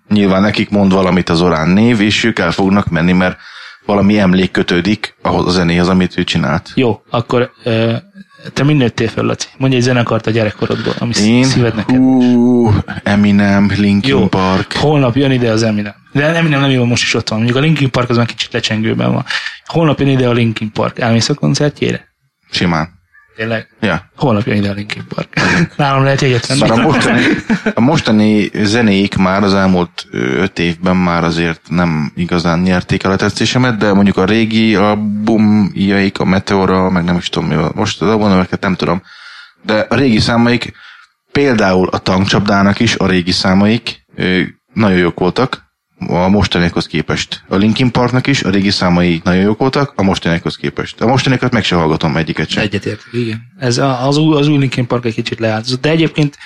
Nyilván 0.09 0.43
nekik 0.43 0.71
mond 0.71 0.93
valamit 0.93 1.29
az 1.29 1.41
Orán 1.41 1.69
név, 1.69 2.01
és 2.01 2.25
ők 2.25 2.39
el 2.39 2.51
fognak 2.51 2.89
menni, 2.89 3.13
mert 3.13 3.39
valami 3.87 4.19
emlék 4.19 4.51
kötődik 4.51 5.15
ahhoz 5.23 5.47
a 5.47 5.51
zenéhez, 5.51 5.89
amit 5.89 6.19
ő 6.19 6.25
csinált. 6.25 6.71
Jó, 6.75 7.03
akkor 7.11 7.51
ö, 7.65 7.95
te 8.53 8.65
mind 8.65 8.79
nőttél 8.79 9.09
fel, 9.09 9.25
Laci? 9.25 9.49
Mondj 9.57 9.77
egy 9.77 9.83
zenekart 9.83 10.27
a 10.27 10.31
gyerekkorodból, 10.31 10.95
ami 10.99 11.13
Én, 11.23 11.45
szíved 11.45 11.75
neked. 11.75 11.97
hú, 11.97 12.71
Eminem, 13.03 13.71
Linkin 13.77 14.11
Jó, 14.17 14.27
Park. 14.29 14.73
holnap 14.73 15.17
jön 15.17 15.31
ide 15.31 15.51
az 15.51 15.63
Eminem. 15.63 15.95
De 16.13 16.25
Eminem 16.25 16.61
nem 16.61 16.71
jó, 16.71 16.85
most 16.85 17.03
is 17.03 17.15
ott 17.15 17.29
van. 17.29 17.39
Mondjuk 17.39 17.59
a 17.59 17.63
Linkin 17.63 17.91
Park 17.91 18.11
az 18.11 18.17
már 18.17 18.27
kicsit 18.27 18.53
lecsengőben 18.53 19.13
van. 19.13 19.25
Holnap 19.67 19.99
jön 19.99 20.09
ide 20.09 20.29
a 20.29 20.33
Linkin 20.33 20.73
Park. 20.73 20.99
Elmész 20.99 21.29
a 21.29 21.35
koncertjére? 21.35 22.09
Simán. 22.51 22.98
Tényleg? 23.39 23.69
Ja. 23.81 24.11
Holnap 24.17 24.47
jön 24.47 24.57
ide 24.57 24.71
a 24.71 24.73
Linkin 24.73 25.05
Park. 25.09 25.29
Nálam 25.77 26.03
lehet 26.03 26.21
jegyet 26.21 26.47
venni. 26.47 26.61
Bár 26.61 26.71
a 26.71 26.83
mostani, 26.83 27.23
a 27.75 27.81
mostani 27.81 28.51
zenéik 28.53 29.17
már 29.17 29.43
az 29.43 29.55
elmúlt 29.55 30.07
öt 30.13 30.59
évben 30.59 30.97
már 30.97 31.25
azért 31.25 31.61
nem 31.69 32.13
igazán 32.15 32.59
nyerték 32.59 33.03
el 33.03 33.11
a 33.11 33.17
tetszésemet, 33.17 33.77
de 33.77 33.93
mondjuk 33.93 34.17
a 34.17 34.25
régi 34.25 34.75
albumjaik, 34.75 36.19
a 36.19 36.25
Meteora, 36.25 36.91
meg 36.91 37.05
nem 37.05 37.17
is 37.17 37.29
tudom 37.29 37.49
mi 37.49 37.55
van. 37.55 37.73
Most 37.75 38.03
az 38.03 38.09
albumneveket 38.09 38.61
nem 38.61 38.75
tudom. 38.75 39.03
De 39.63 39.87
a 39.89 39.95
régi 39.95 40.19
számaik, 40.19 40.73
például 41.33 41.89
a 41.89 41.99
tankcsapdának 41.99 42.81
is 42.81 42.97
a 42.97 43.07
régi 43.07 43.33
számaik 43.33 44.05
nagyon 44.73 44.99
jók 44.99 45.19
voltak, 45.19 45.68
a 46.07 46.29
mostanékhoz 46.29 46.87
képest. 46.87 47.43
A 47.49 47.57
Linkin 47.57 47.91
Parknak 47.91 48.27
is 48.27 48.43
a 48.43 48.51
régi 48.51 48.71
számai 48.71 49.21
nagyon 49.25 49.43
jók 49.43 49.59
voltak, 49.59 49.93
a 49.97 50.03
mostanékhoz 50.03 50.57
képest. 50.57 51.01
A 51.01 51.07
mostanikat 51.07 51.53
meg 51.53 51.65
se 51.65 51.75
hallgatom 51.75 52.17
egyiket 52.17 52.49
sem. 52.49 52.63
Egyetértek, 52.63 53.09
igen. 53.13 53.43
Ez 53.59 53.79
a, 53.79 54.07
az, 54.07 54.17
új, 54.17 54.37
az 54.37 54.49
új 54.49 54.59
Linkin 54.59 54.87
Park 54.87 55.05
egy 55.05 55.15
kicsit 55.15 55.39
leáldozott. 55.39 55.81
De 55.81 55.91
egyébként 55.91 56.39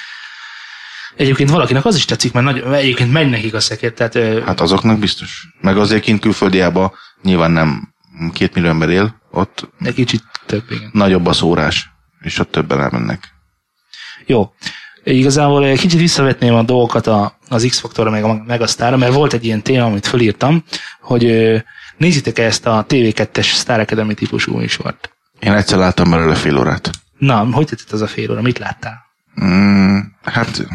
Egyébként 1.16 1.50
valakinek 1.50 1.84
az 1.84 1.96
is 1.96 2.04
tetszik, 2.04 2.32
mert 2.32 2.46
nagy, 2.46 2.74
egyébként 2.74 3.12
megy 3.12 3.30
nekik 3.30 3.54
a 3.54 3.60
szekér, 3.60 3.92
tehát 3.92 4.44
Hát 4.44 4.60
azoknak 4.60 4.98
biztos. 4.98 5.46
Meg 5.60 5.76
azért 5.76 6.02
kint 6.02 6.20
külföldiában 6.20 6.92
nyilván 7.22 7.50
nem 7.50 7.94
két 8.32 8.54
millió 8.54 8.68
ember 8.68 8.88
él, 8.88 9.20
ott 9.30 9.68
egy 9.80 9.94
kicsit 9.94 10.22
több, 10.46 10.64
igen. 10.70 10.90
nagyobb 10.92 11.26
a 11.26 11.32
szórás, 11.32 11.90
és 12.20 12.38
ott 12.38 12.50
többen 12.50 12.80
elmennek. 12.80 13.28
Jó. 14.26 14.52
Igazából 15.04 15.64
egy 15.64 15.78
kicsit 15.78 16.00
visszavetném 16.00 16.54
a 16.54 16.62
dolgokat 16.62 17.06
a, 17.06 17.38
az 17.48 17.66
X-Faktorra 17.68 18.10
meg 18.10 18.24
a 18.24 18.42
Megasztárra, 18.46 18.96
mert 18.96 19.14
volt 19.14 19.32
egy 19.32 19.44
ilyen 19.44 19.62
téma, 19.62 19.84
amit 19.84 20.06
fölírtam, 20.06 20.64
hogy 21.00 21.24
nézzétek 21.96 22.38
-e 22.38 22.42
ezt 22.42 22.66
a 22.66 22.86
TV2-es 22.88 23.44
Star 23.44 23.80
Academy 23.80 24.14
típusú 24.14 24.56
műsort. 24.56 25.10
Én 25.38 25.52
egyszer 25.52 25.78
láttam 25.78 26.10
belőle 26.10 26.34
fél 26.34 26.58
órát. 26.58 26.90
Na, 27.18 27.48
hogy 27.52 27.66
tetszett 27.66 27.92
az 27.92 28.00
a 28.00 28.06
fél 28.06 28.30
óra? 28.30 28.42
Mit 28.42 28.58
láttál? 28.58 29.04
Mm, 29.44 29.98
hát 30.22 30.66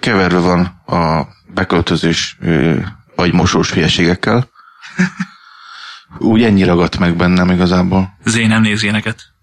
keverve 0.00 0.38
van 0.38 0.60
a 0.86 1.28
beköltözős 1.54 2.36
ö, 2.40 2.76
agymosós 3.14 3.72
hülyeségekkel. 3.72 4.48
Úgy 6.18 6.42
ennyi 6.42 6.64
ragadt 6.64 6.98
meg 6.98 7.16
bennem 7.16 7.50
igazából. 7.50 8.16
Zé 8.24 8.46
nem 8.46 8.62
néz 8.62 8.82
ilyeneket. 8.82 9.33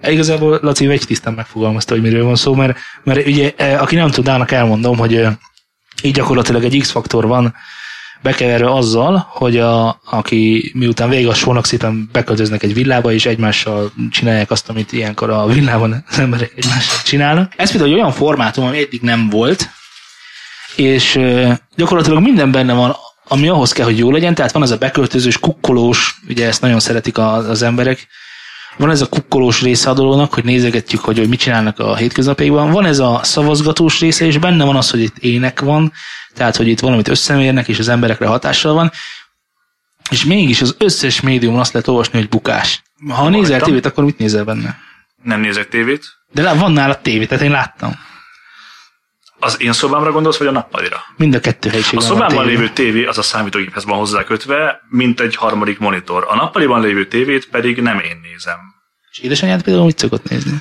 E, 0.00 0.10
Igazából 0.10 0.58
Laci 0.62 0.86
egy 0.88 1.04
tisztán 1.06 1.32
megfogalmazta, 1.34 1.94
hogy 1.94 2.02
miről 2.02 2.24
van 2.24 2.36
szó, 2.36 2.54
mert, 2.54 2.78
mert 3.02 3.26
ugye, 3.26 3.52
e, 3.56 3.80
aki 3.80 3.94
nem 3.94 4.10
tudnának, 4.10 4.50
elmondom, 4.50 4.96
hogy 4.98 5.14
ö, 5.14 5.28
így 6.02 6.14
gyakorlatilag 6.14 6.64
egy 6.64 6.78
X-faktor 6.78 7.26
van 7.26 7.54
bekeverve 8.22 8.72
azzal, 8.74 9.26
hogy 9.30 9.56
a, 9.58 10.00
aki 10.04 10.72
miután 10.74 11.08
vége 11.08 11.28
a 11.28 11.34
sónak 11.34 11.66
szépen 11.66 12.08
beköltöznek 12.12 12.62
egy 12.62 12.74
villába, 12.74 13.12
és 13.12 13.26
egymással 13.26 13.92
csinálják 14.10 14.50
azt, 14.50 14.68
amit 14.68 14.92
ilyenkor 14.92 15.30
a 15.30 15.46
villában 15.46 16.04
az 16.08 16.18
emberek 16.18 16.52
egymással 16.56 16.98
csinálnak. 17.04 17.52
Ez 17.56 17.70
például 17.70 17.90
egy 17.92 17.98
olyan 17.98 18.12
formátum, 18.12 18.64
ami 18.66 18.78
eddig 18.78 19.00
nem 19.02 19.28
volt, 19.28 19.68
és 20.76 21.14
ö, 21.14 21.52
gyakorlatilag 21.76 22.22
minden 22.22 22.50
benne 22.50 22.72
van, 22.72 22.96
ami 23.28 23.48
ahhoz 23.48 23.72
kell, 23.72 23.84
hogy 23.84 23.98
jó 23.98 24.10
legyen, 24.10 24.34
tehát 24.34 24.52
van 24.52 24.62
ez 24.62 24.70
a 24.70 24.76
beköltözős, 24.76 25.38
kukkolós, 25.38 26.20
ugye 26.28 26.46
ezt 26.46 26.60
nagyon 26.60 26.80
szeretik 26.80 27.18
a- 27.18 27.34
az 27.48 27.62
emberek, 27.62 28.06
van 28.76 28.90
ez 28.90 29.00
a 29.00 29.08
kukkolós 29.08 29.62
része 29.62 29.90
a 29.90 29.94
dolognak, 29.94 30.34
hogy 30.34 30.44
nézegetjük, 30.44 31.00
hogy, 31.00 31.18
hogy 31.18 31.28
mit 31.28 31.38
csinálnak 31.38 31.78
a 31.78 31.96
hétköznapjaikban. 31.96 32.70
Van 32.70 32.84
ez 32.84 32.98
a 32.98 33.20
szavazgatós 33.22 34.00
része, 34.00 34.24
és 34.24 34.38
benne 34.38 34.64
van 34.64 34.76
az, 34.76 34.90
hogy 34.90 35.00
itt 35.00 35.18
ének 35.18 35.60
van, 35.60 35.92
tehát, 36.34 36.56
hogy 36.56 36.68
itt 36.68 36.80
valamit 36.80 37.08
összemérnek, 37.08 37.68
és 37.68 37.78
az 37.78 37.88
emberekre 37.88 38.26
hatással 38.26 38.74
van. 38.74 38.90
És 40.10 40.24
mégis 40.24 40.60
az 40.60 40.74
összes 40.78 41.20
médium 41.20 41.58
azt 41.58 41.72
lehet 41.72 41.88
olvasni, 41.88 42.18
hogy 42.18 42.28
bukás. 42.28 42.82
Ha 43.08 43.28
nézel 43.28 43.44
Hallottam. 43.44 43.68
tévét, 43.68 43.86
akkor 43.86 44.04
mit 44.04 44.18
nézel 44.18 44.44
benne? 44.44 44.78
Nem 45.22 45.40
nézek 45.40 45.68
tévét. 45.68 46.04
De 46.32 46.52
van 46.54 46.72
nála 46.72 47.00
tévé, 47.00 47.26
tehát 47.26 47.44
én 47.44 47.50
láttam. 47.50 47.98
Az 49.40 49.62
én 49.62 49.72
szobámra 49.72 50.12
gondolsz, 50.12 50.36
vagy 50.38 50.46
a 50.46 50.50
nappalira? 50.50 50.96
Mind 51.16 51.34
a 51.34 51.40
kettő 51.40 51.68
A 51.68 51.70
helyiségben 51.72 52.08
van 52.08 52.16
szobámban 52.18 52.44
tévé. 52.44 52.56
lévő 52.56 52.68
tévé 52.72 53.04
az 53.04 53.18
a 53.18 53.22
számítógéphez 53.22 53.84
van 53.84 53.98
hozzákötve, 53.98 54.80
mint 54.88 55.20
egy 55.20 55.36
harmadik 55.36 55.78
monitor. 55.78 56.26
A 56.28 56.34
nappaliban 56.34 56.80
lévő 56.80 57.06
tévét 57.06 57.48
pedig 57.50 57.80
nem 57.80 57.98
én 57.98 58.20
nézem. 58.30 58.56
És 59.10 59.18
édesanyád 59.18 59.62
például 59.62 59.84
mit 59.86 59.98
szokott 59.98 60.28
nézni? 60.28 60.52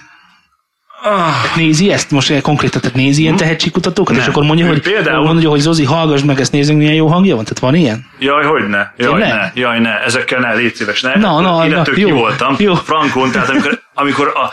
Ah, 1.04 1.56
nézi 1.56 1.92
ezt 1.92 2.12
most 2.12 2.42
konkrétan, 2.42 2.82
tehát 2.82 2.96
nézi 2.96 3.22
ilyen 3.22 3.36
tehetségkutatókat, 3.36 4.16
és 4.16 4.22
Nem. 4.22 4.30
akkor 4.30 4.44
mondja, 4.44 4.66
Ő 4.66 4.68
hogy 4.68 4.82
például- 4.82 5.26
mondja, 5.26 5.50
hogy 5.50 5.60
Zozi, 5.60 5.84
hallgass 5.84 6.22
meg, 6.24 6.40
ezt 6.40 6.52
nézzünk, 6.52 6.78
milyen 6.78 6.94
jó 6.94 7.08
hangja 7.08 7.36
van. 7.36 7.44
Tehát 7.44 7.60
van 7.60 7.76
ilyen? 7.76 8.06
jaj, 8.20 8.46
hogy 8.46 8.68
ne, 8.68 8.78
jaj, 8.78 8.92
Tényleg? 9.20 9.28
ne, 9.34 9.52
jaj, 9.62 9.80
ne, 9.80 10.04
ezekkel 10.04 10.40
ne, 10.40 10.54
légy 10.54 10.76
szíves, 10.76 11.02
ne. 11.02 11.16
Na, 11.16 11.40
na, 11.42 11.66
na, 11.68 11.82
ki 11.82 12.02
jó, 12.02 12.16
voltam. 12.18 12.56
jó. 12.58 12.74
Frankon, 12.76 13.32
tehát 13.32 13.50
amikor, 13.50 13.80
amikor 13.94 14.28
a 14.28 14.52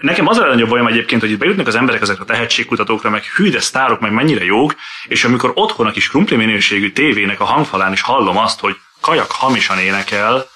Nekem 0.00 0.26
az 0.26 0.38
a 0.38 0.40
legnagyobb 0.40 0.68
bajom 0.68 0.86
egyébként, 0.86 1.20
hogy 1.20 1.30
itt 1.30 1.38
bejutnak 1.38 1.66
az 1.66 1.74
emberek 1.74 2.00
ezekre 2.00 2.22
a 2.22 2.26
tehetségkutatókra, 2.26 3.10
meg 3.10 3.24
hű, 3.24 3.50
de 3.50 3.60
sztárok, 3.60 4.00
meg 4.00 4.12
mennyire 4.12 4.44
jók, 4.44 4.74
és 5.08 5.24
amikor 5.24 5.52
otthon 5.54 5.86
a 5.86 5.90
kis 5.90 6.08
krumpli 6.08 6.36
minőségű 6.36 6.92
tévének 6.92 7.40
a 7.40 7.44
hangfalán 7.44 7.92
is 7.92 8.00
hallom 8.00 8.38
azt, 8.38 8.60
hogy 8.60 8.76
kajak 9.00 9.30
hamisan 9.30 9.78
énekel, 9.78 10.46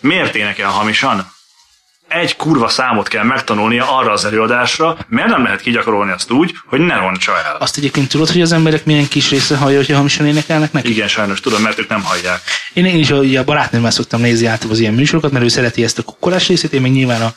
miért 0.00 0.34
énekel 0.34 0.68
hamisan? 0.68 1.32
Egy 2.08 2.36
kurva 2.36 2.68
számot 2.68 3.08
kell 3.08 3.24
megtanulnia 3.24 3.96
arra 3.96 4.12
az 4.12 4.24
előadásra, 4.24 4.96
mert 5.08 5.28
nem 5.28 5.42
lehet 5.42 5.60
kigyakorolni 5.60 6.12
azt 6.12 6.30
úgy, 6.30 6.54
hogy 6.66 6.80
ne 6.80 6.96
roncsa 6.96 7.32
el. 7.44 7.56
Azt 7.58 7.76
egyébként 7.76 8.08
tudod, 8.08 8.30
hogy 8.30 8.40
az 8.40 8.52
emberek 8.52 8.84
milyen 8.84 9.08
kis 9.08 9.30
része 9.30 9.56
hallja, 9.56 9.76
hogyha 9.76 9.96
hamisan 9.96 10.26
énekelnek 10.26 10.72
neki? 10.72 10.90
Igen, 10.90 11.08
sajnos 11.08 11.40
tudom, 11.40 11.62
mert 11.62 11.78
ők 11.78 11.88
nem 11.88 12.02
hallják. 12.02 12.40
Én, 12.72 12.84
én 12.84 12.98
is 12.98 13.10
ugye 13.10 13.40
a 13.40 13.44
barátnőmmel 13.44 13.90
szoktam 13.90 14.20
nézni 14.20 14.46
át 14.46 14.64
az 14.64 14.78
ilyen 14.78 14.94
műsorokat, 14.94 15.30
mert 15.30 15.44
ő 15.44 15.48
szereti 15.48 15.84
ezt 15.84 15.98
a 15.98 16.02
kukkolás 16.02 16.48
részét, 16.48 16.72
én 16.72 16.80
meg 16.80 16.90
nyilván 16.90 17.22
a, 17.22 17.34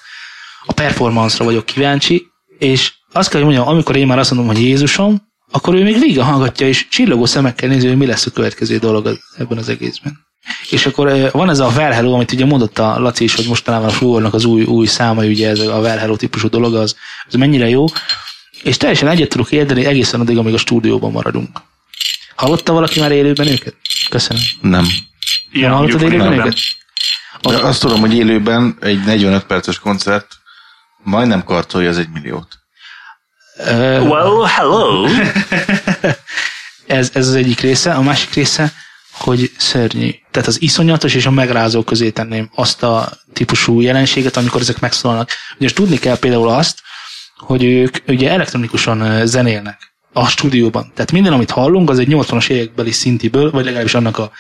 a 0.68 0.74
performance-ra 0.74 1.46
vagyok 1.46 1.66
kíváncsi, 1.66 2.26
és 2.60 2.94
azt 3.12 3.30
kell, 3.30 3.42
hogy 3.42 3.50
mondjam, 3.50 3.74
amikor 3.76 3.96
én 3.96 4.08
már 4.08 4.20
azt 4.20 4.32
mondom, 4.32 4.56
hogy 4.56 4.64
Jézusom, 4.64 5.22
akkor 5.52 5.76
ő 5.76 5.84
még 5.84 6.00
végig 6.00 6.20
hallgatja, 6.20 6.68
és 6.68 6.88
csillogó 6.88 7.26
szemekkel 7.26 7.70
nézi, 7.70 7.88
hogy 7.88 7.98
mi 7.98 8.06
lesz 8.06 8.26
a 8.26 8.32
következő 8.32 8.78
dolog 8.78 9.20
ebben 9.38 9.58
az 9.58 9.70
egészben. 9.70 10.26
És 10.70 10.86
akkor 10.86 11.30
van 11.32 11.50
ez 11.50 11.60
a 11.60 11.72
Well 11.76 11.92
Hello, 11.92 12.14
amit 12.14 12.32
ugye 12.32 12.46
mondott 12.46 12.80
a 12.80 13.00
Laci 13.00 13.24
is, 13.24 13.36
hogy 13.36 13.48
mostanában 13.48 13.88
a 13.88 13.92
Fluornak 13.92 14.34
az 14.34 14.46
új, 14.46 14.64
új 14.64 14.86
száma, 14.86 15.24
ugye 15.24 15.50
ez 15.50 15.60
a 15.60 15.80
Well 15.80 15.98
Hello 15.98 16.16
típusú 16.16 16.50
dolog, 16.50 16.76
az, 16.76 16.96
az 17.28 17.34
mennyire 17.34 17.70
jó. 17.70 17.86
És 18.64 18.78
teljesen 18.78 19.08
egyet 19.08 19.30
tudok 19.30 19.52
érteni 19.52 19.86
egészen 19.86 20.20
addig, 20.20 20.38
amíg 20.38 20.54
a 20.54 20.58
stúdióban 20.58 21.12
maradunk. 21.12 21.62
Hallotta 22.36 22.74
valaki 22.74 23.00
már 23.00 23.12
élőben 23.12 23.48
őket? 23.48 23.76
Köszönöm. 24.10 24.44
Nem. 24.62 24.86
Ilyen 25.52 25.70
Nem 25.70 25.78
hallottad 25.78 26.02
élőben 26.02 26.30
nem. 26.30 26.40
őket? 26.40 26.58
De 27.42 27.58
azt 27.58 27.82
tudom, 27.82 28.00
hogy 28.00 28.16
élőben 28.16 28.78
egy 28.80 29.04
45 29.04 29.44
perces 29.44 29.80
koncert 29.80 30.28
majdnem 31.08 31.44
karcolja 31.44 31.90
az 31.90 31.98
egy 31.98 32.10
milliót. 32.10 32.48
Ö, 33.58 34.00
Well, 34.00 34.46
hello! 34.46 35.06
ez, 37.00 37.12
ez 37.14 37.28
az 37.28 37.34
egyik 37.36 37.60
része. 37.60 37.94
A 37.94 38.02
másik 38.02 38.34
része, 38.34 38.74
hogy 39.12 39.52
szörnyű. 39.58 40.12
Tehát 40.32 40.48
az 40.48 40.62
iszonyatos 40.62 41.14
és 41.14 41.26
a 41.26 41.32
megrázó 41.32 41.84
közé 41.84 42.10
tenném 42.10 42.50
azt 42.56 42.84
a 42.84 43.12
típusú 43.34 43.82
jelenséget, 43.82 44.38
amikor 44.38 44.62
ezek 44.62 44.80
megszólalnak. 44.80 45.30
Ugye 45.60 45.70
tudni 45.70 45.98
kell 45.98 46.18
például 46.20 46.50
azt, 46.50 46.82
hogy 47.38 47.64
ők 47.64 47.98
ugye 48.08 48.30
elektronikusan 48.30 49.26
zenélnek 49.26 49.94
a 50.14 50.28
stúdióban. 50.28 50.92
Tehát 50.94 51.12
minden, 51.12 51.34
amit 51.34 51.52
hallunk, 51.52 51.90
az 51.90 52.00
egy 52.00 52.08
80-as 52.10 52.50
évekbeli 52.50 52.92
szintiből, 52.92 53.52
vagy 53.52 53.66
legalábbis 53.66 53.94
annak 53.94 54.18
a 54.18 54.32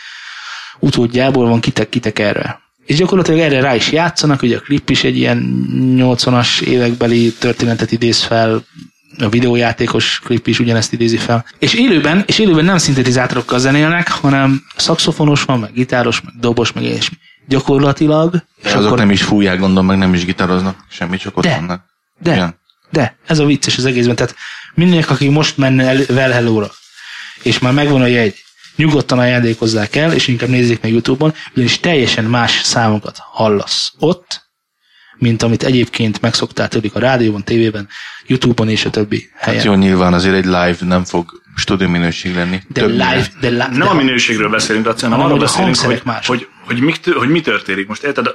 utódjából 0.80 1.48
van 1.48 1.60
kitek, 1.60 1.90
kitek 1.90 2.20
erre. 2.20 2.67
És 2.88 2.96
gyakorlatilag 2.96 3.40
erre 3.40 3.62
rá 3.62 3.76
is 3.76 3.92
játszanak, 3.92 4.42
ugye 4.42 4.58
a 4.58 4.60
klip 4.60 4.90
is 4.90 5.04
egy 5.04 5.18
ilyen 5.18 5.68
80-as 5.98 6.62
évekbeli 6.62 7.34
történetet 7.40 7.92
idéz 7.92 8.24
fel, 8.24 8.64
a 9.20 9.30
videójátékos 9.30 10.20
klip 10.24 10.48
is 10.48 10.60
ugyanezt 10.60 10.94
idézi 10.94 11.18
fel. 11.18 11.46
És 11.60 11.74
élőben, 11.74 12.24
és 12.28 12.40
élőben 12.40 12.66
nem 12.66 12.78
szintetizátorokkal 12.78 13.60
zenélnek, 13.60 14.10
hanem 14.10 14.64
szaxofonos 14.76 15.44
van, 15.44 15.60
meg 15.60 15.74
gitáros, 15.74 16.22
meg 16.22 16.34
dobos, 16.40 16.72
meg 16.72 16.84
ilyesmi. 16.84 17.18
Gyakorlatilag, 17.48 18.34
és 18.64 18.66
És 18.70 18.74
azok 18.74 18.98
nem 18.98 19.12
is 19.12 19.22
fújják, 19.22 19.60
gondolom, 19.60 19.86
meg 19.86 19.98
nem 19.98 20.14
is 20.14 20.26
gitároznak, 20.26 20.86
semmit, 20.90 21.20
csak 21.20 21.38
ott 21.38 21.44
De. 21.44 21.56
vannak. 21.56 21.86
de, 22.20 22.34
Igen. 22.34 22.60
de, 22.90 23.18
ez 23.26 23.40
a 23.40 23.46
vicces 23.46 23.78
az 23.78 23.86
egészben. 23.86 24.16
Tehát 24.16 24.36
mindenki, 24.74 25.12
aki 25.12 25.30
most 25.30 25.58
menne 25.58 25.84
el 25.84 25.98
Well 26.10 26.32
Hello-ra, 26.32 26.72
és 27.44 27.60
már 27.60 27.74
megvan 27.74 28.02
a 28.02 28.06
jegy, 28.08 28.44
nyugodtan 28.78 29.20
ajándékozzák 29.20 29.96
el, 29.96 30.14
és 30.14 30.28
inkább 30.28 30.50
nézzék 30.50 30.82
meg 30.82 30.92
Youtube-on, 30.92 31.34
ugyanis 31.54 31.80
teljesen 31.80 32.26
más 32.26 32.62
számokat 32.64 33.18
hallasz 33.20 33.94
ott, 34.00 34.46
mint 35.18 35.44
amit 35.44 35.64
egyébként 35.64 36.22
megszoktál 36.22 36.68
tőlük 36.68 36.96
a 36.96 37.00
rádióban, 37.00 37.44
tévében, 37.44 37.88
Youtube-on 38.28 38.70
és 38.70 38.86
a 38.86 38.90
többi 38.90 39.30
helyen. 39.36 39.60
Hát 39.60 39.68
jó, 39.68 39.74
nyilván 39.74 40.14
azért 40.14 40.36
egy 40.36 40.46
live 40.46 40.78
nem 40.80 41.04
fog 41.04 41.42
stúdió 41.56 41.88
minőség 41.88 42.36
lenni. 42.36 42.62
de 42.68 42.86
live, 42.86 43.28
de 43.40 43.50
live, 43.50 43.68
Nem 43.68 43.80
de 43.80 43.86
a 43.86 43.94
minőségről 43.94 44.50
beszélünk, 44.50 44.86
Laci, 44.86 45.06
hanem 45.06 45.20
arról 45.20 45.40
beszélünk, 45.40 45.68
hogy, 45.68 45.78
hangszerek 45.78 46.04
mások. 46.04 46.36
hogy, 46.36 46.48
hogy, 46.66 46.80
mi, 46.80 46.94
hogy 47.14 47.30
mi 47.30 47.42
történik. 47.42 47.88
Most 47.88 48.04
érted? 48.04 48.28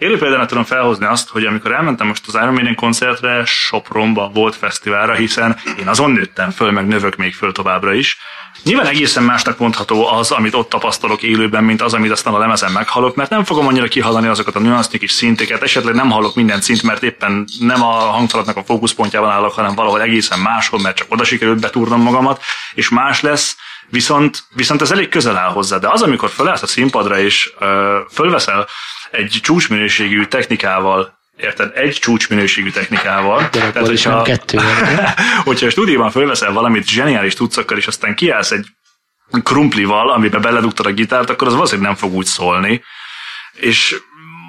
Élő 0.00 0.18
példánál 0.18 0.46
tudom 0.46 0.64
felhozni 0.64 1.06
azt, 1.06 1.28
hogy 1.28 1.44
amikor 1.44 1.72
elmentem 1.72 2.06
most 2.06 2.26
az 2.26 2.34
Iron 2.34 2.52
Maiden 2.52 2.74
koncertre, 2.74 3.44
Sopronba 3.44 4.30
volt 4.34 4.56
fesztiválra, 4.56 5.14
hiszen 5.14 5.56
én 5.78 5.88
azon 5.88 6.10
nőttem 6.10 6.50
föl, 6.50 6.70
meg 6.70 6.86
növök 6.86 7.16
még 7.16 7.34
föl 7.34 7.52
továbbra 7.52 7.92
is. 7.92 8.18
Nyilván 8.64 8.86
egészen 8.86 9.22
másnak 9.22 9.58
mondható 9.58 10.06
az, 10.06 10.30
amit 10.30 10.54
ott 10.54 10.68
tapasztalok 10.68 11.22
élőben, 11.22 11.64
mint 11.64 11.82
az, 11.82 11.94
amit 11.94 12.10
aztán 12.10 12.34
a 12.34 12.38
lemezen 12.38 12.72
meghallok, 12.72 13.14
mert 13.14 13.30
nem 13.30 13.44
fogom 13.44 13.66
annyira 13.66 13.88
kihallani 13.88 14.26
azokat 14.26 14.56
a 14.56 14.58
nüansznyi 14.58 14.98
kis 14.98 15.12
szinteket, 15.12 15.62
esetleg 15.62 15.94
nem 15.94 16.10
hallok 16.10 16.34
minden 16.34 16.60
szint, 16.60 16.82
mert 16.82 17.02
éppen 17.02 17.44
nem 17.58 17.82
a 17.82 17.92
hangfalatnak 17.92 18.56
a 18.56 18.64
fókuszpontjában 18.64 19.30
állok, 19.30 19.52
hanem 19.52 19.74
valahol 19.74 20.02
egészen 20.02 20.38
máshol, 20.38 20.80
mert 20.80 20.96
csak 20.96 21.12
oda 21.12 21.24
sikerült 21.24 21.60
betúrnom 21.60 22.02
magamat, 22.02 22.42
és 22.74 22.88
más 22.88 23.20
lesz, 23.20 23.56
viszont, 23.90 24.38
viszont 24.54 24.80
ez 24.80 24.90
elég 24.90 25.08
közel 25.08 25.36
áll 25.36 25.50
hozzá. 25.50 25.78
De 25.78 25.88
az, 25.88 26.02
amikor 26.02 26.28
fölállsz 26.28 26.62
a 26.62 26.66
színpadra, 26.66 27.18
és 27.18 27.52
ö, 27.58 27.98
fölveszel 28.12 28.68
egy 29.10 29.38
csúcsminőségű 29.42 30.24
technikával, 30.24 31.18
érted? 31.36 31.72
Egy 31.74 31.94
csúcsminőségű 31.94 32.70
technikával. 32.70 33.48
Volt, 33.74 33.88
és 33.88 34.02
nem 34.02 34.22
kettő 34.22 34.58
hogyha 35.44 35.66
a 35.66 35.70
stúdióban 35.70 36.10
fölveszel 36.10 36.52
valamit 36.52 36.88
zseniális 36.88 37.34
tudszakkal, 37.34 37.78
és 37.78 37.86
aztán 37.86 38.14
kiállsz 38.14 38.50
egy 38.50 38.66
krumplival, 39.42 40.10
amiben 40.10 40.40
beledugtad 40.40 40.86
a 40.86 40.92
gitárt, 40.92 41.30
akkor 41.30 41.46
az 41.46 41.54
valószínűleg 41.54 41.90
nem 41.90 41.98
fog 41.98 42.14
úgy 42.14 42.26
szólni. 42.26 42.82
És 43.52 43.96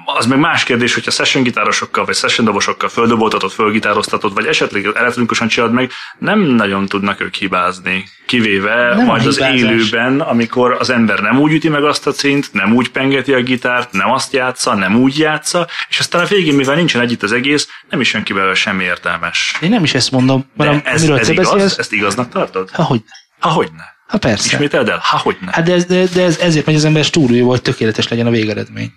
az 0.04 0.26
meg 0.26 0.38
más 0.38 0.64
kérdés, 0.64 0.94
hogyha 0.94 1.10
session 1.10 1.42
gitárosokkal, 1.42 2.04
vagy 2.04 2.14
session 2.14 2.46
dobosokkal 2.46 2.88
földoboltatod, 2.88 3.50
fölgitároztatod, 3.50 4.34
vagy 4.34 4.46
esetleg 4.46 4.88
elektronikusan 4.94 5.48
csinálod 5.48 5.74
meg, 5.74 5.90
nem 6.18 6.40
nagyon 6.40 6.86
tudnak 6.86 7.20
ők 7.20 7.34
hibázni. 7.34 8.04
Kivéve 8.26 8.94
Nem 8.94 9.06
majd 9.06 9.26
az 9.26 9.40
élőben, 9.40 10.20
amikor 10.20 10.76
az 10.78 10.90
ember 10.90 11.18
nem 11.20 11.38
úgy 11.40 11.52
üti 11.52 11.68
meg 11.68 11.84
azt 11.84 12.06
a 12.06 12.12
cint, 12.12 12.52
nem 12.52 12.74
úgy 12.74 12.90
pengeti 12.90 13.32
a 13.32 13.42
gitárt, 13.42 13.92
nem 13.92 14.10
azt 14.10 14.32
játsza, 14.32 14.74
nem 14.74 14.96
úgy 14.96 15.18
játsza, 15.18 15.68
és 15.88 15.98
aztán 15.98 16.22
a 16.22 16.26
végén, 16.26 16.54
mivel 16.54 16.74
nincsen 16.74 17.00
együtt 17.00 17.22
az 17.22 17.32
egész, 17.32 17.68
nem 17.90 18.00
is 18.00 18.12
jön 18.12 18.22
ki 18.22 18.32
belőle 18.32 18.54
semmi 18.54 18.84
értelmes. 18.84 19.56
Én 19.60 19.68
nem 19.70 19.82
is 19.84 19.94
ezt 19.94 20.10
mondom, 20.10 20.50
De 20.56 20.64
hanem 20.64 20.82
ez, 20.84 21.00
miről 21.00 21.18
ez 21.18 21.26
te 21.26 21.32
igaz? 21.32 21.52
beszélsz. 21.52 21.78
Ezt 21.78 21.92
igaznak 21.92 22.28
tartod? 22.28 22.70
Ha, 22.70 22.82
hogy? 22.82 23.00
Ha 23.38 23.48
hogyne. 23.48 23.90
Ha 24.06 24.18
persze. 24.18 24.46
Ismételd 24.46 24.88
el? 24.88 25.00
Ha 25.02 25.18
hogyne. 25.18 25.50
Hát 25.52 25.64
de, 25.64 25.72
ez, 25.72 25.84
de, 25.84 26.04
de 26.14 26.22
ez, 26.22 26.38
ezért 26.38 26.66
megy 26.66 26.74
az 26.74 26.84
ember 26.84 27.04
stúdióba, 27.04 27.50
hogy 27.50 27.62
tökéletes 27.62 28.08
legyen 28.08 28.26
a 28.26 28.30
végeredmény. 28.30 28.92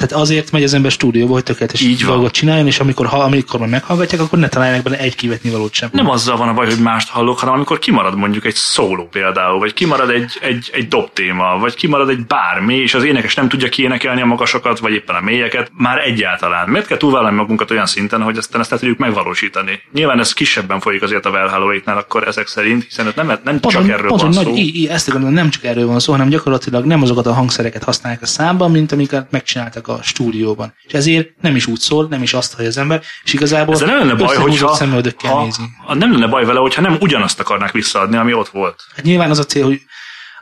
Tehát 0.00 0.24
azért 0.24 0.50
megy 0.50 0.62
az 0.62 0.74
ember 0.74 0.90
stúdióba, 0.90 1.32
hogy 1.32 1.42
tökéletes 1.42 1.80
Így 1.80 2.04
van. 2.04 2.14
dolgot 2.14 2.32
csináljon, 2.32 2.66
és 2.66 2.80
amikor, 2.80 3.06
ha, 3.06 3.18
amikor 3.18 3.60
már 3.60 3.68
meghallgatják, 3.68 4.20
akkor 4.20 4.38
ne 4.38 4.48
találják 4.48 4.82
benne 4.82 4.98
egy 4.98 5.14
kivetni 5.14 5.50
valót 5.50 5.72
sem. 5.72 5.88
nem 5.92 6.10
azzal 6.10 6.36
van 6.36 6.48
a 6.48 6.54
baj, 6.54 6.66
hogy 6.66 6.78
mást 6.78 7.08
hallok, 7.08 7.38
hanem 7.38 7.54
amikor 7.54 7.78
kimarad 7.78 8.16
mondjuk 8.16 8.44
egy 8.44 8.54
szóló 8.54 9.08
például, 9.08 9.58
vagy 9.58 9.72
kimarad 9.72 10.10
egy, 10.10 10.38
egy, 10.40 10.70
egy 10.72 10.88
dobtéma, 10.88 11.58
vagy 11.58 11.74
kimarad 11.74 12.08
egy 12.08 12.26
bármi, 12.26 12.74
és 12.74 12.94
az 12.94 13.04
énekes 13.04 13.34
nem 13.34 13.48
tudja 13.48 13.68
kiénekelni 13.68 14.20
a 14.20 14.24
magasokat, 14.24 14.78
vagy 14.78 14.92
éppen 14.92 15.16
a 15.16 15.20
mélyeket, 15.20 15.70
már 15.76 15.98
egyáltalán. 15.98 16.68
Miért 16.68 16.86
kell 16.86 16.96
túlvállalni 16.96 17.36
magunkat 17.36 17.70
olyan 17.70 17.86
szinten, 17.86 18.22
hogy 18.22 18.36
aztán 18.36 18.60
ezt 18.60 18.72
el 18.72 18.78
tudjuk 18.78 18.98
megvalósítani? 18.98 19.82
Nyilván 19.92 20.18
ez 20.18 20.32
kisebben 20.32 20.80
folyik 20.80 21.02
azért 21.02 21.26
a 21.26 21.30
Well 21.30 21.48
akkor 21.84 22.26
ezek 22.28 22.46
szerint, 22.46 22.84
hiszen 22.84 23.06
ott 23.06 23.14
nem, 23.14 23.26
nem 23.26 23.60
Pont, 23.60 23.74
csak 23.74 23.88
erről 23.88 24.08
pont, 24.08 24.20
van 24.20 24.34
hogy 24.34 24.44
szó. 24.44 24.50
Nagy, 24.50 24.58
í, 24.58 24.82
í, 24.82 24.88
ezt 24.88 25.08
akarom, 25.08 25.32
nem 25.32 25.50
csak 25.50 25.64
erről 25.64 25.86
van 25.86 26.00
szó, 26.00 26.12
hanem 26.12 26.28
gyakorlatilag 26.28 26.84
nem 26.84 27.02
azokat 27.02 27.26
a 27.26 27.32
hangszereket 27.32 27.84
használják 27.84 28.22
a 28.22 28.26
számban, 28.26 28.70
mint 28.70 28.92
amiket 28.92 29.30
megcsináltak 29.30 29.88
a 29.90 30.02
stúdióban. 30.02 30.74
És 30.82 30.92
ezért 30.92 31.28
nem 31.40 31.56
is 31.56 31.66
úgy 31.66 31.78
szól, 31.78 32.06
nem 32.10 32.22
is 32.22 32.34
azt 32.34 32.54
hallja 32.54 32.68
az 32.68 32.76
ember, 32.76 33.02
és 33.24 33.32
igazából 33.32 33.74
Ez 33.74 33.80
nem 33.80 33.98
lenne 33.98 34.14
baj, 34.14 34.36
hogyha 34.36 34.74
szemöldökkel 34.74 35.32
ha, 35.32 35.42
nézi. 35.42 35.62
ha, 35.86 35.94
nem 35.94 36.12
lenne 36.12 36.26
baj 36.26 36.44
vele, 36.44 36.58
hogyha 36.58 36.80
nem 36.80 36.96
ugyanazt 37.00 37.40
akarnák 37.40 37.72
visszaadni, 37.72 38.16
ami 38.16 38.32
ott 38.32 38.48
volt. 38.48 38.82
Hát 38.96 39.04
nyilván 39.04 39.30
az 39.30 39.38
a 39.38 39.44
cél, 39.44 39.64
hogy 39.64 39.80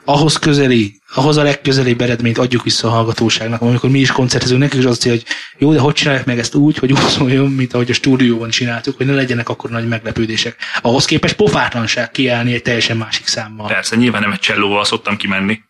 ahhoz 0.08 0.36
közeli, 0.36 1.00
ahhoz 1.14 1.36
a 1.36 1.42
legközelibb 1.42 2.00
eredményt 2.00 2.38
adjuk 2.38 2.62
vissza 2.62 2.88
a 2.88 2.90
hallgatóságnak, 2.90 3.60
amikor 3.60 3.90
mi 3.90 3.98
is 3.98 4.12
koncertezünk, 4.12 4.60
nekik 4.60 4.78
is 4.78 4.84
az 4.84 4.96
a 4.96 5.00
cél, 5.00 5.12
hogy 5.12 5.24
jó, 5.58 5.72
de 5.72 5.78
hogy 5.78 5.94
csinálják 5.94 6.24
meg 6.26 6.38
ezt 6.38 6.54
úgy, 6.54 6.78
hogy 6.78 6.92
úgy 6.92 6.98
szóljon, 6.98 7.50
mint 7.50 7.74
ahogy 7.74 7.90
a 7.90 7.94
stúdióban 7.94 8.50
csináltuk, 8.50 8.96
hogy 8.96 9.06
ne 9.06 9.14
legyenek 9.14 9.48
akkor 9.48 9.70
nagy 9.70 9.88
meglepődések. 9.88 10.56
Ahhoz 10.82 11.04
képest 11.04 11.36
pofátlanság 11.36 12.10
kiállni 12.10 12.54
egy 12.54 12.62
teljesen 12.62 12.96
másik 12.96 13.26
számmal. 13.26 13.66
Persze, 13.66 13.96
nyilván 13.96 14.22
nem 14.22 14.32
egy 14.32 14.38
csellóval 14.38 14.84
szoktam 14.84 15.16
kimenni. 15.16 15.60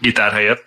Gitár 0.00 0.32
helyett. 0.32 0.64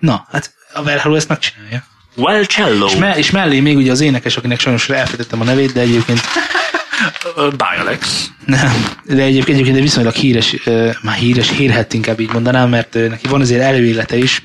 Na, 0.00 0.26
hát 0.30 0.54
a 0.72 0.82
Verhaló 0.82 1.14
ezt 1.14 1.28
megcsinálja. 1.28 1.84
Well, 2.16 2.44
cello. 2.44 2.86
És, 2.86 2.96
me- 2.96 3.16
és 3.16 3.30
mellé 3.30 3.60
még 3.60 3.76
ugye 3.76 3.90
az 3.90 4.00
énekes, 4.00 4.36
akinek 4.36 4.60
sajnos 4.60 4.88
elfelejtettem 4.88 5.40
a 5.40 5.44
nevét, 5.44 5.72
de 5.72 5.80
egyébként 5.80 6.20
Dialex. 7.56 8.30
nem, 8.44 8.84
de 9.04 9.22
egyébként, 9.22 9.48
egyébként 9.48 9.76
egy 9.76 9.82
viszonylag 9.82 10.12
híres, 10.14 10.56
ö, 10.66 10.90
már 11.02 11.16
híres, 11.16 11.48
hírhet 11.50 11.92
inkább 11.94 12.20
így 12.20 12.32
mondanám, 12.32 12.68
mert 12.68 12.94
neki 12.94 13.28
van 13.28 13.40
azért 13.40 13.62
előélete 13.62 14.16
is, 14.16 14.40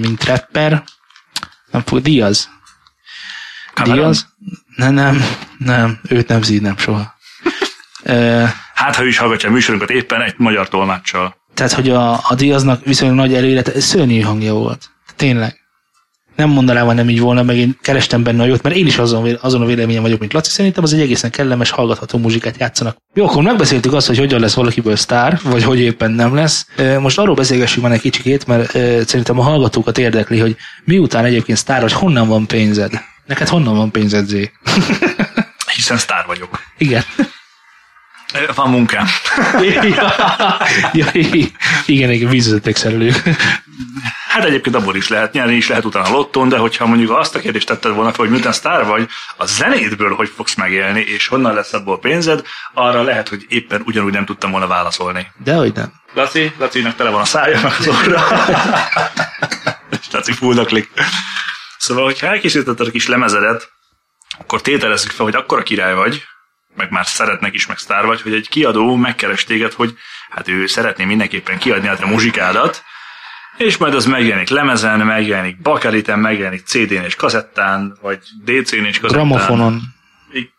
mint 0.00 0.24
rapper. 0.24 0.82
Nem 1.70 1.82
fog, 1.86 2.00
Diaz. 2.02 2.48
Cameron? 3.74 3.96
Diaz? 3.98 4.26
Nem, 4.76 4.94
nem, 4.94 5.24
nem, 5.58 6.00
őt 6.08 6.28
nem 6.28 6.42
szídnem 6.42 6.76
soha. 6.76 7.16
Hát, 8.74 8.96
ha 8.96 9.02
ő 9.02 9.06
is 9.06 9.18
hallgatja 9.18 9.48
a 9.48 9.52
műsorunkat 9.52 9.90
éppen 9.90 10.22
egy 10.22 10.34
magyar 10.36 10.68
tolmáccsal. 10.68 11.36
tehát, 11.54 11.72
hogy 11.72 11.90
a, 11.90 12.12
a 12.12 12.34
Diaznak 12.36 12.84
viszonylag 12.84 13.16
nagy 13.16 13.34
előélete, 13.34 13.80
szörnyű 13.80 14.20
hangja 14.20 14.52
volt. 14.52 14.90
Tényleg. 15.16 15.56
Nem 16.38 16.48
mondanám, 16.48 16.86
hogy 16.86 16.94
nem 16.94 17.08
így 17.08 17.20
volna, 17.20 17.42
meg 17.42 17.56
én 17.56 17.78
kerestem 17.82 18.22
benne 18.22 18.42
a 18.42 18.46
jót, 18.46 18.62
mert 18.62 18.74
én 18.76 18.86
is 18.86 18.98
azon, 18.98 19.38
azon 19.40 19.62
a 19.62 19.64
véleményem 19.64 20.02
vagyok, 20.02 20.20
mint 20.20 20.32
Laci. 20.32 20.50
Szerintem 20.50 20.84
az 20.84 20.92
egy 20.92 21.00
egészen 21.00 21.30
kellemes, 21.30 21.70
hallgatható 21.70 22.18
muzsikát 22.18 22.56
játszanak. 22.58 22.96
Jó, 23.14 23.24
akkor 23.24 23.42
megbeszéltük 23.42 23.92
azt, 23.92 24.06
hogy 24.06 24.18
hogyan 24.18 24.40
lesz 24.40 24.54
valakiből 24.54 24.96
sztár, 24.96 25.38
vagy 25.42 25.64
hogy 25.64 25.80
éppen 25.80 26.10
nem 26.10 26.34
lesz. 26.34 26.66
Most 27.00 27.18
arról 27.18 27.34
beszélgessünk 27.34 27.82
már 27.86 27.94
egy 27.94 28.00
kicsikét, 28.00 28.46
mert 28.46 28.70
szerintem 29.06 29.38
a 29.38 29.42
hallgatókat 29.42 29.98
érdekli, 29.98 30.38
hogy 30.38 30.56
miután 30.84 31.24
egyébként 31.24 31.58
sztár, 31.58 31.80
hogy 31.80 31.92
honnan 31.92 32.28
van 32.28 32.46
pénzed? 32.46 32.92
Neked 33.26 33.48
honnan 33.48 33.76
van 33.76 33.90
pénzed, 33.90 34.26
Zé? 34.26 34.52
Hiszen 35.74 35.96
sztár 35.96 36.24
vagyok. 36.26 36.60
Igen. 36.78 37.02
Van 38.54 38.70
munkám. 38.70 39.06
ja, 40.92 41.06
igen, 41.86 42.10
igen, 42.10 42.28
vízvezeték 42.28 42.76
szerelők. 42.76 43.22
Hát 44.38 44.46
egyébként 44.46 44.76
abból 44.76 44.96
is 44.96 45.08
lehet 45.08 45.32
nyerni, 45.32 45.54
is 45.54 45.68
lehet 45.68 45.84
utána 45.84 46.10
lotton, 46.10 46.48
de 46.48 46.56
hogyha 46.56 46.86
mondjuk 46.86 47.10
azt 47.10 47.34
a 47.34 47.40
kérdést 47.40 47.66
tetted 47.66 47.94
volna 47.94 48.10
fel, 48.10 48.18
hogy 48.24 48.30
miután 48.30 48.52
sztár 48.52 48.84
vagy, 48.84 49.08
a 49.36 49.46
zenétből 49.46 50.14
hogy 50.14 50.28
fogsz 50.36 50.54
megélni, 50.54 51.00
és 51.00 51.26
honnan 51.26 51.54
lesz 51.54 51.72
abból 51.72 51.98
pénzed, 51.98 52.46
arra 52.74 53.02
lehet, 53.02 53.28
hogy 53.28 53.44
éppen 53.48 53.82
ugyanúgy 53.84 54.12
nem 54.12 54.24
tudtam 54.24 54.50
volna 54.50 54.66
válaszolni. 54.66 55.26
Dehogy 55.44 55.72
nem. 55.74 55.92
Laci, 56.14 56.52
Lacinak 56.58 56.94
tele 56.94 57.10
van 57.10 57.20
a 57.20 57.24
szája, 57.24 57.60
meg 57.62 57.72
az 57.78 57.88
orra. 57.88 58.26
és 60.00 60.10
Laci 60.10 60.32
fuldaklik. 60.32 60.90
Szóval, 61.78 62.04
hogyha 62.04 62.26
elkészítetted 62.26 62.86
a 62.86 62.90
kis 62.90 63.06
lemezedet, 63.06 63.72
akkor 64.38 64.60
tételezzük 64.60 65.10
fel, 65.10 65.24
hogy 65.24 65.34
akkora 65.34 65.62
király 65.62 65.94
vagy, 65.94 66.24
meg 66.74 66.90
már 66.90 67.06
szeretnek 67.06 67.54
is, 67.54 67.66
meg 67.66 67.78
sztár 67.78 68.06
vagy, 68.06 68.22
hogy 68.22 68.32
egy 68.32 68.48
kiadó 68.48 68.96
megkeres 68.96 69.44
téged, 69.44 69.72
hogy 69.72 69.94
hát 70.30 70.48
ő 70.48 70.66
szeretné 70.66 71.04
mindenképpen 71.04 71.58
kiadni 71.58 71.88
a 71.88 71.96
te 71.96 72.06
muzsikádat, 72.06 72.84
és 73.58 73.76
majd 73.76 73.94
az 73.94 74.06
megjelenik 74.06 74.48
lemezen, 74.48 75.00
megjelenik 75.00 75.60
bakeliten, 75.60 76.18
megjelenik 76.18 76.66
CD-n 76.66 76.92
és 77.04 77.14
kazettán, 77.14 77.98
vagy 78.00 78.18
DC-n 78.44 78.84
és 78.84 79.00
kazettán. 79.00 79.28
Gramofonon. 79.28 79.80
I- 80.32 80.50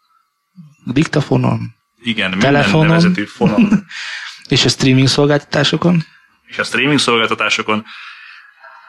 Diktafonon. 0.85 1.75
Igen, 2.01 2.39
Telefonon. 2.39 2.79
minden 2.79 2.87
nevezetű 2.97 3.23
fonon, 3.25 3.85
És 4.47 4.65
a 4.65 4.69
streaming 4.69 5.07
szolgáltatásokon. 5.07 6.03
és 6.45 6.57
a 6.59 6.63
streaming 6.63 6.99
szolgáltatásokon. 6.99 7.85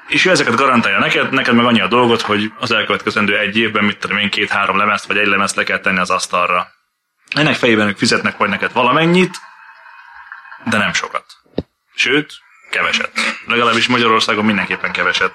És 0.08 0.24
ő 0.24 0.30
ezeket 0.30 0.54
garantálja 0.54 0.98
neked, 0.98 1.32
neked 1.32 1.54
meg 1.54 1.64
annyi 1.64 1.80
a 1.80 1.88
dolgot, 1.88 2.20
hogy 2.20 2.52
az 2.58 2.70
elkövetkezendő 2.70 3.38
egy 3.38 3.56
évben, 3.56 3.84
mit 3.84 3.98
tudom 3.98 4.16
én, 4.16 4.30
két-három 4.30 4.76
lemezt, 4.76 5.04
vagy 5.06 5.16
egy 5.16 5.26
lemezt 5.26 5.56
le 5.56 5.62
kell 5.62 5.78
tenni 5.78 5.98
az 5.98 6.10
asztalra. 6.10 6.68
Ennek 7.30 7.54
fejében 7.54 7.88
ők 7.88 7.98
fizetnek 7.98 8.38
majd 8.38 8.50
neked 8.50 8.72
valamennyit, 8.72 9.34
de 10.64 10.78
nem 10.78 10.92
sokat. 10.92 11.24
Sőt, 11.94 12.32
keveset. 12.70 13.10
Legalábbis 13.46 13.88
Magyarországon 13.88 14.44
mindenképpen 14.44 14.92
keveset. 14.92 15.32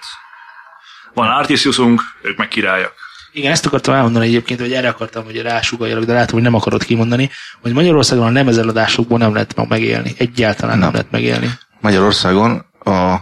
Van 1.13 1.27
Artisiusunk, 1.27 2.01
ők 2.21 2.37
meg 2.37 2.47
királyak. 2.47 2.93
Igen, 3.31 3.51
ezt 3.51 3.65
akartam 3.65 3.93
elmondani 3.93 4.25
egyébként, 4.25 4.59
hogy 4.59 4.73
erre 4.73 4.89
akartam, 4.89 5.23
hogy 5.23 5.41
rásugaljak, 5.41 6.03
de 6.03 6.13
látom, 6.13 6.33
hogy 6.33 6.41
nem 6.41 6.53
akarod 6.53 6.83
kimondani, 6.83 7.29
hogy 7.61 7.73
Magyarországon 7.73 8.25
a 8.25 8.29
nemezeladásokból 8.29 9.17
nem 9.17 9.33
lehet 9.33 9.67
megélni. 9.67 10.13
Egyáltalán 10.17 10.77
nem, 10.77 10.83
nem 10.83 10.91
lehet 10.91 11.11
megélni. 11.11 11.49
Magyarországon 11.79 12.65
a, 12.79 12.91
azt 12.91 13.21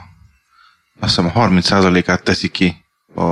hiszem 1.00 1.32
a 1.34 1.48
30%-át 1.48 2.24
teszi 2.24 2.50
ki 2.50 2.86
a, 3.16 3.24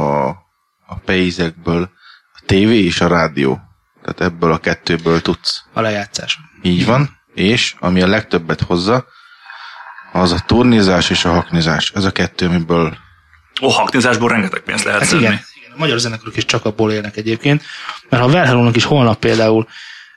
a 0.86 0.96
pénzekből 1.06 1.90
a 2.34 2.42
tévé 2.46 2.84
és 2.84 3.02
a 3.02 3.08
rádió. 3.08 3.60
Tehát 4.02 4.34
ebből 4.34 4.52
a 4.52 4.58
kettőből 4.58 5.22
tudsz. 5.22 5.64
A 5.74 5.82
lejátszás. 5.82 6.40
Így 6.62 6.86
van. 6.86 7.20
És 7.34 7.76
ami 7.80 8.02
a 8.02 8.08
legtöbbet 8.08 8.62
hozza, 8.62 9.06
az 10.12 10.32
a 10.32 10.40
turnézás 10.46 11.10
és 11.10 11.26
a 11.26 11.32
haknizás. 11.32 11.92
Ez 11.96 12.04
a 12.04 12.12
kettő, 12.12 12.46
amiből 12.46 12.98
Ó, 13.62 13.68
haknizásból 13.70 14.30
rengeteg 14.30 14.60
pénzt 14.60 14.84
lehet 14.84 15.00
Hát 15.00 15.10
szedni. 15.10 15.26
igen, 15.26 15.40
igen, 15.56 15.72
a 15.76 15.78
magyar 15.78 16.00
zenekarok 16.00 16.38
is 16.38 16.46
csak 16.46 16.66
abból 16.66 16.92
élnek 16.92 17.18
egyébként, 17.18 17.64
mert 18.10 18.24
ha 18.24 18.30
Velhelónak 18.30 18.76
is 18.76 18.84
holnap 18.84 19.20
például 19.20 19.68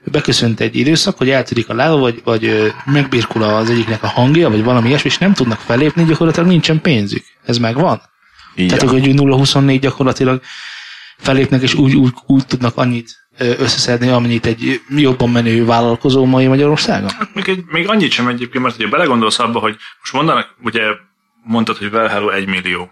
beköszönt 0.03 0.59
egy 0.59 0.75
időszak, 0.75 1.17
hogy 1.17 1.29
eltörik 1.29 1.69
a 1.69 1.73
lába, 1.73 1.97
vagy, 1.97 2.21
vagy 2.23 2.73
megbirkul 2.85 3.43
az 3.43 3.69
egyiknek 3.69 4.03
a 4.03 4.07
hangja, 4.07 4.49
vagy 4.49 4.63
valami 4.63 4.87
ilyesmi, 4.87 5.09
és 5.09 5.17
nem 5.17 5.33
tudnak 5.33 5.59
felépni, 5.59 6.03
gyakorlatilag 6.03 6.49
nincsen 6.49 6.81
pénzük. 6.81 7.23
Ez 7.45 7.57
megvan? 7.57 8.01
így 8.55 8.67
Tehát, 8.67 8.89
hogy 8.89 9.03
0-24 9.03 9.77
gyakorlatilag 9.81 10.41
felépnek, 11.17 11.61
és 11.61 11.73
úgy, 11.73 11.95
úgy, 11.95 12.13
úgy 12.25 12.45
tudnak 12.45 12.77
annyit 12.77 13.24
összeszedni, 13.37 14.07
amennyit 14.07 14.45
egy 14.45 14.81
jobban 14.89 15.29
menő 15.29 15.65
vállalkozó 15.65 16.25
mai 16.25 16.47
Magyarországon? 16.47 17.09
Még, 17.33 17.47
egy, 17.49 17.63
még 17.67 17.89
annyit 17.89 18.11
sem 18.11 18.27
egyébként, 18.27 18.63
mert 18.63 18.75
ugye 18.75 18.87
belegondolsz 18.87 19.39
abba, 19.39 19.59
hogy 19.59 19.75
most 19.99 20.13
mondanak, 20.13 20.55
ugye 20.63 20.81
mondtad, 21.43 21.77
hogy 21.77 21.91
Velhello 21.91 22.29
1 22.29 22.47
millió. 22.47 22.89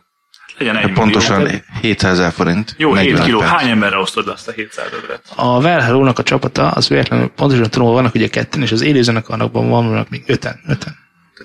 Legyen 0.58 0.76
1 0.76 0.82
De 0.82 0.88
millió. 0.88 1.02
pontosan 1.04 1.64
700 1.82 2.20
ezer 2.20 2.32
forint. 2.32 2.76
Jó, 2.78 2.94
7 2.94 3.10
40 3.10 3.26
kiló. 3.26 3.40
perc. 3.40 3.52
Hány 3.52 3.70
emberre 3.70 3.98
osztod 3.98 4.28
azt 4.28 4.48
a 4.48 4.52
700 4.52 4.86
ezeret? 5.04 5.22
A 5.36 5.62
Velhelónak 5.62 6.20
a 6.20 6.24
csapata, 6.24 6.70
az 6.72 6.88
véletlenül 6.88 7.28
pontosan 7.28 7.70
tudom, 7.70 7.88
hogy 7.88 7.96
vannak 7.96 8.14
ugye 8.16 8.28
ketten, 8.28 8.62
és 8.62 8.72
az 8.72 8.82
élőzenekarnakban 8.82 9.70
vannak 9.70 10.10
még 10.10 10.24
öten. 10.28 10.60
öten. 10.68 10.96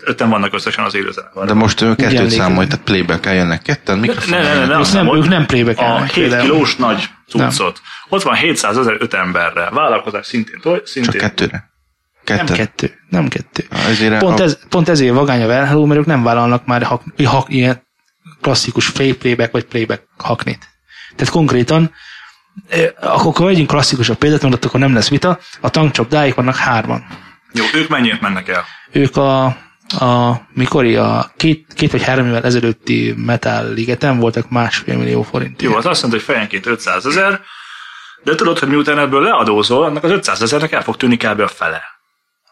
Öten 0.05 0.28
vannak 0.28 0.55
összesen 0.55 0.84
az 0.84 0.94
élőzenekarban. 0.94 1.46
De 1.46 1.55
most 1.55 1.80
ő 1.80 1.94
kettőt 1.94 2.30
számolj, 2.30 2.66
tehát 2.66 2.84
playback 2.84 3.24
jönnek 3.24 3.62
ketten, 3.62 3.99
mikrofon. 3.99 4.38
Ne, 4.38 4.42
ne, 4.42 4.55
ne, 4.55 4.66
nem, 4.66 5.05
mondom, 5.05 5.16
ők 5.16 5.28
nem 5.28 5.46
playback 5.46 5.78
A 5.78 6.03
7 6.03 6.12
például. 6.12 6.42
kilós 6.42 6.76
nagy 6.76 7.09
cuccot. 7.28 7.80
Ott 8.09 8.22
van 8.22 8.34
700 8.34 8.76
ezer 8.76 8.96
öt 8.99 9.14
emberre. 9.14 9.68
Vállalkozás 9.70 10.26
szintén. 10.26 10.61
Toj, 10.61 10.76
Csak 10.76 10.86
szintén. 10.86 11.20
kettőre. 11.20 11.70
Nem 12.24 12.36
Ketten. 12.38 12.57
kettő, 12.57 12.94
nem 13.09 13.28
kettő. 13.28 13.64
Ezért 13.70 14.18
Pont, 14.18 14.40
a, 14.40 14.42
ez, 14.42 14.59
pont 14.68 14.88
ezért 14.88 15.14
vagány 15.14 15.42
a 15.42 15.46
Velhello, 15.46 15.86
mert 15.86 16.01
ők 16.01 16.07
nem 16.07 16.22
vállalnak 16.22 16.66
már 16.66 16.82
hak, 16.82 17.03
hak, 17.24 17.53
ilyen 17.53 17.82
klasszikus 18.40 18.86
fake 18.86 19.14
playback 19.14 19.53
vagy 19.53 19.64
playback 19.64 20.03
haknit. 20.16 20.68
Tehát 21.16 21.32
konkrétan, 21.32 21.92
akkor, 23.01 23.26
akkor 23.26 23.46
vegyünk 23.46 23.68
klasszikusabb 23.68 24.16
példát, 24.16 24.42
mert 24.42 24.64
akkor 24.64 24.80
nem 24.80 24.94
lesz 24.94 25.09
vita, 25.09 25.38
a 25.61 25.70
tankcsapdáik 25.70 26.34
vannak 26.34 26.57
hárman. 26.57 27.07
Jó, 27.53 27.64
ők 27.74 27.88
mennyit 27.88 28.20
mennek 28.20 28.49
el? 28.49 28.64
Ők 28.92 29.16
a, 29.16 29.57
a 29.93 30.41
mikori, 30.53 30.97
a 30.97 31.32
két, 31.36 31.66
két 31.74 31.91
vagy 31.91 32.03
három 32.03 32.26
évvel 32.26 32.45
ezelőtti 32.45 33.14
Metal 33.16 33.72
Ligeten 33.72 34.18
voltak 34.18 34.51
másfél 34.51 34.97
millió 34.97 35.22
forint. 35.22 35.62
Jó, 35.62 35.74
az 35.74 35.86
azt 35.86 36.03
mondta, 36.03 36.18
hogy 36.20 36.28
fejenként 36.28 36.66
500 36.66 37.07
ezer, 37.07 37.41
de 38.22 38.34
tudod, 38.34 38.59
hogy 38.59 38.68
miután 38.68 38.99
ebből 38.99 39.22
leadózol, 39.22 39.84
annak 39.84 40.05
az 40.05 40.11
500 40.11 40.43
ezernek 40.43 40.72
el 40.72 40.82
fog 40.82 40.97
tűnni 40.97 41.16
kb. 41.16 41.41
a 41.41 41.49
fele. 41.49 41.82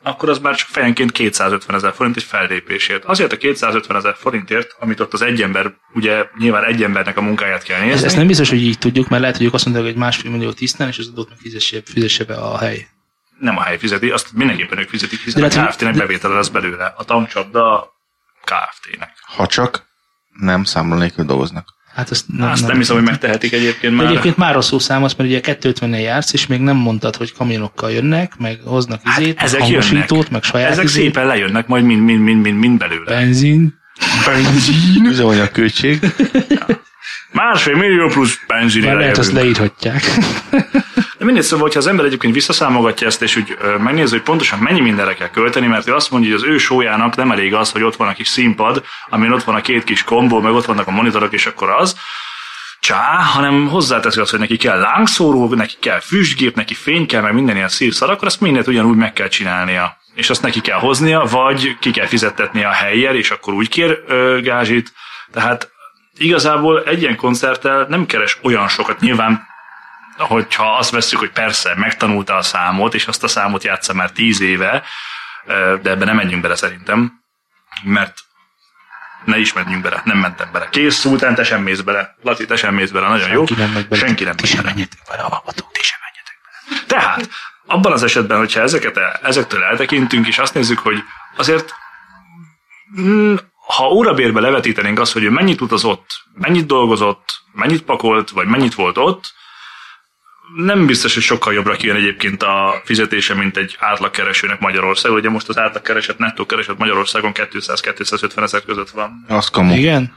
Akkor 0.03 0.29
az 0.29 0.39
már 0.39 0.55
csak 0.55 0.69
fejenként 0.69 1.13
250 1.13 1.77
ezer 1.77 1.93
forint 1.95 2.17
egy 2.17 2.23
fellépésért. 2.23 3.05
Azért 3.05 3.33
a 3.33 3.37
250 3.37 3.97
ezer 3.97 4.15
forintért, 4.19 4.77
amit 4.79 5.01
ott 5.01 5.13
az 5.13 5.23
egy 5.23 5.43
ember, 5.43 5.75
ugye 5.95 6.25
nyilván 6.39 6.65
egy 6.65 6.83
embernek 6.83 7.17
a 7.17 7.21
munkáját 7.21 7.63
kell 7.63 7.79
nézni. 7.79 7.95
Ez, 7.95 8.03
ezt 8.03 8.17
nem 8.17 8.27
biztos, 8.27 8.49
hogy 8.49 8.63
így 8.63 8.79
tudjuk, 8.79 9.09
mert 9.09 9.21
lehet, 9.21 9.37
hogy 9.37 9.47
ők 9.47 9.55
azt 9.55 9.65
mondják, 9.65 9.87
hogy 9.87 9.97
másfél 9.97 10.31
millió 10.31 10.53
tisztán, 10.53 10.89
és 10.89 10.99
az 10.99 11.09
adót 11.09 11.29
meg 11.29 11.39
fizesse, 11.39 11.81
fizesse 11.85 12.25
be 12.25 12.35
a 12.35 12.59
hely. 12.59 12.87
Nem 13.39 13.57
a 13.59 13.63
hely 13.63 13.79
fizeti, 13.79 14.11
azt 14.11 14.29
mindenképpen 14.33 14.79
ők 14.79 14.89
fizetik, 14.89 15.21
hiszen 15.21 15.41
De 15.41 15.47
a 15.47 15.61
hogy- 15.61 15.69
Kft-nek 15.69 15.93
de- 15.93 15.99
bevétele 15.99 16.35
lesz 16.35 16.49
belőle. 16.49 16.95
A 16.97 17.05
tankcsapda 17.05 17.93
Kft-nek. 18.45 19.11
ha 19.37 19.47
csak 19.47 19.85
nem 20.41 20.65
számla 20.65 20.97
nélkül 20.97 21.25
dolgoznak. 21.25 21.75
Hát 21.95 22.11
azt 22.11 22.25
Nem, 22.29 22.51
azt 22.51 22.67
nem 22.67 22.77
hiszem, 22.77 22.97
hogy 22.97 23.05
megtehetik 23.05 23.53
egyébként 23.53 23.97
De 23.97 24.03
már. 24.03 24.11
egyébként 24.11 24.37
már 24.37 24.55
rosszul 24.55 24.81
számolsz, 24.81 25.15
mert 25.15 25.29
ugye 25.31 25.41
250-nél 25.43 26.01
jársz, 26.03 26.33
és 26.33 26.47
még 26.47 26.61
nem 26.61 26.77
mondtad, 26.77 27.17
hogy 27.17 27.33
kamionokkal 27.33 27.91
jönnek, 27.91 28.37
meg 28.39 28.61
hoznak 28.65 29.01
Hát 29.05 29.19
izét, 29.21 29.35
meg 29.35 29.45
ezek 29.45 29.61
hangosítót, 29.61 30.09
jönnek. 30.11 30.31
meg 30.31 30.43
saját 30.43 30.71
Ezek 30.71 30.85
izét, 30.85 31.03
szépen 31.03 31.27
lejönnek 31.27 31.67
majd 31.67 31.85
mind, 31.85 32.03
mind, 32.03 32.21
mind, 32.23 32.41
mind, 32.43 32.59
mind 32.59 32.79
belőle. 32.79 33.05
benzin. 33.05 33.79
Üzemanyag 35.05 35.51
költség. 35.51 36.01
Másfél 37.33 37.77
millió 37.77 38.09
plusz 38.09 38.39
benzinére 38.47 38.91
Már 38.93 39.01
lehet, 39.01 39.19
azt 39.19 39.33
leírhatják. 39.33 40.03
De 41.27 41.33
mindegy, 41.33 41.51
szóval, 41.51 41.67
hogyha 41.67 41.81
az 41.81 41.87
ember 41.87 42.05
egyébként 42.05 42.35
visszaszámogatja 42.35 43.07
ezt, 43.07 43.23
és 43.23 43.37
úgy 43.37 43.57
megnézi, 43.79 44.11
hogy 44.11 44.23
pontosan 44.23 44.59
mennyi 44.59 44.81
mindenre 44.81 45.15
kell 45.15 45.31
költeni, 45.31 45.67
mert 45.67 45.89
ő 45.89 45.95
azt 45.95 46.11
mondja, 46.11 46.31
hogy 46.31 46.39
az 46.39 46.49
ő 46.49 46.59
sójának 46.59 47.17
nem 47.17 47.31
elég 47.31 47.55
az, 47.55 47.71
hogy 47.71 47.83
ott 47.83 47.97
van 47.97 48.09
a 48.09 48.13
kis 48.13 48.29
színpad, 48.29 48.85
amin 49.09 49.33
ott 49.33 49.43
van 49.43 49.55
a 49.55 49.61
két 49.61 49.85
kis 49.85 50.05
kombó, 50.05 50.41
meg 50.41 50.53
ott 50.53 50.65
vannak 50.65 50.87
a 50.87 50.91
monitorok, 50.91 51.33
és 51.33 51.47
akkor 51.47 51.71
az, 51.71 51.97
csá, 52.81 53.23
hanem 53.23 53.69
hozzáteszi 53.69 54.21
azt, 54.21 54.31
hogy 54.31 54.41
neki 54.41 54.57
kell 54.57 54.79
lángszóró, 54.79 55.55
neki 55.55 55.75
kell 55.81 56.01
füstgép, 56.01 56.55
neki 56.55 56.75
fény 56.75 57.07
kell, 57.07 57.23
meg 57.23 57.35
minden 57.35 57.57
ilyen 57.57 57.69
szírszar, 57.69 58.11
akkor 58.11 58.27
azt 58.27 58.41
mindent 58.41 58.67
ugyanúgy 58.67 58.97
meg 58.97 59.13
kell 59.13 59.29
csinálnia. 59.29 59.97
És 60.15 60.31
azt 60.31 60.43
neki 60.43 60.61
kell 60.61 60.79
hoznia, 60.79 61.21
vagy 61.31 61.77
ki 61.79 61.91
kell 61.91 62.07
fizettetnie 62.07 62.69
a 62.69 62.73
helyjel, 62.73 63.15
és 63.15 63.31
akkor 63.31 63.55
úgy 63.55 63.69
kér 63.69 64.03
ö, 64.07 64.39
gázsit. 64.43 64.93
Tehát 65.33 65.71
igazából 66.19 66.83
egy 66.83 67.03
ilyen 67.03 67.17
koncerttel 67.17 67.87
nem 67.89 68.07
keres 68.07 68.39
olyan 68.43 68.69
sokat, 68.69 69.01
nyilván 69.01 69.55
hogyha 70.19 70.77
azt 70.77 70.91
vesszük, 70.91 71.19
hogy 71.19 71.31
persze 71.31 71.75
megtanulta 71.77 72.37
a 72.37 72.43
számot, 72.43 72.95
és 72.95 73.07
azt 73.07 73.25
a 73.25 73.29
számot 73.29 73.65
játsza 73.65 73.95
már 73.95 74.11
tíz 74.11 74.41
éve, 74.41 74.83
de 75.83 75.91
ebbe 75.91 76.05
nem 76.05 76.17
menjünk 76.17 76.43
bele 76.43 76.57
szerintem, 76.57 77.23
mert 77.83 78.27
ne 79.25 79.39
is 79.39 79.53
menjünk 79.53 79.83
bele, 79.83 80.03
nem 80.05 80.19
mentem 80.19 80.49
bele. 80.53 80.69
Kész, 80.69 80.95
szultán, 80.95 81.35
te 81.35 81.45
sem 81.45 81.63
mész 81.63 81.81
bele. 81.81 82.17
Laci, 82.23 82.47
te 82.47 82.57
sem 82.57 82.75
mész 82.75 82.91
bele, 82.91 83.09
nagyon 83.09 83.29
jó. 83.29 83.47
Senki 83.47 83.55
nem 83.55 83.71
megy 83.71 83.89
bele. 83.89 84.07
Senki 84.07 84.25
nem 84.25 84.35
megy 84.43 84.51
bele. 84.51 84.63
menjetek 84.63 84.99
bele, 85.09 85.23
a 85.23 85.29
hallgatók, 85.29 85.73
ti 85.73 85.83
sem 85.83 85.99
menjetek 86.03 86.39
bele. 86.45 86.83
Tehát, 86.87 87.29
abban 87.67 87.93
az 87.93 88.03
esetben, 88.03 88.39
hogyha 88.39 88.61
ezeket 88.61 88.97
el, 88.97 89.21
ezektől 89.23 89.63
eltekintünk, 89.63 90.27
és 90.27 90.39
azt 90.39 90.55
nézzük, 90.55 90.79
hogy 90.79 91.03
azért 91.37 91.75
mm, 93.01 93.35
ha 93.67 93.89
órabérbe 93.89 94.41
levetítenénk 94.41 94.99
azt, 94.99 95.13
hogy 95.13 95.23
ő 95.23 95.31
mennyit 95.31 95.61
utazott, 95.61 96.07
mennyit 96.35 96.67
dolgozott, 96.67 97.43
mennyit 97.53 97.83
pakolt, 97.83 98.31
vagy 98.31 98.47
mennyit 98.47 98.75
volt 98.75 98.99
ott, 98.99 99.35
nem 100.55 100.87
biztos, 100.87 101.15
hogy 101.15 101.23
sokkal 101.23 101.53
jobbra 101.55 101.77
kijön 101.77 101.97
egyébként 101.97 102.43
a 102.43 102.81
fizetése, 102.85 103.35
mint 103.35 103.57
egy 103.57 103.77
átlagkeresőnek 103.81 104.61
Magyarországon. 104.61 105.19
Ugye 105.19 105.31
most 105.31 105.49
az 105.49 105.59
átlagkereset, 105.59 106.19
nettó 106.19 106.47
kereset 106.47 106.79
Magyarországon 106.79 107.33
200-250 107.35 108.43
ezer 108.43 108.63
között 108.63 108.91
van. 108.91 109.25
Az 109.29 109.49
kamu. 109.49 109.75
Igen? 109.75 110.13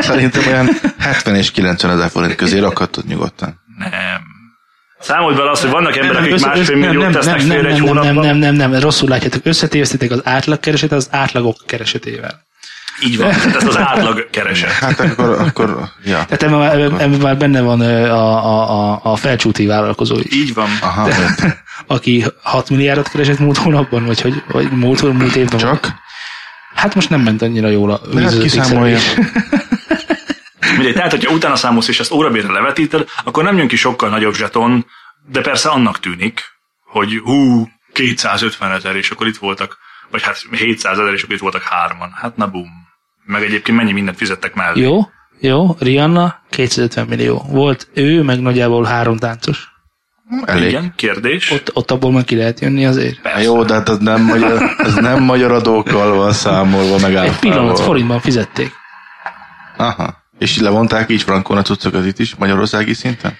Szerintem 0.00 0.46
olyan 0.46 0.68
70 0.98 1.34
és 1.36 1.50
90 1.50 1.90
ezer 1.90 2.10
forint 2.10 2.34
közé 2.34 2.58
rakhatod 2.58 3.06
nyugodtan. 3.06 3.60
Nem. 3.78 4.32
Számolj 4.98 5.36
bele 5.36 5.50
azt, 5.50 5.62
hogy 5.62 5.70
vannak 5.70 5.96
emberek, 5.96 6.20
akik 6.20 6.32
Össze- 6.32 6.46
másfél 6.46 6.76
nem, 6.76 6.88
milliót 6.88 7.02
nem, 7.02 7.12
tesznek 7.12 7.36
nem, 7.36 7.46
félre 7.46 7.68
egy 7.68 7.74
nem, 7.74 7.84
nem, 7.84 7.96
hónapban. 7.96 8.26
nem, 8.26 8.36
nem, 8.36 8.70
nem, 8.70 8.80
rosszul 8.80 9.08
látjátok. 9.08 9.46
Összetévesztitek 9.46 10.10
az 10.10 10.20
átlagkereset 10.24 10.92
az 10.92 11.08
átlagok 11.10 11.56
keresetével. 11.66 12.42
Így 13.04 13.18
van, 13.18 13.30
tehát 13.30 13.56
ez 13.56 13.66
az 13.66 13.78
átlag 13.78 14.30
kereset. 14.30 14.70
Hát 14.70 15.00
akkor, 15.00 15.30
akkor 15.30 15.88
ja. 16.04 16.24
Tehát 16.24 16.42
ebben 16.42 16.58
már, 16.58 16.78
ebben 16.78 17.10
már 17.10 17.36
benne 17.36 17.60
van 17.60 17.80
a, 17.80 18.12
a, 18.12 18.92
a, 18.92 19.00
a 19.02 19.16
felcsúti 19.16 19.66
vállalkozó 19.66 20.18
is, 20.18 20.32
Így 20.32 20.54
van. 20.54 20.68
Aha, 20.80 21.08
értem. 21.08 21.54
aki 21.86 22.24
6 22.42 22.70
milliárdot 22.70 23.08
keresett 23.08 23.38
múlt 23.38 23.56
hónapban, 23.56 24.04
vagy, 24.04 24.20
hogy, 24.20 24.42
vagy 24.48 24.70
múlt, 24.70 25.02
múlt 25.02 25.36
évben. 25.36 25.58
Csak? 25.58 25.94
Hát 26.74 26.94
most 26.94 27.10
nem 27.10 27.20
ment 27.20 27.42
annyira 27.42 27.68
jól 27.68 27.90
a 27.90 28.00
De 28.14 28.20
hát 28.20 28.38
kiszámolja. 28.38 28.98
Mindegy, 30.76 30.94
tehát, 30.94 31.10
hogyha 31.10 31.32
utána 31.34 31.56
számolsz 31.56 31.88
és 31.88 32.00
ezt 32.00 32.12
órabérre 32.12 32.52
levetíted, 32.52 33.08
akkor 33.24 33.44
nem 33.44 33.56
jön 33.56 33.68
ki 33.68 33.76
sokkal 33.76 34.08
nagyobb 34.08 34.34
zseton, 34.34 34.86
de 35.30 35.40
persze 35.40 35.68
annak 35.68 36.00
tűnik, 36.00 36.42
hogy 36.84 37.20
hú, 37.24 37.68
250 37.92 38.72
ezer, 38.72 38.96
és 38.96 39.10
akkor 39.10 39.26
itt 39.26 39.36
voltak, 39.36 39.78
vagy 40.10 40.22
hát 40.22 40.36
700 40.50 40.98
ezer, 40.98 41.12
és 41.12 41.22
akkor 41.22 41.34
itt 41.34 41.40
voltak 41.40 41.62
hárman. 41.62 42.12
Hát 42.20 42.36
na 42.36 42.46
bum. 42.46 42.83
Meg 43.24 43.42
egyébként 43.42 43.76
mennyi 43.76 43.92
mindent 43.92 44.16
fizettek 44.16 44.54
mellé. 44.54 44.80
Jó, 44.82 45.00
jó, 45.40 45.76
Rihanna 45.78 46.40
250 46.50 47.06
millió. 47.06 47.42
Volt 47.48 47.88
ő, 47.94 48.22
meg 48.22 48.40
nagyjából 48.40 48.84
három 48.84 49.16
táncos. 49.16 49.72
Elég. 50.44 50.68
Igen, 50.68 50.92
kérdés. 50.96 51.50
Ott, 51.50 51.70
ott 51.74 51.90
abból 51.90 52.12
meg 52.12 52.24
ki 52.24 52.36
lehet 52.36 52.60
jönni 52.60 52.86
azért. 52.86 53.20
Persze. 53.20 53.42
Jó, 53.42 53.62
de 53.64 53.74
hát 53.74 53.88
ez 53.88 53.98
nem 53.98 54.22
magyar, 54.22 54.62
ez 54.78 54.94
nem 54.94 55.22
magyar 55.22 55.52
adókkal 55.52 56.16
van 56.16 56.32
számolva, 56.32 56.98
meg 56.98 57.14
Egy 57.14 57.38
pillanat, 57.38 57.80
forintban 57.80 58.20
fizették. 58.20 58.72
Aha. 59.76 60.22
És 60.38 60.60
levonták 60.60 61.10
így 61.10 61.22
frankon 61.22 61.56
a 61.56 61.62
cuccokat 61.62 62.06
itt 62.06 62.18
is, 62.18 62.34
magyarországi 62.34 62.94
szinten? 62.94 63.36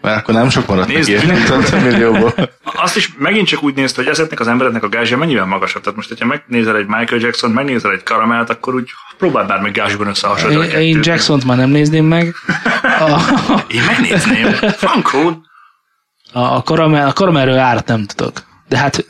Mert 0.00 0.16
akkor 0.16 0.34
nem 0.34 0.48
sok 0.48 0.66
maradt 0.66 0.88
Nézd, 0.88 1.26
neki, 1.26 1.52
50 1.52 1.82
millióból. 1.86 2.34
Azt 2.64 2.96
is 2.96 3.12
megint 3.18 3.46
csak 3.46 3.62
úgy 3.62 3.74
nézte, 3.74 4.02
hogy 4.02 4.10
ezeknek 4.10 4.40
az 4.40 4.48
embereknek 4.48 4.82
a 4.82 4.88
gázsja 4.88 5.16
mennyivel 5.16 5.44
magasabb. 5.44 5.82
Tehát 5.82 5.96
most, 5.96 6.08
hogyha 6.08 6.26
megnézel 6.26 6.76
egy 6.76 6.86
Michael 6.86 7.20
Jackson, 7.20 7.50
megnézel 7.50 7.92
egy 7.92 8.02
Karamelt, 8.02 8.50
akkor 8.50 8.74
úgy 8.74 8.90
próbáld 9.18 9.48
már 9.48 9.60
meg 9.60 9.72
gázsban 9.72 10.06
összehasonlítani. 10.06 10.84
Én, 10.84 10.94
én. 10.94 11.00
Jackson-t 11.02 11.44
már 11.44 11.56
nem 11.56 11.70
nézném 11.70 12.04
meg. 12.04 12.34
A, 13.00 13.20
Én 13.68 13.82
megnézném. 13.86 14.52
Frankó. 14.52 15.42
a, 16.32 16.40
a, 16.40 16.62
karamell, 16.62 17.08
a 17.08 17.12
karamellről 17.12 17.58
árat 17.58 17.86
nem 17.86 18.06
tudok. 18.06 18.42
De 18.68 18.78
hát... 18.78 19.06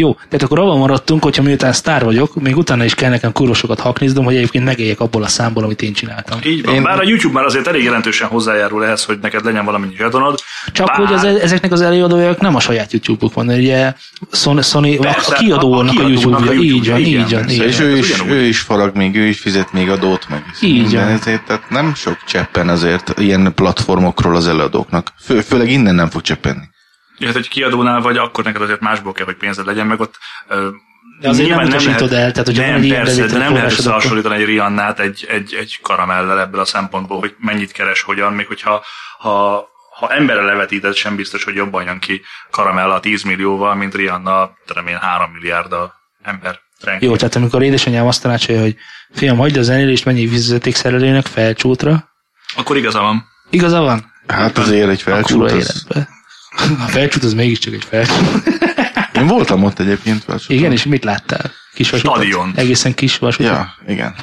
Jó, 0.00 0.12
tehát 0.14 0.42
akkor 0.42 0.58
abban 0.58 0.78
maradtunk, 0.78 1.22
hogyha 1.22 1.42
miután 1.42 1.72
sztár 1.72 2.04
vagyok, 2.04 2.34
még 2.34 2.56
utána 2.56 2.84
is 2.84 2.94
kell 2.94 3.10
nekem 3.10 3.32
kurvosokat 3.32 3.80
hakniznom, 3.80 4.24
hogy 4.24 4.36
egyébként 4.36 4.64
megéljek 4.64 5.00
abból 5.00 5.22
a 5.22 5.26
számból, 5.26 5.64
amit 5.64 5.82
én 5.82 5.92
csináltam. 5.92 6.38
Így 6.44 6.64
van. 6.64 6.74
Én-. 6.74 6.82
Bár 6.82 6.98
a 6.98 7.02
YouTube 7.04 7.34
már 7.34 7.44
azért 7.44 7.66
elég 7.66 7.82
jelentősen 7.84 8.28
hozzájárul 8.28 8.84
ehhez, 8.84 9.04
hogy 9.04 9.18
neked 9.22 9.44
legyen 9.44 9.64
valamennyi 9.64 9.94
zsetonod. 9.96 10.38
Csak 10.72 10.86
Bár... 10.86 10.96
hogy 10.96 11.12
az, 11.12 11.24
ezeknek 11.24 11.72
az 11.72 11.80
előadójuk 11.80 12.40
nem 12.40 12.54
a 12.54 12.60
saját 12.60 12.92
YouTube-uk 12.92 13.34
van, 13.34 13.48
ugye 13.48 13.92
Sony, 14.32 14.62
Sony 14.62 14.98
Persze, 15.00 15.34
a 15.34 15.38
kiadónak 15.38 15.98
a, 15.98 16.04
a 16.04 16.08
YouTube-ja, 16.08 16.52
így 16.52 16.88
van, 16.88 16.98
igen, 16.98 17.48
így 17.48 17.58
van, 17.58 17.68
És 17.68 17.80
ő 17.80 17.96
is, 17.96 18.22
ő 18.28 18.42
is 18.42 18.60
farag 18.60 18.96
még, 18.96 19.16
ő 19.16 19.24
is 19.24 19.38
fizet 19.40 19.72
még 19.72 19.90
adót, 19.90 20.28
meg 20.28 20.44
Így 20.60 20.94
van. 20.94 21.18
tehát 21.24 21.62
nem 21.70 21.94
sok 21.94 22.18
cseppen 22.26 22.68
azért 22.68 23.18
ilyen 23.18 23.52
platformokról 23.54 24.36
az 24.36 24.48
előadóknak. 24.48 25.12
Fő, 25.20 25.40
főleg 25.40 25.70
innen 25.70 25.94
nem 25.94 26.10
fog 26.10 26.20
cseppenni. 26.20 26.64
Ja, 27.18 27.26
hát 27.26 27.36
egy 27.36 27.48
kiadónál 27.48 28.00
vagy, 28.00 28.16
akkor 28.16 28.44
neked 28.44 28.62
azért 28.62 28.80
másból 28.80 29.12
kell, 29.12 29.24
hogy 29.24 29.36
pénzed 29.36 29.66
legyen, 29.66 29.86
meg 29.86 30.00
ott 30.00 30.18
ö, 30.48 30.68
De 31.20 31.28
azért 31.28 31.48
nem 31.48 31.66
utasítod 31.66 32.12
el, 32.12 32.32
tehát 32.32 32.46
hogyha 32.46 32.62
nem, 32.62 32.70
van 32.70 32.80
egy 32.80 32.86
ilyen 32.86 33.04
persze, 33.04 33.26
de 33.26 33.38
nem 33.38 33.52
lehet 33.52 33.70
összehasonlítani 33.70 34.34
egy 34.34 34.44
Rihannát 34.44 35.00
egy, 35.00 35.26
egy, 35.28 35.54
egy 35.54 35.78
karamellel 35.82 36.40
ebből 36.40 36.60
a 36.60 36.64
szempontból, 36.64 37.18
hogy 37.18 37.34
mennyit 37.38 37.72
keres, 37.72 38.02
hogyan, 38.02 38.32
még 38.32 38.46
hogyha 38.46 38.84
ha, 39.18 39.68
ha 39.98 40.12
emberre 40.12 40.42
levetíted, 40.42 40.94
sem 40.94 41.16
biztos, 41.16 41.44
hogy 41.44 41.54
jobban 41.54 41.84
jön 41.84 41.98
ki 41.98 42.20
karamella 42.50 42.94
a 42.94 43.00
10 43.00 43.22
millióval, 43.22 43.74
mint 43.74 43.94
Rihanna, 43.94 44.50
én, 44.86 44.96
3 44.96 45.30
milliárd 45.30 45.74
ember. 46.22 46.60
Jó, 46.98 47.16
tehát 47.16 47.36
amikor 47.36 47.62
édesanyám 47.62 48.06
azt 48.06 48.22
tanácsolja, 48.22 48.60
hogy 48.60 48.76
fiam, 49.12 49.36
hagyd 49.36 49.56
a 49.56 49.62
zenélést, 49.62 50.04
menjél 50.04 50.28
fizetékszerelőnek 50.28 51.26
felcsútra. 51.26 52.08
Akkor 52.56 52.76
igaza 52.76 53.00
van. 53.00 53.24
Igaza 53.50 53.80
van? 53.80 54.12
Hát 54.26 54.58
azért 54.58 54.88
egy 54.88 55.02
felcsút. 55.02 55.50
Az... 55.50 55.86
A 56.86 56.88
felcsút 56.88 57.24
az 57.24 57.34
mégiscsak 57.34 57.74
egy 57.74 57.84
felcsút. 57.88 58.42
Én 59.14 59.26
voltam 59.26 59.64
ott 59.64 59.78
egyébként 59.78 60.24
felcsúton. 60.24 60.56
Igen, 60.56 60.72
és 60.72 60.84
mit 60.84 61.04
láttál? 61.04 61.50
Kis 61.74 61.90
vasutat? 61.90 62.14
Stadion. 62.14 62.52
Egészen 62.56 62.94
kis 62.94 63.18
vasutat. 63.18 63.46
Ja, 63.46 63.74
igen. 63.92 64.14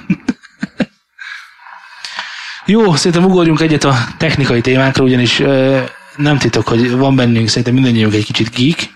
Jó, 2.65 2.95
szerintem 2.95 3.29
ugorjunk 3.29 3.61
egyet 3.61 3.83
a 3.83 4.07
technikai 4.17 4.61
témákra, 4.61 5.03
ugyanis 5.03 5.39
ö, 5.39 5.81
nem 6.15 6.37
titok, 6.37 6.67
hogy 6.67 6.91
van 6.91 7.15
bennünk 7.15 7.47
szerintem 7.47 7.73
mindannyiunk 7.73 8.13
egy 8.13 8.25
kicsit 8.25 8.55
geek, 8.55 8.93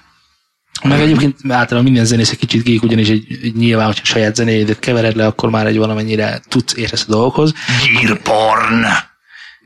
meg 0.84 1.00
egyébként 1.00 1.38
általában 1.44 1.84
minden 1.84 2.06
zenész 2.06 2.32
egy 2.32 2.38
kicsit 2.38 2.64
geek, 2.64 2.84
ugyanis 2.84 3.10
egy, 3.10 3.26
egy 3.44 3.56
nyilván, 3.56 3.86
hogyha 3.86 4.06
saját 4.06 4.36
zenéjédet 4.36 4.80
kevered 4.80 5.16
le, 5.16 5.26
akkor 5.26 5.50
már 5.50 5.66
egy 5.68 5.78
valamennyire 5.78 6.42
tudsz 6.48 6.76
értesz 6.76 7.06
a 7.08 7.12
dolgokhoz. 7.12 7.54
Gírporn. 8.00 8.86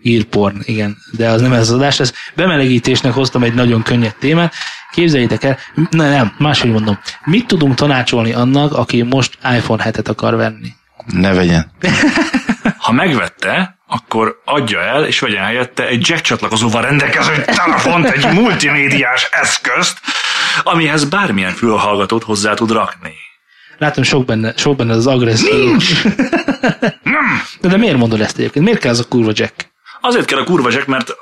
Írporn, 0.04 0.58
igen, 0.62 0.98
de 1.12 1.30
az 1.30 1.42
nem 1.42 1.54
ez 1.54 1.70
az 1.70 1.72
adás, 1.72 2.00
ez 2.00 2.14
bemelegítésnek 2.36 3.14
hoztam 3.14 3.44
egy 3.44 3.54
nagyon 3.54 3.84
könnyed 3.84 4.16
témát. 4.16 4.54
Képzeljétek 4.92 5.44
el, 5.44 5.58
ne, 5.90 6.10
nem, 6.10 6.34
máshogy 6.38 6.72
mondom. 6.72 7.00
Mit 7.24 7.48
tudunk 7.48 7.76
tanácsolni 7.76 8.34
annak, 8.34 8.74
aki 8.74 9.02
most 9.02 9.38
iPhone 9.56 9.84
7-et 9.86 10.08
akar 10.08 10.36
venni? 10.36 10.70
Ne 11.06 11.34
vegyen. 11.34 11.72
Ha 12.78 12.92
megvette, 12.92 13.78
akkor 13.88 14.42
adja 14.46 14.82
el, 14.82 15.06
és 15.06 15.20
vegyen 15.20 15.44
helyette 15.44 15.88
egy 15.88 16.08
jack 16.08 16.22
csatlakozóval 16.22 16.82
rendelkező 16.82 17.44
telefont, 17.46 18.10
egy 18.10 18.34
multimédiás 18.34 19.30
eszközt, 19.32 20.00
amihez 20.64 21.06
bármilyen 21.06 21.52
fülhallgatót 21.52 22.24
hozzá 22.24 22.54
tud 22.54 22.72
rakni. 22.72 23.14
Látom, 23.78 24.04
sok 24.04 24.26
benne, 24.26 24.54
sok 24.58 24.76
benne 24.76 24.94
az 24.94 25.08
agresszió. 25.08 25.66
Nem! 27.04 27.42
De, 27.62 27.68
de 27.68 27.78
miért 27.78 27.98
mondod 27.98 28.22
ezt 28.22 28.38
egyébként? 28.38 28.66
Miért 28.66 28.80
kell 28.80 28.92
az 28.92 29.00
a 29.00 29.08
kurva 29.08 29.32
jack? 29.34 29.73
Azért 30.06 30.26
kell 30.26 30.40
a 30.40 30.44
kurva 30.44 30.70
jack, 30.70 30.88
mert 30.88 31.16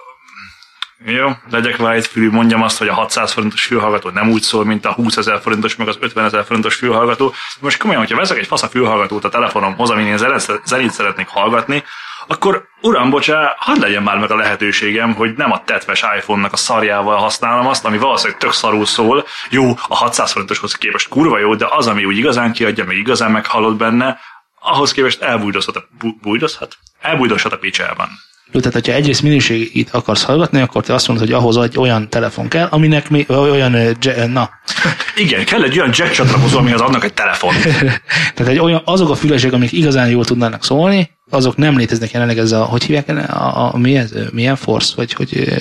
jó, 1.05 1.29
legyek 1.49 1.77
vájt 1.77 2.07
fülű, 2.07 2.29
mondjam 2.29 2.61
azt, 2.61 2.77
hogy 2.77 2.87
a 2.87 2.93
600 2.93 3.31
forintos 3.31 3.65
fülhallgató 3.65 4.09
nem 4.09 4.29
úgy 4.29 4.41
szól, 4.41 4.65
mint 4.65 4.85
a 4.85 4.91
20 4.91 5.17
ezer 5.17 5.41
forintos, 5.41 5.75
meg 5.75 5.87
az 5.87 5.97
50 5.99 6.25
ezer 6.25 6.45
forintos 6.45 6.75
fülhallgató. 6.75 7.33
Most 7.59 7.77
komolyan, 7.77 8.01
hogyha 8.01 8.17
veszek 8.17 8.37
egy 8.37 8.47
fasz 8.47 8.63
a 8.63 8.67
fülhallgatót 8.67 9.23
a 9.23 9.29
telefonomhoz, 9.29 9.89
amin 9.89 10.05
én 10.05 10.17
zenét, 10.65 10.91
szeretnék 10.91 11.27
hallgatni, 11.27 11.83
akkor 12.27 12.67
uram, 12.81 13.09
bocsá, 13.09 13.55
hadd 13.57 13.79
legyen 13.79 14.03
már 14.03 14.17
meg 14.17 14.31
a 14.31 14.35
lehetőségem, 14.35 15.13
hogy 15.13 15.33
nem 15.35 15.51
a 15.51 15.63
tetves 15.63 16.03
iPhone-nak 16.17 16.53
a 16.53 16.57
szarjával 16.57 17.17
használom 17.17 17.67
azt, 17.67 17.85
ami 17.85 17.97
valószínűleg 17.97 18.39
tök 18.39 18.51
szarul 18.51 18.85
szól. 18.85 19.25
Jó, 19.49 19.69
a 19.87 19.95
600 19.95 20.31
forintoshoz 20.31 20.75
képest 20.75 21.07
kurva 21.07 21.39
jó, 21.39 21.55
de 21.55 21.67
az, 21.69 21.87
ami 21.87 22.05
úgy 22.05 22.17
igazán 22.17 22.51
kiadja, 22.51 22.85
még 22.85 22.97
igazán 22.97 23.31
meghallod 23.31 23.77
benne, 23.77 24.19
ahhoz 24.59 24.91
képest 24.91 25.21
elbújdozhat 25.21 25.75
a, 25.75 25.83
bújdozhat? 26.21 26.77
Elbújdozhat 26.99 27.53
a 27.53 27.57
picsában. 27.57 28.09
Tehát, 28.59 28.73
hogyha 28.73 28.93
egyrészt 28.93 29.21
minőségét 29.21 29.89
akarsz 29.91 30.23
hallgatni, 30.23 30.61
akkor 30.61 30.83
te 30.83 30.93
azt 30.93 31.07
mondod, 31.07 31.25
hogy 31.25 31.35
ahhoz 31.35 31.57
egy 31.57 31.77
olyan 31.77 32.09
telefon 32.09 32.47
kell, 32.47 32.67
aminek 32.71 33.09
még 33.09 33.29
olyan, 33.29 33.97
na, 34.31 34.49
Igen, 35.15 35.45
kell 35.45 35.63
egy 35.63 35.79
olyan 35.79 35.91
jack 35.93 36.11
csatlakozó, 36.11 36.57
amihez 36.57 36.81
adnak 36.81 37.03
egy 37.03 37.13
telefon. 37.13 37.53
tehát 38.35 38.47
egy 38.47 38.59
olyan, 38.59 38.81
azok 38.85 39.09
a 39.09 39.15
fülesek, 39.15 39.53
amik 39.53 39.71
igazán 39.71 40.09
jól 40.09 40.25
tudnának 40.25 40.63
szólni, 40.63 41.09
azok 41.29 41.55
nem 41.55 41.77
léteznek 41.77 42.11
jelenleg 42.11 42.37
ez 42.37 42.51
a, 42.51 42.63
hogy 42.63 42.83
hívják, 42.83 43.09
a, 43.09 43.73
a, 43.73 43.77
mi 43.77 43.97
ez, 43.97 44.13
milyen 44.31 44.55
force, 44.55 44.93
vagy 44.95 45.13
hogy, 45.13 45.53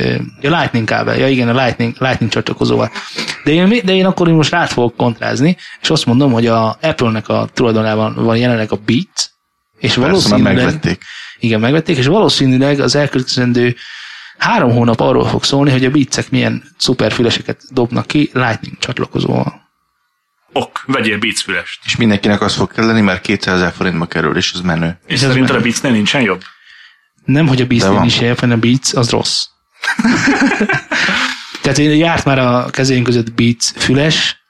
a 0.42 0.48
lightning 0.48 0.86
kábel, 0.86 1.18
ja 1.18 1.28
igen, 1.28 1.48
a 1.48 1.62
lightning, 1.62 1.94
lightning 1.98 2.30
csatlakozóval. 2.30 2.90
De 3.44 3.50
én, 3.50 3.66
mi- 3.66 3.80
de 3.80 3.92
én 3.92 4.06
akkor 4.06 4.28
én 4.28 4.34
most 4.34 4.50
rá 4.50 4.66
fogok 4.66 4.96
kontrázni, 4.96 5.56
és 5.80 5.90
azt 5.90 6.06
mondom, 6.06 6.32
hogy 6.32 6.46
a 6.46 6.78
Apple-nek 6.82 7.28
a 7.28 7.48
tulajdonában 7.54 8.14
van 8.14 8.36
jelenleg 8.36 8.72
a 8.72 8.78
Beats, 8.86 9.30
és 9.78 9.94
valószínűleg, 9.94 10.54
megvették. 10.54 11.02
Igen, 11.40 11.60
megvették, 11.60 11.96
és 11.96 12.06
valószínűleg 12.06 12.80
az 12.80 12.94
elkövetkezendő 12.94 13.76
három 14.38 14.70
hónap 14.70 15.00
arról 15.00 15.28
fog 15.28 15.44
szólni, 15.44 15.70
hogy 15.70 15.84
a 15.84 15.90
Beatsek 15.90 16.30
milyen 16.30 16.62
szuper 16.76 17.12
füleseket 17.12 17.62
dobnak 17.70 18.06
ki 18.06 18.30
Lightning 18.32 18.78
csatlakozóval. 18.78 19.68
Ok, 20.52 20.82
vegyél 20.86 21.18
Beats 21.18 21.42
fülest. 21.42 21.80
És 21.84 21.96
mindenkinek 21.96 22.40
az 22.40 22.54
fog 22.54 22.72
kelleni, 22.72 23.00
mert 23.00 23.20
200 23.20 23.54
ezer 23.54 23.72
forintba 23.72 24.06
kerül, 24.06 24.36
és 24.36 24.52
ez 24.52 24.60
menő. 24.60 24.98
És 25.06 25.22
ez 25.22 25.28
szerinted 25.28 25.56
a 25.56 25.60
Beatsnél 25.60 25.92
nincsen 25.92 26.22
jobb? 26.22 26.42
Nem, 27.24 27.46
hogy 27.46 27.60
a 27.60 27.66
Beats 27.66 27.82
De 27.82 27.88
van. 27.88 28.00
nincs 28.00 28.20
jobb, 28.20 28.38
hanem 28.38 28.56
a 28.56 28.60
Beats 28.60 28.94
az 28.94 29.10
rossz. 29.10 29.44
Tehát 31.62 31.78
én 31.78 31.96
járt 31.96 32.24
már 32.24 32.38
a 32.38 32.70
kezén 32.70 33.02
között 33.02 33.32
Beats 33.32 33.64
füles, 33.76 34.42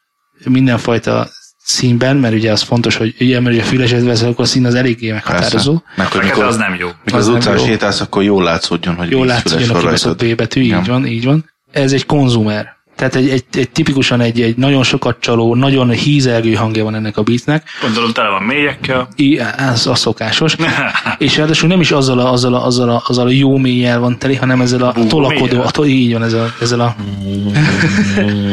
mindenfajta 0.44 1.28
színben, 1.70 2.16
mert 2.16 2.34
ugye 2.34 2.52
az 2.52 2.62
fontos, 2.62 2.96
hogy 2.96 3.14
ugye, 3.20 3.40
mert 3.40 3.54
ugye 3.54 3.64
füleset 3.64 4.04
veszel, 4.04 4.28
akkor 4.28 4.44
a 4.44 4.48
szín 4.48 4.66
az 4.66 4.74
eléggé 4.74 5.10
meghatározó. 5.12 5.72
Persze. 5.72 5.94
Meg 5.96 6.06
hogy 6.06 6.22
mikor, 6.22 6.44
az 6.44 6.56
nem 6.56 6.74
jó. 6.78 6.88
mikor 7.04 7.18
az 7.20 7.28
az 7.28 7.34
utcán 7.34 7.58
jó. 7.58 7.64
sétálsz, 7.64 8.00
akkor 8.00 8.22
jól 8.22 8.42
látszódjon, 8.42 8.94
hogy 8.94 9.10
Jól 9.10 9.26
hogy 9.42 9.62
a 9.68 9.78
kibaszott. 9.78 10.24
B 10.24 10.34
betű, 10.34 10.60
így 10.60 10.68
Ja. 10.68 10.82
van, 10.86 11.06
így 11.06 11.24
van. 11.24 11.50
Ez 11.72 11.92
egy 11.92 12.06
konzumer. 12.06 12.78
Tehát 13.00 13.14
egy, 13.14 13.28
egy, 13.28 13.44
egy 13.52 13.70
tipikusan 13.70 14.20
egy, 14.20 14.40
egy 14.40 14.56
nagyon 14.56 14.82
sokat 14.82 15.16
csaló, 15.20 15.54
nagyon 15.54 15.90
hízelgő 15.90 16.54
hangja 16.54 16.84
van 16.84 16.94
ennek 16.94 17.16
a 17.16 17.22
beatnek. 17.22 17.68
Gondolom 17.82 18.12
tele 18.12 18.28
van 18.28 18.42
mélyekkel. 18.42 19.08
I, 19.16 19.38
ez 19.56 19.86
a 19.86 19.94
szokásos. 19.94 20.56
és 21.18 21.36
ráadásul 21.36 21.68
nem 21.68 21.80
is 21.80 21.90
azzal 21.90 22.18
a, 22.18 22.32
azzal 22.32 22.54
a, 22.54 22.66
azzal 22.66 22.88
a, 22.88 23.02
azzal 23.06 23.26
a 23.26 23.30
jó 23.30 23.56
mélyel 23.56 23.98
van 23.98 24.18
teli, 24.18 24.36
hanem 24.36 24.60
ezzel 24.60 24.82
a 24.82 24.92
Búgó 24.92 25.08
tolakodó, 25.08 25.62
a, 25.62 25.70
to, 25.70 25.86
így 25.86 26.12
van, 26.12 26.22
ezzel, 26.22 26.54
ezzel 26.60 26.80
a, 26.80 26.96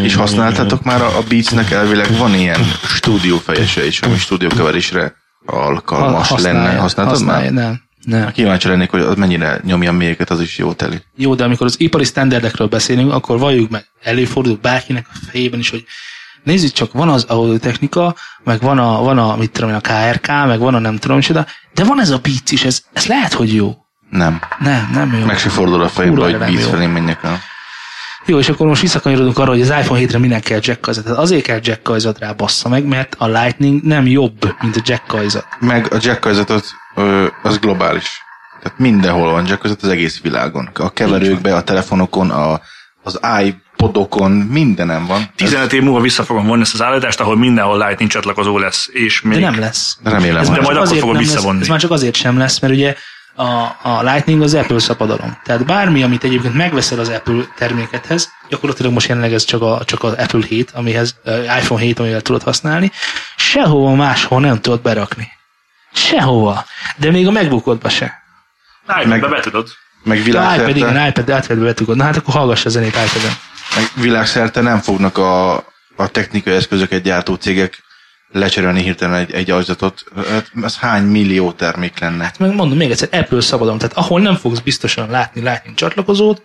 És 0.03 0.15
használtátok 0.15 0.83
már 0.83 1.01
a, 1.01 1.17
a 1.17 1.21
Beatsnek 1.29 1.71
elvileg 1.71 2.17
van 2.17 2.33
ilyen 2.33 2.61
stúdiófejese 2.83 3.85
is, 3.85 3.99
ami 3.99 4.17
stúdiókeverésre 4.17 5.13
alkalmas 5.45 6.29
lenne. 6.29 6.75
Használtad 6.75 7.13
használja, 7.15 7.51
már? 7.51 7.63
Nem, 7.63 7.86
nem. 8.07 8.31
Kíváncsi 8.31 8.67
lennék, 8.67 8.89
hogy 8.89 9.01
az 9.01 9.15
mennyire 9.15 9.61
nyomja 9.63 9.91
mélyeket, 9.91 10.29
az 10.29 10.41
is 10.41 10.57
jó 10.57 10.73
teli. 10.73 11.01
Jó, 11.15 11.35
de 11.35 11.43
amikor 11.43 11.65
az 11.65 11.79
ipari 11.79 12.03
standardekről 12.03 12.67
beszélünk, 12.67 13.11
akkor 13.11 13.39
valljuk 13.39 13.69
meg, 13.69 13.85
előfordul 14.01 14.57
bárkinek 14.61 15.07
a 15.13 15.17
fejében 15.29 15.59
is, 15.59 15.69
hogy 15.69 15.85
nézzük 16.43 16.71
csak, 16.71 16.93
van 16.93 17.09
az 17.09 17.23
audio 17.23 17.57
technika, 17.57 18.15
meg 18.43 18.61
van 18.61 18.77
a, 18.77 19.01
van 19.01 19.17
a, 19.17 19.35
mit 19.35 19.51
tudom 19.51 19.69
én, 19.69 19.75
a 19.75 19.81
KRK, 19.81 20.27
meg 20.27 20.59
van 20.59 20.75
a 20.75 20.79
nem 20.79 20.97
tudom 20.97 21.17
micsoda, 21.17 21.45
de 21.73 21.83
van 21.83 22.01
ez 22.01 22.09
a 22.09 22.17
beat 22.17 22.51
is, 22.51 22.63
ez, 22.63 22.83
ez 22.93 23.05
lehet, 23.05 23.33
hogy 23.33 23.53
jó. 23.53 23.75
Nem. 24.09 24.41
Nem, 24.59 24.89
nem 24.93 25.15
jó. 25.19 25.25
Meg 25.25 25.37
se 25.37 25.49
fordul 25.49 25.81
a 25.81 25.89
fejembe, 25.89 26.23
hogy 26.23 26.37
Beats 26.37 26.63
jó. 26.63 26.69
felé 26.69 26.85
menjek 26.85 27.23
el. 27.23 27.39
Jó, 28.25 28.39
és 28.39 28.49
akkor 28.49 28.67
most 28.67 28.81
visszakanyarodunk 28.81 29.37
arra, 29.37 29.49
hogy 29.49 29.61
az 29.61 29.69
iPhone 29.69 29.99
7-re 29.99 30.17
minek 30.17 30.43
kell 30.43 30.59
jack 30.61 30.81
Tehát 30.81 31.07
azért 31.07 31.43
kell 31.43 31.59
jack 31.61 32.17
rá 32.19 32.31
bassza 32.31 32.69
meg, 32.69 32.85
mert 32.85 33.15
a 33.17 33.27
Lightning 33.27 33.81
nem 33.83 34.07
jobb, 34.07 34.55
mint 34.61 34.75
a 34.75 34.81
jack 34.83 35.35
Meg 35.59 35.93
a 35.93 35.97
jackkajzatot, 36.01 36.65
az 37.43 37.59
globális. 37.59 38.21
Tehát 38.61 38.79
mindenhol 38.79 39.31
van 39.31 39.47
jackkajzat 39.47 39.83
az 39.83 39.89
egész 39.89 40.21
világon. 40.21 40.69
A 40.73 40.93
keverőkbe, 40.93 41.55
a 41.55 41.63
telefonokon, 41.63 42.29
a, 42.29 42.61
az 43.03 43.19
iPodokon, 43.43 44.31
mindenem 44.31 45.05
van. 45.05 45.29
15 45.35 45.73
év 45.73 45.81
múlva 45.81 45.99
vissza 45.99 46.23
fogom 46.23 46.47
vonni 46.47 46.61
ezt 46.61 46.73
az 46.73 46.81
állítást, 46.81 47.19
ahol 47.19 47.37
mindenhol 47.37 47.77
Lightning 47.77 48.11
csatlakozó 48.11 48.57
lesz, 48.57 48.89
és 48.91 49.21
még... 49.21 49.39
De 49.39 49.49
nem 49.49 49.59
lesz. 49.59 49.97
Remélem, 50.03 50.41
Ez 50.41 50.49
már 50.49 50.61
majd 50.61 50.77
akkor 50.77 50.87
fogod 50.87 51.05
nem 51.05 51.13
lesz- 51.13 51.31
visszavonni. 51.31 51.61
Ez 51.61 51.67
már 51.67 51.79
csak 51.79 51.91
azért 51.91 52.15
sem 52.15 52.37
lesz, 52.37 52.59
mert 52.59 52.73
ugye 52.73 52.95
a, 53.35 53.77
a 53.81 54.03
Lightning 54.03 54.41
az 54.41 54.53
Apple 54.53 54.79
szapadalom. 54.79 55.37
Tehát 55.43 55.65
bármi, 55.65 56.03
amit 56.03 56.23
egyébként 56.23 56.53
megveszel 56.53 56.99
az 56.99 57.09
Apple 57.09 57.43
termékethez, 57.57 58.29
gyakorlatilag 58.49 58.91
most 58.91 59.07
jelenleg 59.07 59.33
ez 59.33 59.43
csak, 59.43 59.61
a, 59.61 59.81
csak 59.85 60.03
az 60.03 60.13
Apple 60.13 60.45
7, 60.47 60.71
amihez 60.71 61.15
uh, 61.25 61.57
iPhone 61.59 61.81
7, 61.81 61.99
amivel 61.99 62.21
tudod 62.21 62.43
használni, 62.43 62.91
sehova 63.35 63.95
máshol 63.95 64.39
nem 64.39 64.61
tudod 64.61 64.81
berakni. 64.81 65.36
Sehova. 65.97 66.65
De 66.97 67.11
még 67.11 67.27
a 67.27 67.31
MacBookodba 67.31 67.89
se. 67.89 68.23
iPad-be 69.03 69.27
be 69.27 69.39
tudod. 69.39 69.69
meg 70.03 70.17
iPad, 70.17 70.31
világszerte, 70.31 70.69
igen, 70.69 71.07
iPad, 71.07 71.27
iPad-be 71.27 71.63
betugod. 71.63 71.95
Na 71.95 72.03
hát 72.03 72.17
akkor 72.17 72.33
hallgass 72.33 72.65
a 72.65 72.69
zenét 72.69 72.95
iPad-en. 73.05 73.37
meg 73.75 73.89
világszerte 73.95 74.61
nem 74.61 74.79
fognak 74.79 75.17
a, 75.17 75.55
a 75.95 76.07
technikai 76.11 76.53
eszközöket 76.53 77.01
gyártó 77.01 77.35
cégek 77.35 77.85
lecserélni 78.31 78.81
hirtelen 78.81 79.19
egy, 79.19 79.31
egy 79.31 79.51
ajzatot. 79.51 80.03
Hát 80.29 80.51
Ez 80.63 80.77
hány 80.77 81.03
millió 81.03 81.51
termék 81.51 81.99
lenne? 81.99 82.31
meg 82.39 82.53
mondom 82.53 82.77
még 82.77 82.91
egyszer, 82.91 83.09
Apple 83.11 83.41
szabadon. 83.41 83.77
Tehát 83.77 83.97
ahol 83.97 84.21
nem 84.21 84.35
fogsz 84.35 84.59
biztosan 84.59 85.09
látni 85.09 85.41
Lightning 85.41 85.75
csatlakozót, 85.77 86.41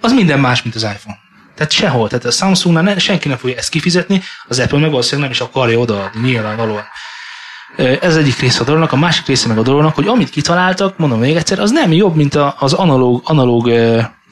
az 0.00 0.12
minden 0.12 0.40
más, 0.40 0.62
mint 0.62 0.74
az 0.74 0.82
iPhone. 0.82 1.18
Tehát 1.54 1.72
sehol. 1.72 2.08
Tehát 2.08 2.24
a 2.24 2.30
Samsungnál 2.30 2.82
ne, 2.82 2.98
senki 2.98 3.28
nem 3.28 3.36
fogja 3.36 3.56
ezt 3.56 3.68
kifizetni, 3.68 4.22
az 4.48 4.58
Apple 4.58 4.78
meg 4.78 4.90
valószínűleg 4.90 5.30
nem 5.30 5.30
is 5.30 5.40
akarja 5.40 5.78
odaadni, 5.78 6.20
nyilvánvalóan. 6.20 6.84
Ez 7.76 8.16
egyik 8.16 8.38
része 8.38 8.60
a 8.60 8.64
dolognak, 8.64 8.92
a 8.92 8.96
másik 8.96 9.26
része 9.26 9.48
meg 9.48 9.58
a 9.58 9.62
dolognak, 9.62 9.94
hogy 9.94 10.06
amit 10.08 10.30
kitaláltak, 10.30 10.98
mondom 10.98 11.18
még 11.18 11.36
egyszer, 11.36 11.58
az 11.58 11.70
nem 11.70 11.92
jobb, 11.92 12.14
mint 12.14 12.34
az 12.34 12.72
analóg, 12.72 13.22
analóg 13.24 13.70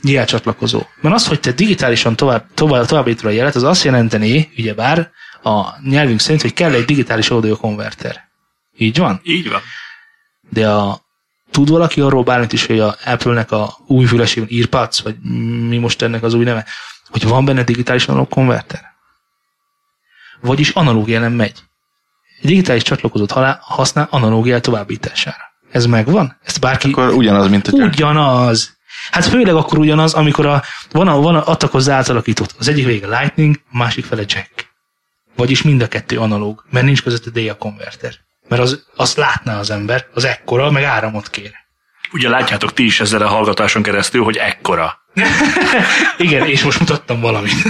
jelcsatlakozó. 0.02 0.82
Mert 1.00 1.14
az, 1.14 1.26
hogy 1.26 1.40
te 1.40 1.52
digitálisan 1.52 2.16
tovább, 2.16 2.44
tovább, 2.54 2.86
továbbítod 2.86 3.24
a 3.24 3.34
jelet, 3.34 3.54
az 3.54 3.62
azt 3.62 3.84
jelenteni, 3.84 4.50
ugyebár 4.58 5.10
a 5.42 5.80
nyelvünk 5.82 6.20
szerint, 6.20 6.42
hogy 6.42 6.52
kell 6.52 6.72
egy 6.72 6.84
digitális 6.84 7.30
audio 7.30 7.56
konverter. 7.56 8.28
Így 8.76 8.98
van? 8.98 9.20
Így 9.22 9.50
van. 9.50 9.60
De 10.50 10.70
a, 10.70 11.00
tud 11.50 11.68
valaki 11.68 12.00
arról 12.00 12.22
bármit 12.22 12.52
is, 12.52 12.66
hogy 12.66 12.80
a 12.80 12.96
Apple-nek 13.04 13.50
a 13.50 13.76
új 13.86 14.04
fülesében 14.04 14.48
earpads, 14.52 15.00
vagy 15.00 15.16
mi 15.68 15.78
most 15.78 16.02
ennek 16.02 16.22
az 16.22 16.34
új 16.34 16.44
neve, 16.44 16.66
hogy 17.08 17.28
van 17.28 17.44
benne 17.44 17.62
digitális 17.62 18.08
analóg 18.08 18.28
konverter? 18.28 18.80
Vagyis 20.40 20.70
analóg 20.70 21.08
jelen 21.08 21.32
megy. 21.32 21.67
Egy 22.40 22.46
digitális 22.46 22.82
csatlakozót 22.82 23.30
halá- 23.30 23.60
használ 23.62 24.08
analóg 24.10 24.46
jel 24.46 24.60
továbbítására. 24.60 25.48
Ez 25.70 25.86
megvan? 25.86 26.36
Ezt 26.44 26.60
bárki... 26.60 26.90
Akkor 26.90 27.12
ugyanaz, 27.12 27.48
mint 27.48 27.68
a 27.68 27.70
jack. 27.76 27.92
Ugyanaz. 27.92 28.76
Hát 29.10 29.24
főleg 29.24 29.54
akkor 29.54 29.78
ugyanaz, 29.78 30.14
amikor 30.14 30.46
a, 30.46 30.62
van, 30.90 31.08
a, 31.08 31.20
van 31.20 31.36
a, 31.36 31.46
adtak 31.46 31.70
hozzá 31.70 31.96
átalakított. 31.96 32.54
Az 32.58 32.68
egyik 32.68 32.86
vége 32.86 33.18
Lightning, 33.18 33.60
a 33.72 33.76
másik 33.76 34.04
fele 34.04 34.22
Jack. 34.26 34.68
Vagyis 35.36 35.62
mind 35.62 35.82
a 35.82 35.88
kettő 35.88 36.18
analóg, 36.18 36.64
mert 36.70 36.84
nincs 36.84 37.02
között 37.02 37.26
a 37.26 37.30
DA 37.30 37.54
konverter. 37.54 38.14
Mert 38.48 38.62
az, 38.62 38.84
azt 38.96 39.16
látná 39.16 39.58
az 39.58 39.70
ember, 39.70 40.06
az 40.14 40.24
ekkora, 40.24 40.70
meg 40.70 40.82
áramot 40.82 41.30
kér. 41.30 41.52
Ugye 42.12 42.28
látjátok 42.28 42.72
ti 42.72 42.84
is 42.84 43.00
ezzel 43.00 43.22
a 43.22 43.28
hallgatáson 43.28 43.82
keresztül, 43.82 44.24
hogy 44.24 44.36
ekkora. 44.36 44.98
Igen, 46.16 46.46
és 46.46 46.62
most 46.64 46.78
mutattam 46.78 47.20
valamit. 47.20 47.54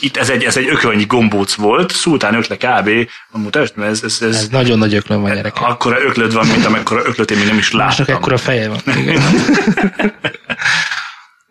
Itt 0.00 0.16
ez 0.16 0.30
egy, 0.30 0.44
ez 0.44 0.56
egy 0.56 0.66
ökölnyi 0.68 1.04
gombóc 1.04 1.54
volt, 1.54 1.92
szultán 1.92 2.34
ökle 2.34 2.56
kb. 2.56 2.88
Mert 3.32 3.56
ez, 3.56 4.02
ez, 4.02 4.18
ez, 4.20 4.36
Ez 4.36 4.48
nagyon 4.48 4.78
nagy 4.78 4.94
öklöm 4.94 5.20
van 5.20 5.30
gyerekek. 5.34 5.62
akkora 5.62 6.00
öklöd 6.02 6.32
van, 6.32 6.46
mint 6.46 6.64
amekkora 6.64 7.02
öklöt 7.06 7.30
én 7.30 7.38
még 7.38 7.46
nem 7.46 7.58
is 7.58 7.70
Másnak 7.70 7.98
láttam. 8.08 8.22
ekkora 8.22 8.36
feje 8.38 8.68
van. 8.68 8.80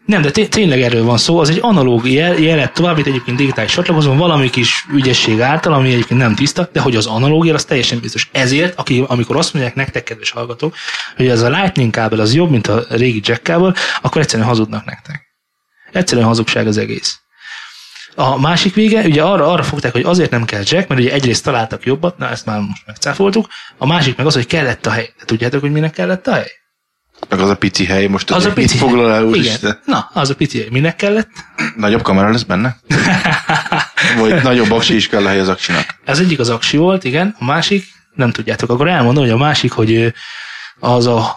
Nem, 0.06 0.22
de 0.22 0.32
té- 0.32 0.50
tényleg 0.50 0.82
erről 0.82 1.04
van 1.04 1.18
szó. 1.18 1.40
Az 1.40 1.50
egy 1.50 1.60
analóg 1.62 2.10
jel, 2.10 2.38
jelet 2.38 2.74
továbbít 2.74 3.08
egyébként 3.08 3.38
digitális 3.38 3.72
csatlakozón 3.72 4.18
valami 4.18 4.50
kis 4.50 4.86
ügyesség 4.94 5.42
által, 5.42 5.74
ami 5.74 5.92
egyébként 5.94 6.20
nem 6.20 6.36
tiszta, 6.36 6.70
de 6.74 6.80
hogy 6.80 6.96
az 6.96 7.06
analóg 7.06 7.46
jel, 7.46 7.56
az 7.56 7.66
teljesen 7.66 8.00
biztos. 8.00 8.30
Ezért, 8.32 8.80
aki, 8.80 9.04
amikor 9.08 9.36
azt 9.38 9.54
mondják 9.54 9.76
nektek, 9.76 10.04
kedves 10.04 10.32
hallgatók, 10.32 10.76
hogy 11.16 11.28
ez 11.28 11.42
a 11.42 11.50
Lightning 11.50 11.92
kábel 11.92 12.20
az 12.20 12.34
jobb, 12.34 12.50
mint 12.50 12.68
a 12.68 12.86
régi 12.90 13.22
jack 13.24 13.44
kábel, 13.44 13.76
akkor 14.02 14.22
egyszerűen 14.22 14.48
hazudnak 14.48 14.86
nektek. 14.86 15.22
Egyszerűen 15.92 16.28
hazugság 16.28 16.68
az 16.68 16.78
egész. 16.78 17.20
A 18.16 18.40
másik 18.40 18.74
vége, 18.74 19.04
ugye 19.04 19.24
arra, 19.24 19.52
arra 19.52 19.64
fogták, 19.64 19.92
hogy 19.92 20.04
azért 20.04 20.32
nem 20.32 20.46
kell 20.46 20.62
jack, 20.66 20.88
mert 20.88 21.02
ugye 21.02 21.12
egyrészt 21.12 21.44
találtak 21.44 21.86
jobbat, 21.86 22.18
na 22.18 22.30
ezt 22.30 22.46
már 22.46 22.60
most 22.60 22.84
megcáfoltuk, 22.86 23.48
a 23.78 23.86
másik 23.88 24.18
meg 24.18 24.26
az, 24.26 24.34
hogy 24.34 24.48
kellett 24.48 24.86
a 24.86 24.90
hely. 24.92 25.14
De 25.20 25.26
tudjátok, 25.26 25.62
hogy 25.62 25.72
minek 25.72 25.92
kellett 25.92 26.28
a 26.28 26.34
hely? 26.34 26.52
Meg 27.30 27.40
az 27.40 27.50
a 27.50 27.56
pici 27.56 27.86
hely, 27.86 28.08
most 28.08 28.32
Az 28.32 28.46
a 28.46 28.54
pici. 28.54 28.78
foglal 28.78 29.12
el, 29.14 29.24
úristen? 29.24 29.80
Na, 29.86 30.10
az 30.14 30.30
a 30.30 30.36
pici. 30.36 30.68
Minek 30.72 30.96
kellett? 30.96 31.30
Nagyobb 31.76 32.02
kamera 32.02 32.32
lesz 32.32 32.44
benne? 32.44 32.78
Vagy 34.20 34.44
nagyobb 34.44 34.72
aksi 34.72 34.96
is 34.96 35.08
kell 35.08 35.26
a 35.26 35.28
hely 35.28 35.40
az 35.40 35.50
aksinak? 35.50 35.86
Az 36.06 36.20
egyik 36.20 36.40
az 36.40 36.50
aksi 36.50 36.78
volt, 36.78 37.04
igen, 37.04 37.36
a 37.40 37.46
másik, 37.46 37.86
nem 38.16 38.32
tudjátok, 38.32 38.70
akkor 38.70 38.88
elmondom, 38.88 39.24
hogy 39.24 39.34
a 39.34 39.38
másik, 39.38 39.72
hogy 39.72 40.14
az 40.80 41.08
a, 41.08 41.36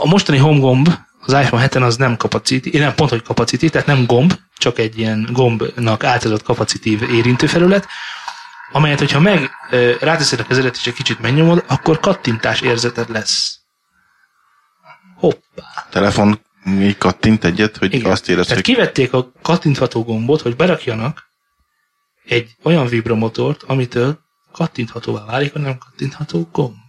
a 0.00 0.06
mostani 0.08 0.38
home 0.38 0.58
gomb, 0.58 0.88
az 1.24 1.32
iPhone 1.32 1.68
7-en 1.68 1.82
az 1.82 1.96
nem 1.96 2.16
kapaciti, 2.16 2.78
nem 2.78 2.94
pont, 2.94 3.10
hogy 3.10 3.22
kapaciti, 3.22 3.70
tehát 3.70 3.86
nem 3.86 4.06
gomb, 4.06 4.38
csak 4.56 4.78
egy 4.78 4.98
ilyen 4.98 5.28
gombnak 5.32 6.04
általázott 6.04 6.44
kapacitív 6.44 7.02
érintőfelület, 7.02 7.88
amelyet, 8.72 8.98
hogyha 8.98 9.20
meg 9.20 9.50
ráteszed 10.00 10.40
a 10.40 10.44
kezedet 10.44 10.76
és 10.76 10.86
egy 10.86 10.94
kicsit 10.94 11.20
megnyomod, 11.20 11.64
akkor 11.66 12.00
kattintás 12.00 12.60
érzeted 12.60 13.10
lesz. 13.10 13.58
Hoppá. 15.16 15.86
Telefon 15.90 16.40
így 16.66 16.98
kattint 16.98 17.44
egyet, 17.44 17.76
hogy 17.76 17.94
Igen. 17.94 18.10
azt 18.10 18.28
érez, 18.28 18.46
Tehát 18.46 18.64
hogy 18.64 18.74
kivették 18.74 19.12
a 19.12 19.32
kattintható 19.42 20.04
gombot, 20.04 20.40
hogy 20.40 20.56
berakjanak 20.56 21.30
egy 22.24 22.56
olyan 22.62 22.86
vibramotort, 22.86 23.62
amitől 23.62 24.18
kattinthatóvá 24.52 25.24
válik 25.24 25.54
a 25.54 25.58
nem 25.58 25.78
kattintható 25.78 26.48
gomb. 26.52 26.81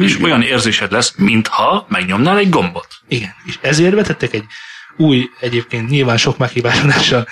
És 0.00 0.18
olyan 0.22 0.42
érzésed 0.42 0.92
lesz, 0.92 1.14
mintha 1.16 1.86
megnyomnál 1.88 2.38
egy 2.38 2.48
gombot. 2.48 2.88
Igen, 3.08 3.34
és 3.44 3.58
ezért 3.60 3.94
vetettek 3.94 4.34
egy 4.34 4.44
új, 4.96 5.30
egyébként 5.40 5.88
nyilván 5.88 6.16
sok 6.16 6.38
meghibásodással, 6.38 7.26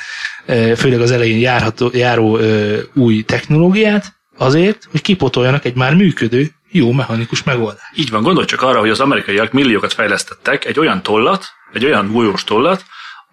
eh, 0.46 0.76
főleg 0.76 1.00
az 1.00 1.10
elején 1.10 1.38
járható, 1.38 1.90
járó 1.92 2.38
ö, 2.38 2.78
új 2.94 3.22
technológiát, 3.22 4.16
azért, 4.36 4.88
hogy 4.90 5.00
kipotoljanak 5.00 5.64
egy 5.64 5.74
már 5.74 5.94
működő, 5.94 6.50
jó 6.70 6.92
mechanikus 6.92 7.42
megoldást. 7.42 7.92
Így 7.94 8.10
van, 8.10 8.22
gondolj 8.22 8.46
csak 8.46 8.62
arra, 8.62 8.78
hogy 8.78 8.90
az 8.90 9.00
amerikaiak 9.00 9.52
milliókat 9.52 9.92
fejlesztettek 9.92 10.64
egy 10.64 10.78
olyan 10.78 11.02
tollat, 11.02 11.46
egy 11.72 11.84
olyan 11.84 12.12
golyós 12.12 12.44
tollat, 12.44 12.84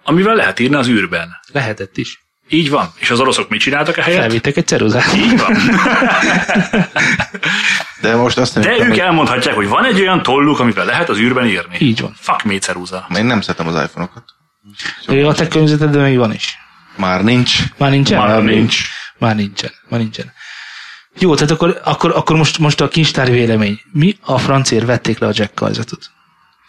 amivel 0.04 0.36
lehet 0.36 0.60
írni 0.60 0.76
az 0.76 0.88
űrben. 0.88 1.30
Lehetett 1.52 1.98
is. 1.98 2.25
Így 2.50 2.70
van. 2.70 2.92
És 2.98 3.10
az 3.10 3.20
oroszok 3.20 3.50
mit 3.50 3.60
csináltak 3.60 3.98
a 3.98 4.02
helyet? 4.02 4.20
Felvittek 4.20 4.58
egy 4.58 4.68
ceruzát. 4.68 5.16
Így 5.16 5.40
van. 5.40 5.54
de 8.02 8.16
most 8.16 8.38
azt 8.38 8.54
nem 8.54 8.64
De 8.64 8.70
értem, 8.70 8.86
ők 8.86 8.92
hogy 8.92 9.00
elmondhatják, 9.00 9.56
hogy 9.56 9.68
van 9.68 9.86
egy 9.86 10.00
olyan 10.00 10.24
tolluk, 10.24 10.60
amivel 10.60 10.86
lehet 10.86 11.10
az 11.10 11.18
űrben 11.18 11.48
írni. 11.48 11.76
Így 11.80 12.02
van. 12.02 12.16
Fuck 12.20 12.44
me 12.44 12.58
ceruza. 12.58 13.08
én 13.18 13.26
nem 13.26 13.42
szeretem 13.42 13.68
az 13.68 13.84
iPhone-okat. 13.84 14.24
A 15.28 15.34
te 15.34 15.48
környezetedben 15.48 16.02
még 16.02 16.18
van 16.18 16.34
is. 16.34 16.58
Már 16.96 17.24
nincs. 17.24 17.60
Már 17.78 17.90
nincsen? 17.90 18.18
Már 18.18 18.44
nincs. 18.44 18.82
Már 19.18 19.36
nincsen, 19.36 19.72
már 19.90 20.00
nincsen. 20.00 20.34
Jó, 21.20 21.36
tehát 21.36 21.52
akkor, 21.52 21.82
akkor, 21.84 22.12
akkor 22.16 22.36
most, 22.36 22.60
most 22.60 22.82
a 22.82 22.88
kincstár 22.88 23.32
vélemény. 23.32 23.80
Mi 23.92 24.18
a 24.22 24.38
francér 24.38 24.86
vették 24.86 25.20
le 25.20 25.28
a 25.28 25.32
Jack 25.34 25.56
kajzatot? 25.56 26.10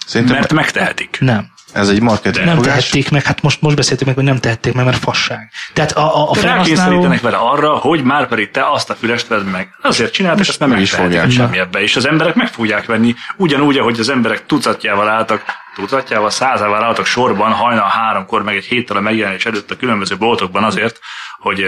Szerintem 0.07 0.37
Mert 0.37 0.53
megtehetik. 0.53 1.17
Nem. 1.21 1.55
Ez 1.77 1.89
egy 1.89 2.01
marketing 2.01 2.47
Nem 2.47 2.57
fogás. 2.57 2.75
tehették 2.75 3.11
meg, 3.11 3.23
hát 3.23 3.43
most, 3.43 3.61
most 3.61 3.77
beszéltük 3.77 4.07
meg, 4.07 4.15
hogy 4.15 4.25
nem 4.25 4.39
tehették 4.39 4.73
meg, 4.73 4.85
mert 4.85 4.99
fasság. 4.99 5.51
Tehát 5.73 5.93
a, 5.93 6.17
a, 6.17 6.31
a 6.31 6.35
felhasználó... 6.35 7.15
vele 7.23 7.37
arra, 7.37 7.77
hogy 7.77 8.03
már 8.03 8.29
pedig 8.29 8.51
te 8.51 8.71
azt 8.71 8.91
a 8.91 8.95
fülest 8.95 9.29
vedd 9.29 9.45
meg. 9.45 9.69
Azért 9.83 10.13
csináltak, 10.13 10.49
ezt 10.49 10.61
nem 10.61 10.69
meg 10.69 10.81
is 10.81 10.91
fogják. 10.91 11.31
semmi 11.31 11.59
ebbe. 11.59 11.83
És 11.83 11.97
az 11.97 12.07
emberek 12.07 12.35
meg 12.35 12.49
fogják 12.49 12.87
venni, 12.87 13.15
ugyanúgy, 13.37 13.79
ahogy 13.79 14.01
az 14.01 14.09
emberek 14.09 14.47
tucatjával 14.47 15.09
álltak, 15.09 15.43
tucatjával, 15.75 16.31
százával 16.31 16.83
álltak 16.83 17.07
sorban 17.07 17.53
hajnal 17.53 17.89
háromkor, 17.89 18.43
meg 18.43 18.57
egy 18.57 18.65
héttel 18.65 18.97
a 18.97 19.01
megjelenés 19.01 19.47
előtt 19.47 19.71
a 19.71 19.77
különböző 19.77 20.17
boltokban 20.17 20.65
azért, 20.65 20.99
hogy 21.39 21.65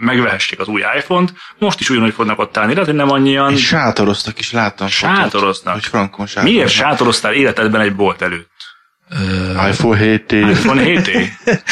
megvehessék 0.00 0.60
az 0.60 0.66
új 0.66 0.82
iPhone-t. 0.96 1.32
Most 1.58 1.80
is 1.80 1.90
ugyanúgy 1.90 2.14
fognak 2.14 2.38
ott 2.38 2.56
állni, 2.56 2.72
lehet, 2.72 2.88
hogy 2.88 2.96
nem 2.96 3.10
annyian. 3.10 3.52
És 3.52 3.66
sátoroztak 3.66 4.38
is, 4.38 4.52
láttam 4.52 4.88
fotót, 4.88 5.16
Sátoroznak? 5.16 5.74
Hogy 5.74 5.84
frankon 5.84 6.26
sátoroznak. 6.26 6.44
Miért 6.44 6.74
sátoroztál 6.74 7.32
életedben 7.32 7.80
egy 7.80 7.94
bolt 7.94 8.22
előtt? 8.22 8.50
iPhone 9.70 9.98
7 9.98 10.32
iPhone 10.32 10.82
7 10.82 11.08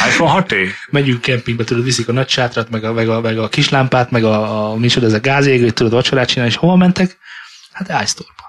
iPhone 0.09 0.31
6 0.31 0.55
megyünk 0.91 1.21
kempingbe, 1.21 1.65
tudod, 1.65 1.85
viszik 1.85 2.09
a 2.09 2.13
nagy 2.13 2.29
sátrat, 2.29 2.71
meg 2.71 2.85
a, 2.85 2.93
meg 2.93 3.09
a, 3.09 3.21
meg 3.21 3.39
a 3.39 3.49
kislámpát, 3.49 4.11
meg 4.11 4.25
a, 4.25 4.71
a 4.71 4.77
micsoda, 4.77 5.07
ez 5.07 5.13
a 5.13 5.21
gázégőt, 5.21 5.75
tudod, 5.75 5.93
vacsorát 5.93 6.29
csinálni, 6.29 6.51
és 6.53 6.59
hova 6.59 6.77
mentek? 6.77 7.19
Hát 7.73 8.03
iStore-ba. 8.03 8.45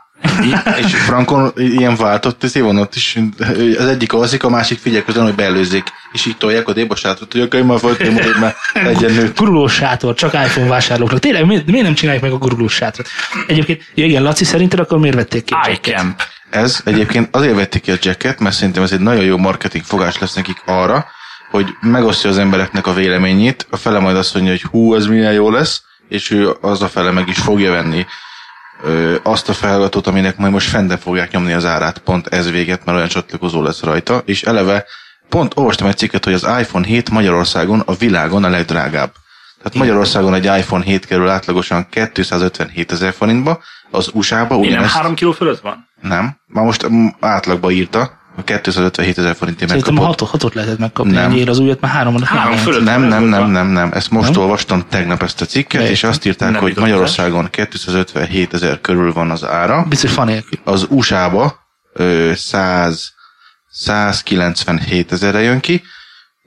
és 0.85 0.95
Frankon 0.95 1.51
ilyen 1.55 1.95
váltott, 1.95 2.43
ez 2.43 2.59
van 2.59 2.77
ott 2.77 2.95
is, 2.95 3.19
az 3.77 3.87
egyik 3.87 4.13
alszik, 4.13 4.43
a 4.43 4.49
másik 4.49 4.79
figyel 4.79 5.03
közben, 5.03 5.23
hogy 5.23 5.35
beelőzzék, 5.35 5.83
és 6.11 6.25
így 6.25 6.37
tolják 6.37 6.67
a 6.67 6.73
déba 6.73 6.95
sátot, 6.95 7.31
hogy 7.31 7.41
akkor 7.41 7.61
már 7.61 7.79
volt, 7.79 7.97
hogy 7.97 8.35
már 8.39 8.55
legyen 8.73 9.11
nő. 9.11 9.31
Gurulós 9.35 9.73
sátor, 9.73 10.13
csak 10.13 10.33
iPhone 10.33 10.67
vásárlóknak. 10.67 11.19
Tényleg, 11.19 11.45
miért, 11.45 11.65
miért 11.65 11.85
nem 11.85 11.93
csináljuk 11.93 12.23
meg 12.23 12.31
a 12.31 12.37
gurulós 12.37 12.73
sátrat? 12.73 13.07
Egyébként, 13.47 13.91
ja 13.93 14.05
igen, 14.05 14.23
Laci, 14.23 14.43
szerinted 14.43 14.79
akkor 14.79 14.99
miért 14.99 15.15
vették 15.15 15.43
ki? 15.43 15.53
iCamp. 15.71 16.21
Ez 16.49 16.81
egyébként 16.85 17.35
azért 17.35 17.55
vették 17.55 17.81
ki 17.81 17.91
a 17.91 17.97
jacket, 18.01 18.39
mert 18.39 18.55
szerintem 18.55 18.83
ez 18.83 18.91
egy 18.91 18.99
nagyon 18.99 19.23
jó 19.23 19.37
marketing 19.37 19.83
fogás 19.83 20.17
lesz 20.17 20.33
nekik 20.33 20.61
arra, 20.65 21.05
hogy 21.51 21.69
megosztja 21.81 22.29
az 22.29 22.37
embereknek 22.37 22.87
a 22.87 22.93
véleményét, 22.93 23.67
a 23.69 23.77
fele 23.77 23.99
majd 23.99 24.15
azt 24.15 24.33
mondja, 24.33 24.51
hogy 24.51 24.61
hú, 24.61 24.95
ez 24.95 25.05
milyen 25.05 25.33
jó 25.33 25.49
lesz, 25.49 25.81
és 26.07 26.31
ő 26.31 26.55
az 26.61 26.81
a 26.81 26.87
fele 26.87 27.11
meg 27.11 27.27
is 27.27 27.39
fogja 27.39 27.71
venni 27.71 28.05
ö, 28.83 29.15
azt 29.23 29.49
a 29.49 29.53
feladatot, 29.53 30.07
aminek 30.07 30.37
majd 30.37 30.51
most 30.51 30.69
fente 30.69 30.97
fogják 30.97 31.31
nyomni 31.31 31.53
az 31.53 31.65
árát, 31.65 31.97
pont 31.97 32.27
ez 32.27 32.51
véget, 32.51 32.85
mert 32.85 32.97
olyan 32.97 33.09
csatlakozó 33.09 33.61
lesz 33.61 33.81
rajta, 33.81 34.21
és 34.25 34.43
eleve 34.43 34.85
pont 35.29 35.51
olvastam 35.55 35.87
egy 35.87 35.97
cikket, 35.97 36.23
hogy 36.23 36.33
az 36.33 36.47
iPhone 36.59 36.85
7 36.85 37.09
Magyarországon 37.09 37.79
a 37.79 37.93
világon 37.93 38.43
a 38.43 38.49
legdrágább. 38.49 39.11
Tehát 39.57 39.77
Magyarországon 39.77 40.33
egy 40.33 40.45
iPhone 40.45 40.83
7 40.83 41.05
kerül 41.05 41.29
átlagosan 41.29 41.87
257 41.89 42.91
ezer 42.91 43.13
forintba, 43.13 43.63
az 43.91 44.09
USA-ba 44.13 44.57
Mi 44.57 44.61
nem 44.61 44.69
ugyanezt... 44.69 44.93
3 44.93 45.15
kiló 45.15 45.31
fölött 45.31 45.59
van? 45.59 45.86
Nem. 46.01 46.37
Már 46.47 46.65
most 46.65 46.87
mm, 46.89 47.07
átlagba 47.19 47.71
írta, 47.71 48.15
a 48.37 48.43
257 48.43 49.17
ezer 49.17 49.35
forintért 49.35 49.69
Szerintem 49.69 49.93
a 49.97 49.99
megkapott. 49.99 50.19
hatot, 50.19 50.29
hatot 50.41 50.53
lehetett 50.53 50.77
megkapni, 50.79 51.11
Nem. 51.11 51.23
ennyiért 51.31 51.49
az 51.49 51.59
újat 51.59 51.79
már 51.79 51.91
három 51.91 52.15
alatt 52.15 52.27
Három 52.27 52.57
fölött. 52.57 52.83
Nem, 52.83 53.01
nem, 53.01 53.23
nem, 53.23 53.39
van. 53.39 53.49
nem, 53.49 53.67
nem. 53.67 53.91
Ezt 53.93 54.09
most 54.11 54.31
Nem? 54.33 54.41
olvastam 54.41 54.83
tegnap 54.89 55.23
ezt 55.23 55.41
a 55.41 55.45
cikket, 55.45 55.81
Melyik? 55.81 55.95
és 55.95 56.03
azt 56.03 56.25
írták, 56.25 56.51
Nem 56.51 56.61
hogy 56.61 56.71
igazolás? 56.71 56.91
Magyarországon 56.91 57.49
257 57.49 58.53
ezer 58.53 58.81
körül 58.81 59.13
van 59.13 59.31
az 59.31 59.43
ára. 59.45 59.85
Biztos 59.89 60.11
fa 60.11 60.23
nélkül. 60.23 60.59
Az 60.63 60.85
USA-ba 60.89 61.55
ö, 61.93 62.31
100, 62.35 63.13
197 63.69 65.11
ezerre 65.11 65.41
jön 65.41 65.59
ki. 65.59 65.81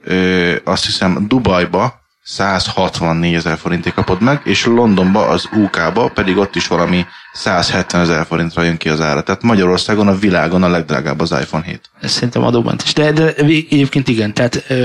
Ö, 0.05 0.55
azt 0.65 0.85
hiszem 0.85 1.27
Dubajba 1.29 2.00
164 2.31 3.35
ezer 3.35 3.59
forintig 3.59 3.93
kapod 3.93 4.21
meg, 4.21 4.41
és 4.45 4.65
Londonba, 4.65 5.27
az 5.27 5.49
UK-ba 5.53 6.09
pedig 6.15 6.37
ott 6.37 6.57
is 6.57 6.67
valami 6.67 7.07
170 7.33 8.01
ezer 8.01 8.27
forintra 8.27 8.63
jön 8.63 8.77
ki 8.77 8.89
az 8.89 9.01
ára. 9.01 9.23
Tehát 9.23 9.43
Magyarországon 9.43 10.09
a 10.09 10.19
világon 10.19 10.63
a 10.63 10.69
legdrágább 10.69 11.21
az 11.21 11.31
iPhone 11.31 11.65
7. 11.65 11.91
Ez 12.01 12.11
szerintem 12.11 12.43
adóment 12.43 12.83
is. 12.83 12.93
De, 12.93 13.13
de 13.13 13.35
egyébként 13.35 14.09
igen, 14.09 14.35
tehát, 14.35 14.65
ö, 14.69 14.85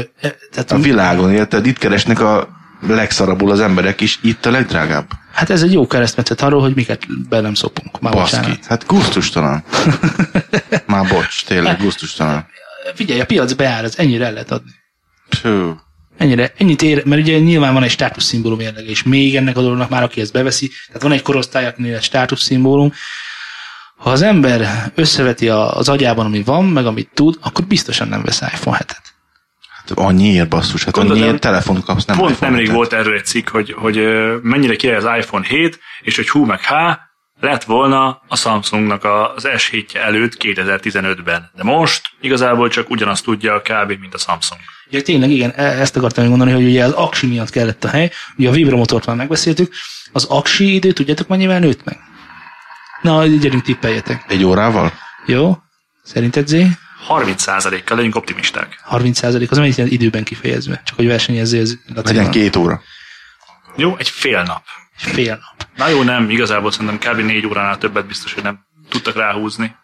tehát 0.51 0.71
A 0.71 0.77
világon, 0.77 1.33
érted? 1.33 1.65
Itt 1.65 1.77
keresnek 1.77 2.19
a 2.19 2.47
legszarabbul 2.87 3.51
az 3.51 3.59
emberek 3.59 4.01
is, 4.01 4.19
itt 4.21 4.45
a 4.45 4.51
legdrágább. 4.51 5.07
hát 5.33 5.49
ez 5.49 5.61
egy 5.61 5.73
jó 5.73 5.87
keresztmetszet 5.87 6.41
arról, 6.41 6.61
hogy 6.61 6.75
miket 6.75 7.27
be 7.29 7.41
nem 7.41 7.53
szopunk. 7.53 7.99
Már 7.99 8.13
Baszki. 8.13 8.35
bocsánat. 8.35 8.65
Hát 8.65 8.85
gusztustalan. 8.85 9.63
Már 10.85 11.07
bocs, 11.07 11.45
tényleg 11.45 11.77
gusztustalan. 11.81 12.45
Figyelj, 12.95 13.19
a 13.19 13.25
piac 13.25 13.53
beáll, 13.53 13.83
ez 13.83 13.93
ennyire 13.97 14.25
el 14.25 14.31
lehet 14.33 14.51
adni. 14.51 14.71
Pfő. 15.29 15.73
Ennyire, 16.17 16.53
ennyit 16.57 16.81
ér, 16.81 17.05
mert 17.05 17.21
ugye 17.21 17.39
nyilván 17.39 17.73
van 17.73 17.83
egy 17.83 17.89
státuszszimbólum 17.89 18.59
jellege, 18.59 18.89
és 18.89 19.03
még 19.03 19.35
ennek 19.35 19.57
a 19.57 19.61
dolognak 19.61 19.89
már 19.89 20.03
aki 20.03 20.21
ezt 20.21 20.31
beveszi, 20.33 20.71
tehát 20.87 21.01
van 21.01 21.11
egy 21.11 21.21
korosztály, 21.21 21.65
akinél 21.65 21.95
egy 21.95 22.03
státuszszimbólum. 22.03 22.93
Ha 23.95 24.09
az 24.09 24.21
ember 24.21 24.91
összeveti 24.95 25.49
a- 25.49 25.75
az 25.77 25.89
agyában, 25.89 26.25
ami 26.25 26.43
van, 26.43 26.65
meg 26.65 26.85
amit 26.85 27.09
tud, 27.13 27.37
akkor 27.41 27.65
biztosan 27.65 28.07
nem 28.07 28.23
vesz 28.23 28.41
iPhone 28.41 28.77
7-et. 28.77 29.03
Hát 29.75 29.91
annyiért 29.97 30.49
basszus, 30.49 30.83
hát 30.83 30.93
Gondolod, 30.93 31.21
annyiért 31.21 31.41
telefont 31.41 31.83
kapsz, 31.83 32.05
nem 32.05 32.17
Pont 32.17 32.31
iPhone 32.31 32.51
nemrég 32.51 32.71
volt 32.71 32.93
erről 32.93 33.15
egy 33.15 33.25
cikk, 33.25 33.49
hogy, 33.49 33.71
hogy 33.77 33.99
mennyire 34.41 34.75
király 34.75 34.95
az 34.97 35.17
iPhone 35.17 35.45
7, 35.47 35.79
és 36.01 36.15
hogy 36.15 36.29
hú 36.29 36.45
meg 36.45 36.61
há, 36.61 36.99
lett 37.39 37.63
volna 37.63 38.21
a 38.27 38.35
Samsungnak 38.35 39.03
az 39.03 39.47
S7 39.55 39.95
előtt 39.95 40.37
2015-ben. 40.39 41.51
De 41.55 41.63
most 41.63 42.09
igazából 42.21 42.69
csak 42.69 42.89
ugyanazt 42.89 43.23
tudja 43.23 43.61
kb. 43.61 43.87
mint 43.99 44.13
a 44.13 44.17
Samsung. 44.17 44.61
Ugye 44.87 45.01
tényleg 45.01 45.29
igen, 45.29 45.51
e- 45.55 45.79
ezt 45.79 45.97
akartam 45.97 46.27
mondani, 46.27 46.51
hogy 46.51 46.63
ugye 46.63 46.83
az 46.83 46.91
aksi 46.91 47.27
miatt 47.27 47.49
kellett 47.49 47.83
a 47.83 47.87
hely, 47.87 48.11
ugye 48.37 48.49
a 48.49 48.51
vibromotort 48.51 49.05
már 49.05 49.15
megbeszéltük, 49.15 49.73
az 50.11 50.23
aksi 50.23 50.73
idő, 50.73 50.91
tudjátok 50.91 51.27
mennyivel 51.27 51.59
nőtt 51.59 51.83
meg? 51.83 51.97
Na, 53.01 53.25
gyerünk 53.25 53.63
tippeljetek. 53.63 54.23
Egy 54.27 54.43
órával? 54.43 54.93
Jó? 55.25 55.57
Szerinted 56.03 56.47
Zé? 56.47 56.67
30%-kal 57.09 57.97
legyünk 57.97 58.15
optimisták. 58.15 58.81
30% 58.91 59.49
az 59.49 59.57
mennyit 59.57 59.77
időben 59.77 60.23
kifejezve? 60.23 60.81
Csak 60.85 60.95
hogy 60.95 61.07
versenyezzél 61.07 61.65
Legyen 61.93 62.31
két 62.31 62.55
óra. 62.55 62.81
Jó, 63.75 63.97
egy 63.97 64.09
fél 64.09 64.43
nap. 64.43 64.63
Egy 64.97 65.11
fél 65.11 65.29
nap. 65.29 65.67
Na 65.75 65.87
jó, 65.87 66.03
nem, 66.03 66.29
igazából 66.29 66.71
szerintem 66.71 67.13
kb. 67.13 67.19
négy 67.19 67.45
óránál 67.45 67.77
többet 67.77 68.05
biztos, 68.05 68.33
hogy 68.33 68.43
nem 68.43 68.65
tudtak 68.89 69.15
ráhúzni. 69.15 69.75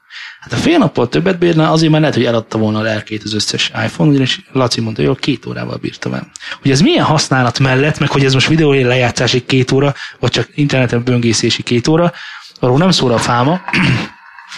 Hát 0.42 0.54
a 0.54 0.56
fél 0.56 0.78
nappal 0.78 1.10
többet 1.10 1.38
bírna, 1.38 1.72
azért 1.72 1.92
már 1.92 2.00
lehet, 2.00 2.16
hogy 2.16 2.26
eladta 2.26 2.58
volna 2.58 2.80
a 2.80 2.82
lelkét 2.82 3.24
az 3.24 3.34
összes 3.34 3.72
iPhone, 3.86 4.10
ugyanis 4.10 4.42
Laci 4.52 4.82
mondta, 4.82 5.02
hogy 5.02 5.10
jó, 5.10 5.16
két 5.16 5.46
órával 5.46 5.78
bírtam 5.78 6.14
el. 6.14 6.32
Hogy 6.62 6.72
ez 6.72 6.82
milyen 6.82 7.06
használat 7.06 7.60
mellett, 7.60 8.00
meg 8.00 8.10
hogy 8.10 8.26
ez 8.26 8.34
most 8.34 8.48
videó 8.48 8.72
lejátszási 8.72 9.46
két 9.46 9.72
óra, 9.72 9.94
vagy 10.20 10.32
csak 10.32 10.50
interneten 10.54 11.04
böngészési 11.04 11.64
két 11.64 11.88
óra, 11.88 12.12
arról 12.60 12.78
nem 12.78 12.92
szól 12.92 13.12
a 13.12 13.18
fáma, 13.18 13.62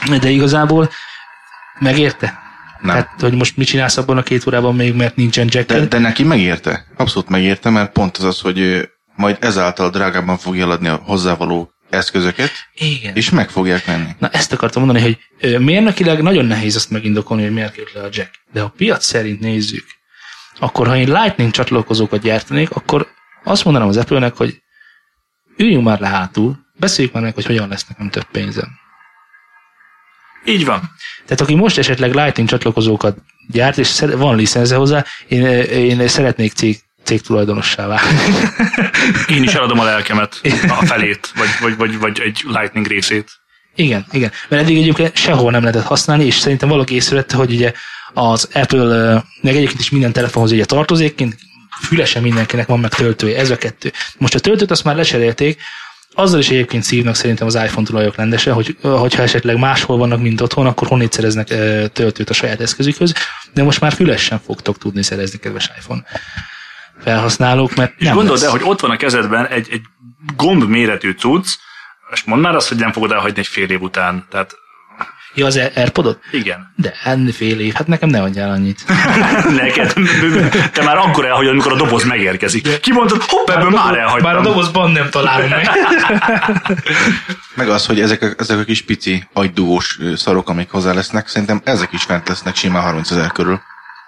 de 0.22 0.30
igazából 0.30 0.90
megérte? 1.80 2.42
Nem. 2.82 2.96
Tehát, 2.96 3.22
hogy 3.22 3.34
most 3.34 3.58
mit 3.58 3.68
csinálsz 3.68 3.98
abban 3.98 4.18
a 4.18 4.24
két 4.24 4.48
órában 4.48 4.76
még, 4.76 4.96
mert 4.96 5.16
nincsen 5.16 5.48
jack 5.50 5.68
De, 5.68 5.86
de 5.86 6.00
neki 6.00 6.24
megérte. 6.24 6.86
Abszolút 6.98 7.30
megérte, 7.30 7.70
mert 7.70 7.92
pont 7.92 8.18
az 8.18 8.24
az, 8.24 8.40
hogy 8.40 8.90
majd 9.16 9.38
ezáltal 9.40 9.90
drágábban 9.90 10.38
fogja 10.38 10.64
eladni 10.64 10.88
a 10.88 11.02
hozzávaló 11.06 11.73
eszközöket, 11.94 12.52
Igen. 12.74 13.16
és 13.16 13.30
meg 13.30 13.50
fogják 13.50 13.86
venni. 13.86 14.10
Na 14.20 14.30
ezt 14.30 14.54
akartam 14.54 14.84
mondani, 14.86 15.06
hogy 15.06 15.18
mérnökileg 15.60 16.22
nagyon 16.22 16.46
nehéz 16.46 16.76
azt 16.76 16.90
megindokolni, 16.90 17.44
hogy 17.44 17.54
miért 17.54 17.74
kért 17.74 17.94
le 17.94 18.02
a 18.02 18.10
jack. 18.12 18.32
De 18.52 18.60
ha 18.60 18.66
a 18.66 18.74
piac 18.78 19.06
szerint 19.06 19.40
nézzük, 19.40 19.86
akkor 20.60 20.88
ha 20.88 20.98
én 20.98 21.12
Lightning 21.12 21.52
csatlakozókat 21.52 22.22
gyártanék, 22.22 22.70
akkor 22.70 23.08
azt 23.44 23.64
mondanám 23.64 23.88
az 23.88 23.98
Apple-nek, 23.98 24.36
hogy 24.36 24.62
üljünk 25.58 25.84
már 25.84 26.00
le 26.00 26.08
hátul, 26.08 26.58
beszéljük 26.80 27.14
már 27.14 27.24
meg, 27.24 27.34
hogy 27.34 27.46
hogyan 27.46 27.68
lesz 27.68 27.88
nekem 27.88 28.10
több 28.10 28.28
pénzem. 28.32 28.70
Így 30.46 30.66
van. 30.66 30.82
Tehát 31.26 31.42
aki 31.42 31.56
most 31.56 31.78
esetleg 31.78 32.14
Lightning 32.14 32.50
csatlakozókat 32.50 33.18
gyárt, 33.48 33.78
és 33.78 34.00
van 34.00 34.36
licensze 34.36 34.76
hozzá, 34.76 35.06
én, 35.28 35.46
én 35.66 36.08
szeretnék 36.08 36.54
cég, 36.54 36.83
cég 37.04 37.22
tulajdonossá. 37.22 38.00
Én 39.28 39.44
is 39.44 39.54
eladom 39.54 39.80
a 39.80 39.84
lelkemet, 39.84 40.42
a 40.68 40.86
felét, 40.86 41.32
vagy, 41.36 41.50
vagy, 41.62 41.78
vagy, 41.78 42.00
vagy 42.00 42.20
egy 42.20 42.42
Lightning 42.48 42.88
részét. 42.88 43.32
Igen, 43.76 44.06
igen. 44.12 44.32
Mert 44.50 44.64
eddig 44.64 44.78
egyébként 44.78 45.18
sehol 45.18 45.52
nem 45.52 45.62
lehetett 45.62 45.84
használni, 45.84 46.26
és 46.26 46.36
szerintem 46.36 46.70
valaki 46.70 46.96
észrevette, 46.96 47.36
hogy 47.36 47.52
ugye 47.52 47.72
az 48.14 48.50
Apple, 48.54 49.24
meg 49.42 49.56
egyébként 49.56 49.80
is 49.80 49.90
minden 49.90 50.12
telefonhoz 50.12 50.52
ugye 50.52 50.66
tartozékként, 50.66 51.36
fülese 51.82 52.20
mindenkinek 52.20 52.68
van 52.68 52.80
meg 52.80 52.94
töltője, 52.94 53.38
ez 53.38 53.50
a 53.50 53.58
kettő. 53.58 53.92
Most 54.18 54.36
a 54.36 54.40
töltőt 54.40 54.72
azt 54.72 54.84
már 54.84 54.96
leserélték, 54.96 55.62
azzal 56.14 56.40
is 56.40 56.50
egyébként 56.50 56.84
szívnak 56.84 57.16
szerintem 57.16 57.48
az 57.48 57.56
iPhone 57.56 57.88
tulajok 57.88 58.16
rendese, 58.16 58.52
hogy 58.52 58.78
hogyha 58.82 59.24
esetleg 59.24 59.58
máshol 59.58 59.98
vannak, 59.98 60.22
mint 60.22 60.42
otthon, 60.42 60.66
akkor 60.66 60.88
honnét 60.88 61.14
szereznek 61.14 61.48
töltőt 61.94 62.30
a 62.30 62.34
saját 62.34 62.62
eszközükhöz, 62.62 63.14
de 63.54 63.64
most 63.64 63.80
már 63.80 63.94
füles 63.94 64.22
sem 64.22 64.40
fogtok 64.46 64.78
tudni 64.78 65.04
szerezni, 65.04 65.40
kedves 65.40 65.72
iPhone 65.80 66.04
felhasználók, 67.04 67.76
mert 67.76 67.94
És 67.98 68.06
nem 68.06 68.16
gondold 68.16 68.40
lesz. 68.40 68.46
el, 68.48 68.52
hogy 68.52 68.62
ott 68.64 68.80
van 68.80 68.92
a 68.92 68.98
kezedben 68.98 69.48
egy, 69.48 69.68
egy 69.72 69.82
gomb 70.36 70.64
méretű 70.64 71.12
cucc, 71.12 71.48
és 72.14 72.24
mondd 72.24 72.42
már 72.42 72.56
azt, 72.56 72.68
hogy 72.68 72.78
nem 72.78 72.92
fogod 72.92 73.12
elhagyni 73.12 73.40
egy 73.40 73.48
fél 73.48 73.70
év 73.70 73.82
után. 73.82 74.26
Tehát 74.30 74.56
Ja, 75.36 75.46
az 75.46 75.60
Airpodot? 75.76 76.20
Igen. 76.32 76.74
De 76.76 76.94
enni 77.04 77.32
fél 77.32 77.60
év, 77.60 77.74
hát 77.74 77.88
nekem 77.88 78.10
ne 78.10 78.22
adjál 78.22 78.50
annyit. 78.50 78.84
Neked. 79.62 79.94
Te 80.74 80.84
már 80.84 80.98
akkor 80.98 81.26
elhagyod, 81.26 81.52
amikor 81.52 81.72
a 81.72 81.76
doboz 81.76 82.04
megérkezik. 82.04 82.80
Kimondod, 82.80 83.22
hopp, 83.22 83.50
ebből 83.50 83.70
már 83.70 83.98
elhagytam. 83.98 84.32
Már 84.32 84.40
a 84.40 84.44
dobozban 84.44 84.92
nem 84.92 85.10
találom 85.10 85.50
meg. 85.50 85.70
Meg 87.56 87.70
az, 87.70 87.86
hogy 87.86 88.00
ezek 88.02 88.22
a, 88.22 88.28
ezek 88.38 88.60
a 88.60 88.64
kis 88.64 88.82
pici 88.82 89.28
agydugós 89.34 89.98
ö, 90.00 90.16
szarok, 90.16 90.50
amik 90.50 90.70
hozzá 90.70 90.94
lesznek, 90.94 91.28
szerintem 91.28 91.62
ezek 91.64 91.92
is 91.92 92.04
fent 92.04 92.28
lesznek 92.28 92.56
simán 92.56 92.82
30 92.84 93.12
ezer 93.12 93.32
körül. 93.32 93.62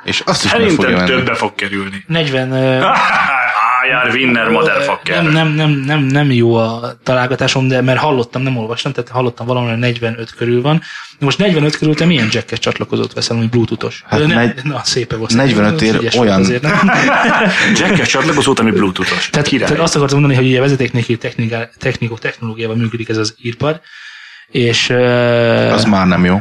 És 0.06 0.20
azt 0.26 0.44
is 0.44 0.50
Szerintem 0.50 1.06
többe 1.06 1.34
fog 1.34 1.56
kerülni. 1.56 2.04
40... 2.08 2.52
ö, 2.52 2.80
Ájár, 3.84 4.10
winner, 4.14 4.50
motherfucker. 4.50 5.24
Nem, 5.24 5.32
nem, 5.32 5.48
nem, 5.48 5.70
nem, 5.72 6.00
nem 6.00 6.32
jó 6.32 6.56
a 6.56 6.98
találgatásom, 7.04 7.68
de 7.68 7.82
mert 7.82 8.00
hallottam, 8.00 8.42
nem 8.42 8.58
olvastam, 8.58 8.92
tehát 8.92 9.10
hallottam 9.10 9.46
valahol 9.48 9.76
45 9.76 10.32
körül 10.36 10.62
van. 10.62 10.82
De 11.20 11.26
most 11.26 11.38
45 11.38 11.78
körül 11.78 11.96
te 11.96 12.06
milyen 12.06 12.28
jacket 12.32 12.60
csatlakozót 12.60 13.14
veszel, 13.14 13.38
ami 13.38 13.46
bluetoothos? 13.46 14.04
Hát 14.08 14.20
ne, 14.28 14.34
negy- 14.36 14.64
na, 14.64 14.82
szépen 14.84 15.18
volt. 15.20 15.34
45 15.34 15.82
ér 15.82 16.00
olyan- 16.20 16.40
Azért, 16.40 16.62
nem? 16.62 16.92
Jacket 17.80 18.08
csatlakozót, 18.08 18.60
ami 18.60 18.72
bluetoothos. 18.72 19.30
Tehát, 19.30 19.48
Király. 19.48 19.68
tehát 19.68 19.84
azt 19.84 19.96
akartam 19.96 20.20
mondani, 20.20 20.40
hogy 20.42 20.50
ugye 20.52 20.60
vezetéknélküli 20.60 21.18
technika, 21.18 21.70
technikó, 21.80 22.16
technológiával 22.18 22.76
működik 22.76 23.10
ez 23.10 23.18
az 23.18 23.36
írpad, 23.42 23.82
és 24.48 24.90
uh, 24.90 25.72
Az 25.74 25.84
már 25.84 26.08
nem 26.08 26.26
jó. 26.26 26.40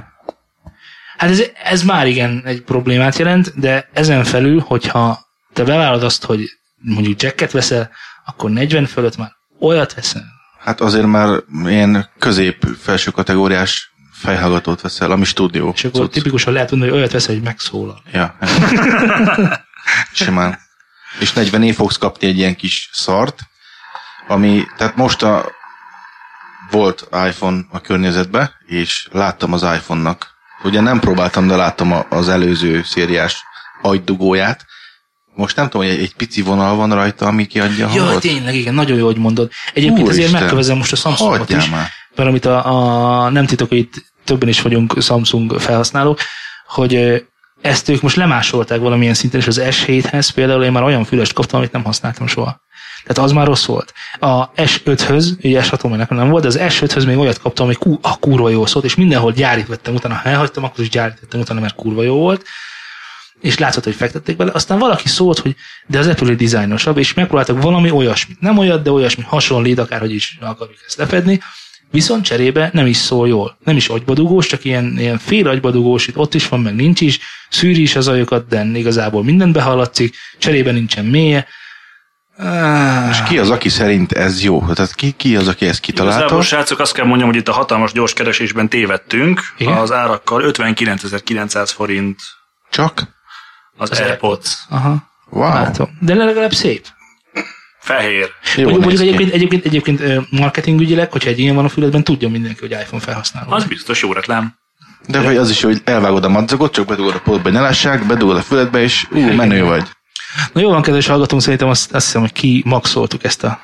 Hát 1.17 1.31
ez, 1.31 1.43
ez 1.65 1.83
már 1.83 2.07
igen 2.07 2.43
egy 2.45 2.63
problémát 2.63 3.19
jelent, 3.19 3.59
de 3.61 3.89
ezen 3.93 4.25
felül, 4.25 4.61
hogyha 4.61 5.27
te 5.53 5.65
bevállalod 5.65 6.03
azt, 6.03 6.25
hogy 6.25 6.41
mondjuk 6.77 7.23
jacket 7.23 7.51
veszel, 7.51 7.91
akkor 8.25 8.51
40 8.51 8.87
fölött 8.87 9.17
már 9.17 9.33
olyat 9.61 9.95
veszel. 9.95 10.25
Hát 10.61 10.81
azért 10.81 11.07
már 11.07 11.41
ilyen 11.65 12.11
közép-felső 12.19 13.11
kategóriás 13.11 13.93
fejhallgatót 14.13 14.81
veszel, 14.81 15.11
ami 15.11 15.25
stúdió. 15.25 15.73
És 15.75 15.85
akkor 15.85 16.01
cucc. 16.01 16.13
tipikusan 16.13 16.53
lehet 16.53 16.71
mondani, 16.71 16.91
hogy 16.91 17.01
olyat 17.01 17.13
veszel, 17.13 17.35
hogy 17.35 17.45
megszólal. 17.45 18.03
Ja. 18.13 18.37
Simán. 20.13 20.59
És 21.21 21.33
40 21.33 21.63
év 21.63 21.75
fogsz 21.75 21.97
kapni 21.97 22.27
egy 22.27 22.39
ilyen 22.39 22.57
kis 22.57 22.91
szart, 22.93 23.41
ami, 24.29 24.65
tehát 24.77 24.97
most 24.97 25.23
a, 25.23 25.51
volt 26.71 27.09
iPhone 27.11 27.65
a 27.71 27.81
környezetbe, 27.81 28.53
és 28.67 29.09
láttam 29.13 29.53
az 29.53 29.63
iPhone-nak. 29.63 30.34
Ugye 30.65 30.81
nem 30.81 31.01
próbáltam, 31.01 31.47
de 31.49 31.57
láttam 31.57 31.95
az 32.09 32.29
előző 32.29 32.83
szériás 32.85 33.43
agydugóját. 33.83 34.65
Most 35.35 35.57
nem 35.57 35.69
tudom, 35.69 35.87
hogy 35.87 35.97
egy, 35.97 36.03
egy 36.03 36.15
pici 36.15 36.43
vonal 36.43 36.77
van 36.77 36.95
rajta, 36.95 37.27
ami 37.27 37.47
kiadja 37.47 37.87
a 37.89 37.95
Ja, 37.95 38.03
hangot. 38.03 38.21
tényleg, 38.21 38.55
igen, 38.55 38.75
nagyon 38.75 38.97
jó, 38.99 39.05
hogy 39.05 39.17
mondod. 39.17 39.51
Egyébként 39.75 40.09
azért 40.09 40.19
Úristen. 40.19 40.41
megkövezem 40.41 40.77
most 40.77 40.93
a 40.93 40.97
Samsungot 40.97 41.51
is, 41.51 41.69
már. 41.71 41.89
mert 42.15 42.29
amit 42.29 42.45
a, 42.45 43.25
a 43.25 43.29
nem 43.31 43.47
titok, 43.47 43.69
hogy 43.69 43.79
itt 43.79 43.93
többen 44.25 44.49
is 44.49 44.61
vagyunk 44.61 45.03
Samsung 45.03 45.61
felhasználók, 45.61 46.19
hogy 46.67 47.25
ezt 47.61 47.89
ők 47.89 48.01
most 48.03 48.17
lemásolták 48.17 48.81
valamilyen 48.81 49.15
szinten, 49.15 49.41
és 49.41 49.47
az 49.47 49.61
S7-hez 49.65 50.29
például 50.35 50.65
én 50.65 50.73
már 50.73 50.83
olyan 50.83 51.05
fülest 51.05 51.33
kaptam, 51.33 51.59
amit 51.59 51.73
nem 51.73 51.85
használtam 51.85 52.27
soha. 52.27 52.61
Tehát 53.07 53.31
az 53.31 53.33
már 53.33 53.47
rossz 53.47 53.65
volt. 53.65 53.93
A 54.19 54.53
S5-höz, 54.53 55.45
ugye 55.45 55.63
S6 55.63 55.89
már 55.89 55.99
nekem 55.99 56.17
nem 56.17 56.29
volt, 56.29 56.43
de 56.43 56.49
az 56.49 56.59
S5-höz 56.61 57.07
még 57.07 57.17
olyat 57.19 57.39
kaptam, 57.39 57.67
ami 57.67 57.75
kú, 57.75 57.99
a 58.03 58.19
kurva 58.19 58.49
jó 58.49 58.67
szólt, 58.67 58.85
és 58.85 58.95
mindenhol 58.95 59.33
gyárit 59.33 59.67
vettem 59.67 59.95
utána, 59.95 60.15
ha 60.15 60.29
elhagytam, 60.29 60.65
akkor 60.65 60.81
is 60.81 60.91
gyárit 60.91 61.21
vettem 61.21 61.41
utána, 61.41 61.61
mert 61.61 61.75
kurva 61.75 62.03
jó 62.03 62.17
volt 62.17 62.45
és 63.45 63.59
látszott, 63.59 63.85
hogy 63.85 63.95
fektették 63.95 64.37
bele. 64.37 64.51
Aztán 64.55 64.79
valaki 64.79 65.09
szólt, 65.09 65.39
hogy 65.39 65.55
de 65.87 65.99
az 65.99 66.07
Apple 66.07 66.35
dizájnosabb, 66.35 66.99
és 66.99 67.15
megpróbáltak 67.15 67.63
valami 67.63 67.91
olyasmit. 67.91 68.41
Nem 68.41 68.59
olyat, 68.59 68.83
de 68.83 68.91
olyasmi 68.91 69.23
hasonlít, 69.23 69.79
akárhogy 69.79 70.15
is 70.15 70.39
akarjuk 70.41 70.79
ezt 70.87 70.97
lefedni. 70.97 71.41
Viszont 71.91 72.25
cserébe 72.25 72.71
nem 72.73 72.87
is 72.87 72.97
szól 72.97 73.29
jól. 73.29 73.59
Nem 73.65 73.77
is 73.77 73.89
agybadugós, 73.89 74.47
csak 74.47 74.65
ilyen, 74.65 74.99
ilyen 74.99 75.19
fél 75.19 75.49
agybadugós, 75.49 76.07
itt 76.07 76.19
ott 76.19 76.35
is 76.35 76.49
van, 76.49 76.61
meg 76.61 76.75
nincs 76.75 77.01
is. 77.01 77.19
Szűri 77.49 77.83
is 77.83 77.97
az 77.97 78.09
ajokat, 78.09 78.49
de 78.49 78.65
igazából 78.65 79.25
mindent 79.25 79.53
behallatszik. 79.53 80.17
Cserébe 80.39 80.71
nincsen 80.71 81.05
mélye. 81.05 81.47
Ah, 82.39 83.09
És 83.11 83.23
ki 83.23 83.39
az, 83.39 83.51
aki 83.51 83.69
szerint 83.69 84.13
ez 84.13 84.43
jó? 84.43 84.61
Tehát 84.73 84.95
ki, 84.95 85.11
ki 85.13 85.37
az, 85.37 85.49
aki 85.49 85.67
ezt 85.67 85.81
kitalálta? 85.81 86.19
Igazából, 86.19 86.43
srácok, 86.45 86.79
azt 86.79 86.93
kell 86.95 87.05
mondjam, 87.07 87.29
hogy 87.29 87.39
itt 87.39 87.49
a 87.49 87.53
hatalmas 87.53 87.93
gyors 87.93 88.13
keresésben 88.13 88.69
tévedtünk. 88.69 89.41
Igen? 89.59 89.77
Az 89.77 89.93
árakkal 89.93 90.43
59.900 90.53 91.71
forint 91.75 92.21
Csak? 92.71 93.03
az, 93.77 93.91
az 93.91 94.01
AirPods. 94.01 94.57
aha, 94.69 95.13
Wow. 95.31 95.53
látom. 95.53 95.89
De 96.01 96.15
legalább 96.15 96.53
szép. 96.53 96.87
Fehér. 97.81 98.29
Jó 98.57 98.63
Mondjuk, 98.63 98.85
mondjuk 98.85 99.03
egyébként, 99.09 99.33
egyébként, 99.33 99.65
egyébként 99.65 100.31
marketingügyileg, 100.31 101.13
hogyha 101.13 101.29
egy 101.31 101.39
ilyen 101.39 101.55
van 101.55 101.65
a 101.65 101.69
füledben, 101.69 102.05
tudja 102.05 102.29
mindenki, 102.29 102.61
hogy 102.61 102.71
iPhone 102.71 103.03
felhasználó. 103.03 103.51
Az 103.53 103.65
biztos 103.65 104.03
jó 104.03 104.13
reklám. 104.13 104.55
De 105.07 105.21
vagy 105.23 105.37
az 105.37 105.51
is, 105.51 105.63
hogy 105.63 105.81
elvágod 105.85 106.25
a 106.25 106.29
madzagot, 106.29 106.73
csak 106.73 106.87
bedugod 106.87 107.15
a 107.15 107.21
polcba, 107.21 107.43
hogy 107.43 107.53
ne 107.53 107.61
lássák, 107.61 108.07
bedugod 108.07 108.37
a 108.37 108.43
füledbe, 108.43 108.81
és 108.83 109.07
ú, 109.11 109.21
menő 109.21 109.65
vagy. 109.65 109.89
Na 110.53 110.61
jó 110.61 110.71
van, 110.71 110.83
kedves 110.83 111.07
hallgatónk, 111.07 111.43
szerintem 111.43 111.69
azt, 111.69 111.93
azt 111.93 112.05
hiszem, 112.05 112.21
hogy 112.21 112.33
kimaxoltuk 112.33 113.25
ezt 113.25 113.45
a 113.45 113.61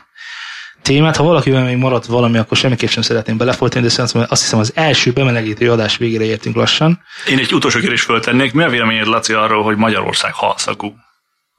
témát. 0.82 1.16
Ha 1.16 1.22
valakivel 1.22 1.64
még 1.64 1.76
maradt 1.76 2.06
valami, 2.06 2.38
akkor 2.38 2.56
semmiképp 2.56 2.88
sem 2.88 3.02
szeretném 3.02 3.36
belefolytani, 3.36 3.84
de 3.84 3.90
szerintem 3.90 4.26
azt 4.28 4.42
hiszem 4.42 4.58
az 4.58 4.72
első 4.74 5.12
bemelegítő 5.12 5.70
adás 5.70 5.96
végére 5.96 6.24
értünk 6.24 6.56
lassan. 6.56 7.02
Én 7.28 7.38
egy 7.38 7.54
utolsó 7.54 7.80
kérdést 7.80 8.04
föltennék. 8.04 8.52
Mi 8.52 8.62
a 8.62 8.68
véleményed, 8.68 9.06
Laci, 9.06 9.32
arról, 9.32 9.62
hogy 9.62 9.76
Magyarország 9.76 10.32
halszagú? 10.32 10.94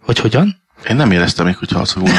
Hogy 0.01 0.19
hogyan? 0.19 0.61
Én 0.89 0.95
nem 0.95 1.11
éreztem 1.11 1.45
még, 1.45 1.57
hogy 1.57 1.71
halszagú. 1.71 2.05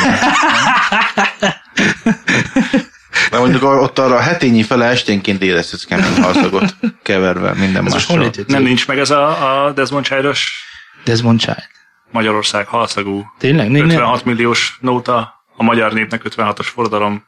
De 3.30 3.38
mondjuk 3.38 3.62
ott 3.62 3.99
arra 3.99 4.16
a 4.16 4.20
hetényi 4.20 4.62
fele 4.62 4.84
esténként 4.84 5.43
érezhetsz 5.43 5.84
kemény 5.84 6.22
halszagot 6.22 6.76
keverve 7.03 7.53
minden 7.53 7.86
Ez 7.86 7.93
most 7.93 8.07
hol 8.07 8.18
mással. 8.18 8.45
Nem 8.47 8.62
nincs 8.62 8.86
meg 8.86 8.99
ez 8.99 9.11
a, 9.11 9.64
a 9.66 9.72
Desmond 9.72 10.05
Child-os 10.05 10.64
Desmond 11.05 11.40
Child. 11.40 11.68
Magyarország 12.12 12.66
halszagú 12.66 13.24
Tényleg? 13.38 13.70
Né, 13.70 13.78
nem. 13.78 13.88
56 13.88 14.24
milliós 14.24 14.76
nóta, 14.80 15.44
a 15.56 15.62
magyar 15.62 15.92
népnek 15.92 16.22
56-os 16.24 16.66
forradalom. 16.74 17.24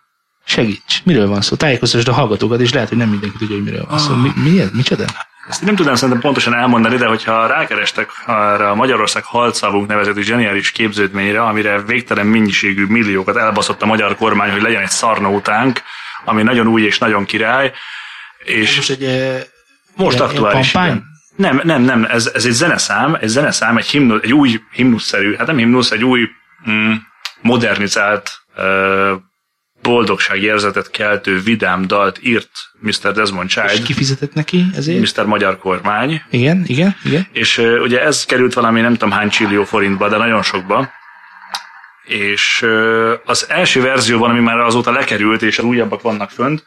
Segíts. 0.47 1.03
Miről 1.05 1.29
van 1.29 1.41
szó? 1.41 1.57
Tájékoztasd 1.57 2.09
a 2.09 2.13
hallgatókat, 2.13 2.61
és 2.61 2.73
lehet, 2.73 2.89
hogy 2.89 2.99
nem 2.99 3.09
mindenki 3.09 3.37
tudja, 3.39 3.55
hogy 3.55 3.65
miről 3.65 3.87
van 3.89 3.99
szó. 3.99 4.15
Mi, 4.15 4.31
mi 4.37 4.61
ez? 4.61 4.71
Micsoda? 4.73 5.05
Ezt 5.49 5.63
nem 5.63 5.75
tudnám 5.75 5.95
szerintem 5.95 6.21
pontosan 6.21 6.55
elmondani, 6.55 6.97
de 6.97 7.07
hogyha 7.07 7.47
rákerestek 7.47 8.11
arra 8.27 8.71
a 8.71 8.75
Magyarország 8.75 9.25
halszavunk 9.25 9.87
nevezetű 9.87 10.23
zseniális 10.23 10.71
képződményre, 10.73 11.43
amire 11.43 11.83
végtelen 11.83 12.27
mennyiségű 12.27 12.85
milliókat 12.87 13.37
elbaszott 13.37 13.83
a 13.83 13.87
magyar 13.87 14.17
kormány, 14.17 14.51
hogy 14.51 14.63
legyen 14.63 14.83
egy 14.83 14.91
szarnótánk, 14.91 15.83
ami 16.25 16.43
nagyon 16.43 16.67
új 16.67 16.83
és 16.83 16.99
nagyon 16.99 17.25
király, 17.25 17.73
és 18.45 18.77
Most 18.77 18.91
egy... 18.91 19.05
eh, 19.05 19.43
most 19.97 20.17
ilyen- 20.17 20.29
aktuális. 20.29 20.75
ilyen 20.75 20.87
igen. 20.87 21.05
Nem, 21.37 21.61
nem, 21.65 21.83
nem, 21.83 22.05
ez, 22.05 22.31
ez 22.35 22.45
egy 22.45 22.53
zeneszám, 22.53 23.15
egy 23.21 23.29
zeneszám, 23.29 23.77
egy, 23.77 23.87
himnu, 23.87 24.19
egy 24.23 24.33
új 24.33 24.61
himnuszszerű, 24.73 25.35
hát 25.35 25.47
nem 25.47 25.57
himnusz, 25.57 25.91
egy 25.91 26.05
új 26.05 26.29
mm, 26.71 26.93
modernizált 27.41 28.31
uh, 28.57 29.11
boldogságérzetet 29.83 30.91
keltő 30.91 31.41
vidám 31.41 31.87
dalt 31.87 32.19
írt 32.23 32.51
Mr. 32.81 33.13
Desmond 33.13 33.49
És 33.49 33.55
Child, 33.55 33.83
kifizetett 33.83 34.35
neki 34.35 34.65
ezért? 34.77 35.17
Mr. 35.17 35.27
Magyar 35.27 35.59
Kormány, 35.59 36.23
Igen, 36.31 36.65
igen, 36.67 36.97
igen. 37.05 37.27
és 37.33 37.59
uh, 37.59 37.81
ugye 37.83 38.03
ez 38.03 38.25
került 38.25 38.55
valami 38.55 38.81
nem 38.81 38.93
tudom 38.93 39.11
hány 39.11 39.29
csillió 39.29 39.65
forintba, 39.65 40.09
de 40.09 40.17
nagyon 40.17 40.43
sokba. 40.43 40.91
És 42.05 42.63
uh, 42.63 43.13
az 43.25 43.47
első 43.49 43.81
verzióban, 43.81 44.31
ami 44.31 44.41
már 44.41 44.59
azóta 44.59 44.91
lekerült, 44.91 45.43
és 45.43 45.59
az 45.59 45.65
újabbak 45.65 46.03
vannak 46.03 46.31
fönt, 46.31 46.65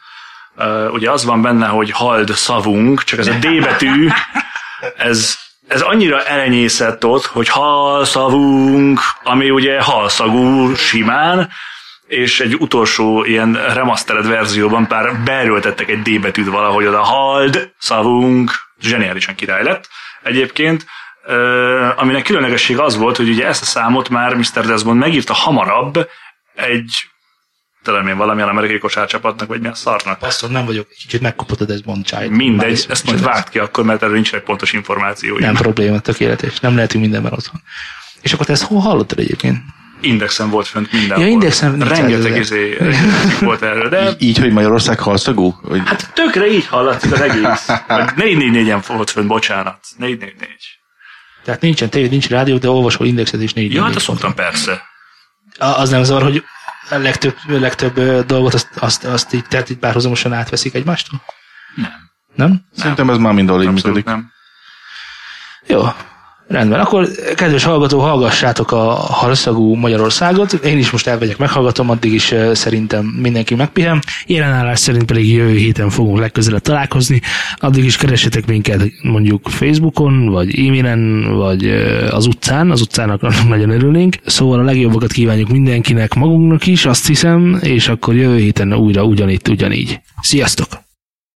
uh, 0.56 0.92
ugye 0.92 1.10
az 1.10 1.24
van 1.24 1.42
benne, 1.42 1.66
hogy 1.66 1.90
hald 1.90 2.30
szavunk, 2.30 3.02
csak 3.02 3.18
ez 3.18 3.26
a 3.26 3.32
D 3.32 3.60
betű, 3.60 4.08
ez, 4.96 5.36
ez 5.68 5.80
annyira 5.80 6.24
elenyészett 6.24 7.04
ott, 7.04 7.24
hogy 7.24 7.48
halszavunk, 7.48 9.00
ami 9.22 9.50
ugye 9.50 9.80
halszagú 9.80 10.74
simán, 10.74 11.48
és 12.06 12.40
egy 12.40 12.54
utolsó 12.54 13.24
ilyen 13.24 13.72
remastered 13.74 14.26
verzióban 14.26 14.86
pár 14.86 15.22
beerőltettek 15.24 15.88
egy 15.88 16.02
D 16.02 16.20
betűt 16.20 16.48
valahogy 16.48 16.86
oda, 16.86 17.02
hald, 17.02 17.72
szavunk, 17.78 18.50
zseniálisan 18.80 19.34
király 19.34 19.62
lett. 19.62 19.88
Egyébként, 20.22 20.86
aminek 21.96 22.22
különlegesség 22.22 22.78
az 22.78 22.96
volt, 22.96 23.16
hogy 23.16 23.28
ugye 23.28 23.46
ezt 23.46 23.62
a 23.62 23.64
számot 23.64 24.08
már 24.08 24.34
Mr. 24.34 24.66
Desmond 24.66 24.98
megírta 24.98 25.32
hamarabb 25.32 26.08
egy 26.54 26.90
talán 27.92 28.08
én 28.08 28.16
valamilyen 28.16 28.48
amerikai 28.48 28.78
kosárcsapatnak, 28.78 29.48
vagy 29.48 29.58
milyen 29.58 29.74
szarnak. 29.74 30.18
Passzor, 30.18 30.50
nem 30.50 30.64
vagyok, 30.66 30.88
kicsit 30.88 31.22
Desmond 31.66 32.04
Child. 32.04 32.20
Már 32.28 32.30
Mindegy, 32.30 32.72
is- 32.72 32.84
ezt 32.84 33.04
majd 33.06 33.22
vágd 33.22 33.48
ki 33.48 33.58
akkor, 33.58 33.84
mert 33.84 34.02
erről 34.02 34.14
nincsenek 34.14 34.44
pontos 34.44 34.72
információi. 34.72 35.40
Nem 35.40 35.54
probléma, 35.54 35.98
tökéletes. 35.98 36.60
Nem 36.60 36.74
lehetünk 36.74 37.02
mindenben 37.02 37.32
otthon. 37.32 37.60
És 38.22 38.32
akkor 38.32 38.46
te 38.46 38.52
ezt 38.52 38.62
hol 38.62 38.80
hallottad 38.80 39.18
egyébként? 39.18 39.58
Indexen 40.00 40.50
volt 40.50 40.66
fönt 40.66 40.92
mindenhol. 40.92 41.24
Ja, 41.26 41.30
Indexen 41.32 41.70
400 41.72 41.98
Rengeteg 41.98 42.36
izé, 42.36 42.76
volt 43.40 43.62
erről, 43.62 43.88
de 43.88 44.08
Így, 44.08 44.22
így, 44.22 44.38
hogy 44.38 44.52
Magyarország 44.52 44.98
halszagú? 44.98 45.50
Hogy 45.62 45.80
hát 45.84 46.10
tökre 46.14 46.46
így 46.50 46.66
hallatszik 46.66 47.12
az 47.12 47.20
egész. 47.20 47.66
Vagy 47.88 48.08
444-en 48.16 48.82
volt 48.86 49.10
fönt, 49.10 49.26
bocsánat. 49.26 49.78
444. 49.96 50.48
Tehát 51.44 51.60
nincsen 51.60 51.88
tévé, 51.88 52.08
nincs 52.08 52.28
rádió, 52.28 52.56
de 52.58 52.68
olvasol 52.70 53.06
indexet 53.06 53.42
is 53.42 53.52
négy. 53.52 53.72
Ja, 53.74 53.82
hát 53.84 53.94
azt 53.94 54.04
szoktam 54.04 54.34
persze. 54.34 54.82
A- 55.58 55.64
Az 55.64 55.90
nem 55.90 56.02
zavar, 56.02 56.22
hogy 56.22 56.42
a 56.90 56.96
legtöbb, 56.96 57.36
legtöbb 57.46 58.26
dolgot 58.26 58.54
azt, 58.54 58.68
azt, 58.76 59.04
azt 59.04 59.32
így, 59.32 59.44
tehát 59.48 59.70
így 59.70 59.78
párhuzamosan 59.78 60.32
átveszik 60.32 60.74
egymástól? 60.74 61.22
Nem. 61.74 62.10
Nem? 62.34 62.64
Szerintem 62.76 63.10
ez 63.10 63.16
már 63.16 63.32
így 63.32 63.66
Abszolút 63.66 63.84
működik. 63.84 64.04
nem. 64.04 64.32
Jó. 65.66 65.82
Rendben, 66.48 66.80
akkor 66.80 67.08
kedves 67.34 67.64
hallgató, 67.64 67.98
hallgassátok 67.98 68.72
a 68.72 68.94
halszagú 68.94 69.74
Magyarországot. 69.74 70.52
Én 70.52 70.78
is 70.78 70.90
most 70.90 71.06
elmegyek, 71.06 71.38
meghallgatom, 71.38 71.90
addig 71.90 72.12
is 72.12 72.34
szerintem 72.52 73.04
mindenki 73.04 73.54
megpihen. 73.54 74.02
Jelenállás 74.26 74.78
szerint 74.78 75.04
pedig 75.04 75.32
jövő 75.32 75.56
héten 75.56 75.90
fogunk 75.90 76.18
legközelebb 76.18 76.60
találkozni. 76.60 77.20
Addig 77.56 77.84
is 77.84 77.96
keressetek 77.96 78.46
minket 78.46 78.82
mondjuk 79.02 79.48
Facebookon, 79.48 80.26
vagy 80.26 80.58
e-mailen, 80.58 81.32
vagy 81.36 81.68
az 82.10 82.26
utcán. 82.26 82.70
Az 82.70 82.80
utcának 82.80 83.20
nagyon 83.48 83.70
örülnénk. 83.70 84.16
Szóval 84.26 84.58
a 84.58 84.62
legjobbakat 84.62 85.12
kívánjuk 85.12 85.48
mindenkinek, 85.48 86.14
magunknak 86.14 86.66
is, 86.66 86.86
azt 86.86 87.06
hiszem, 87.06 87.58
és 87.62 87.88
akkor 87.88 88.14
jövő 88.14 88.36
héten 88.38 88.74
újra 88.74 89.04
ugyanitt, 89.04 89.48
ugyanígy. 89.48 90.00
Sziasztok! 90.20 90.87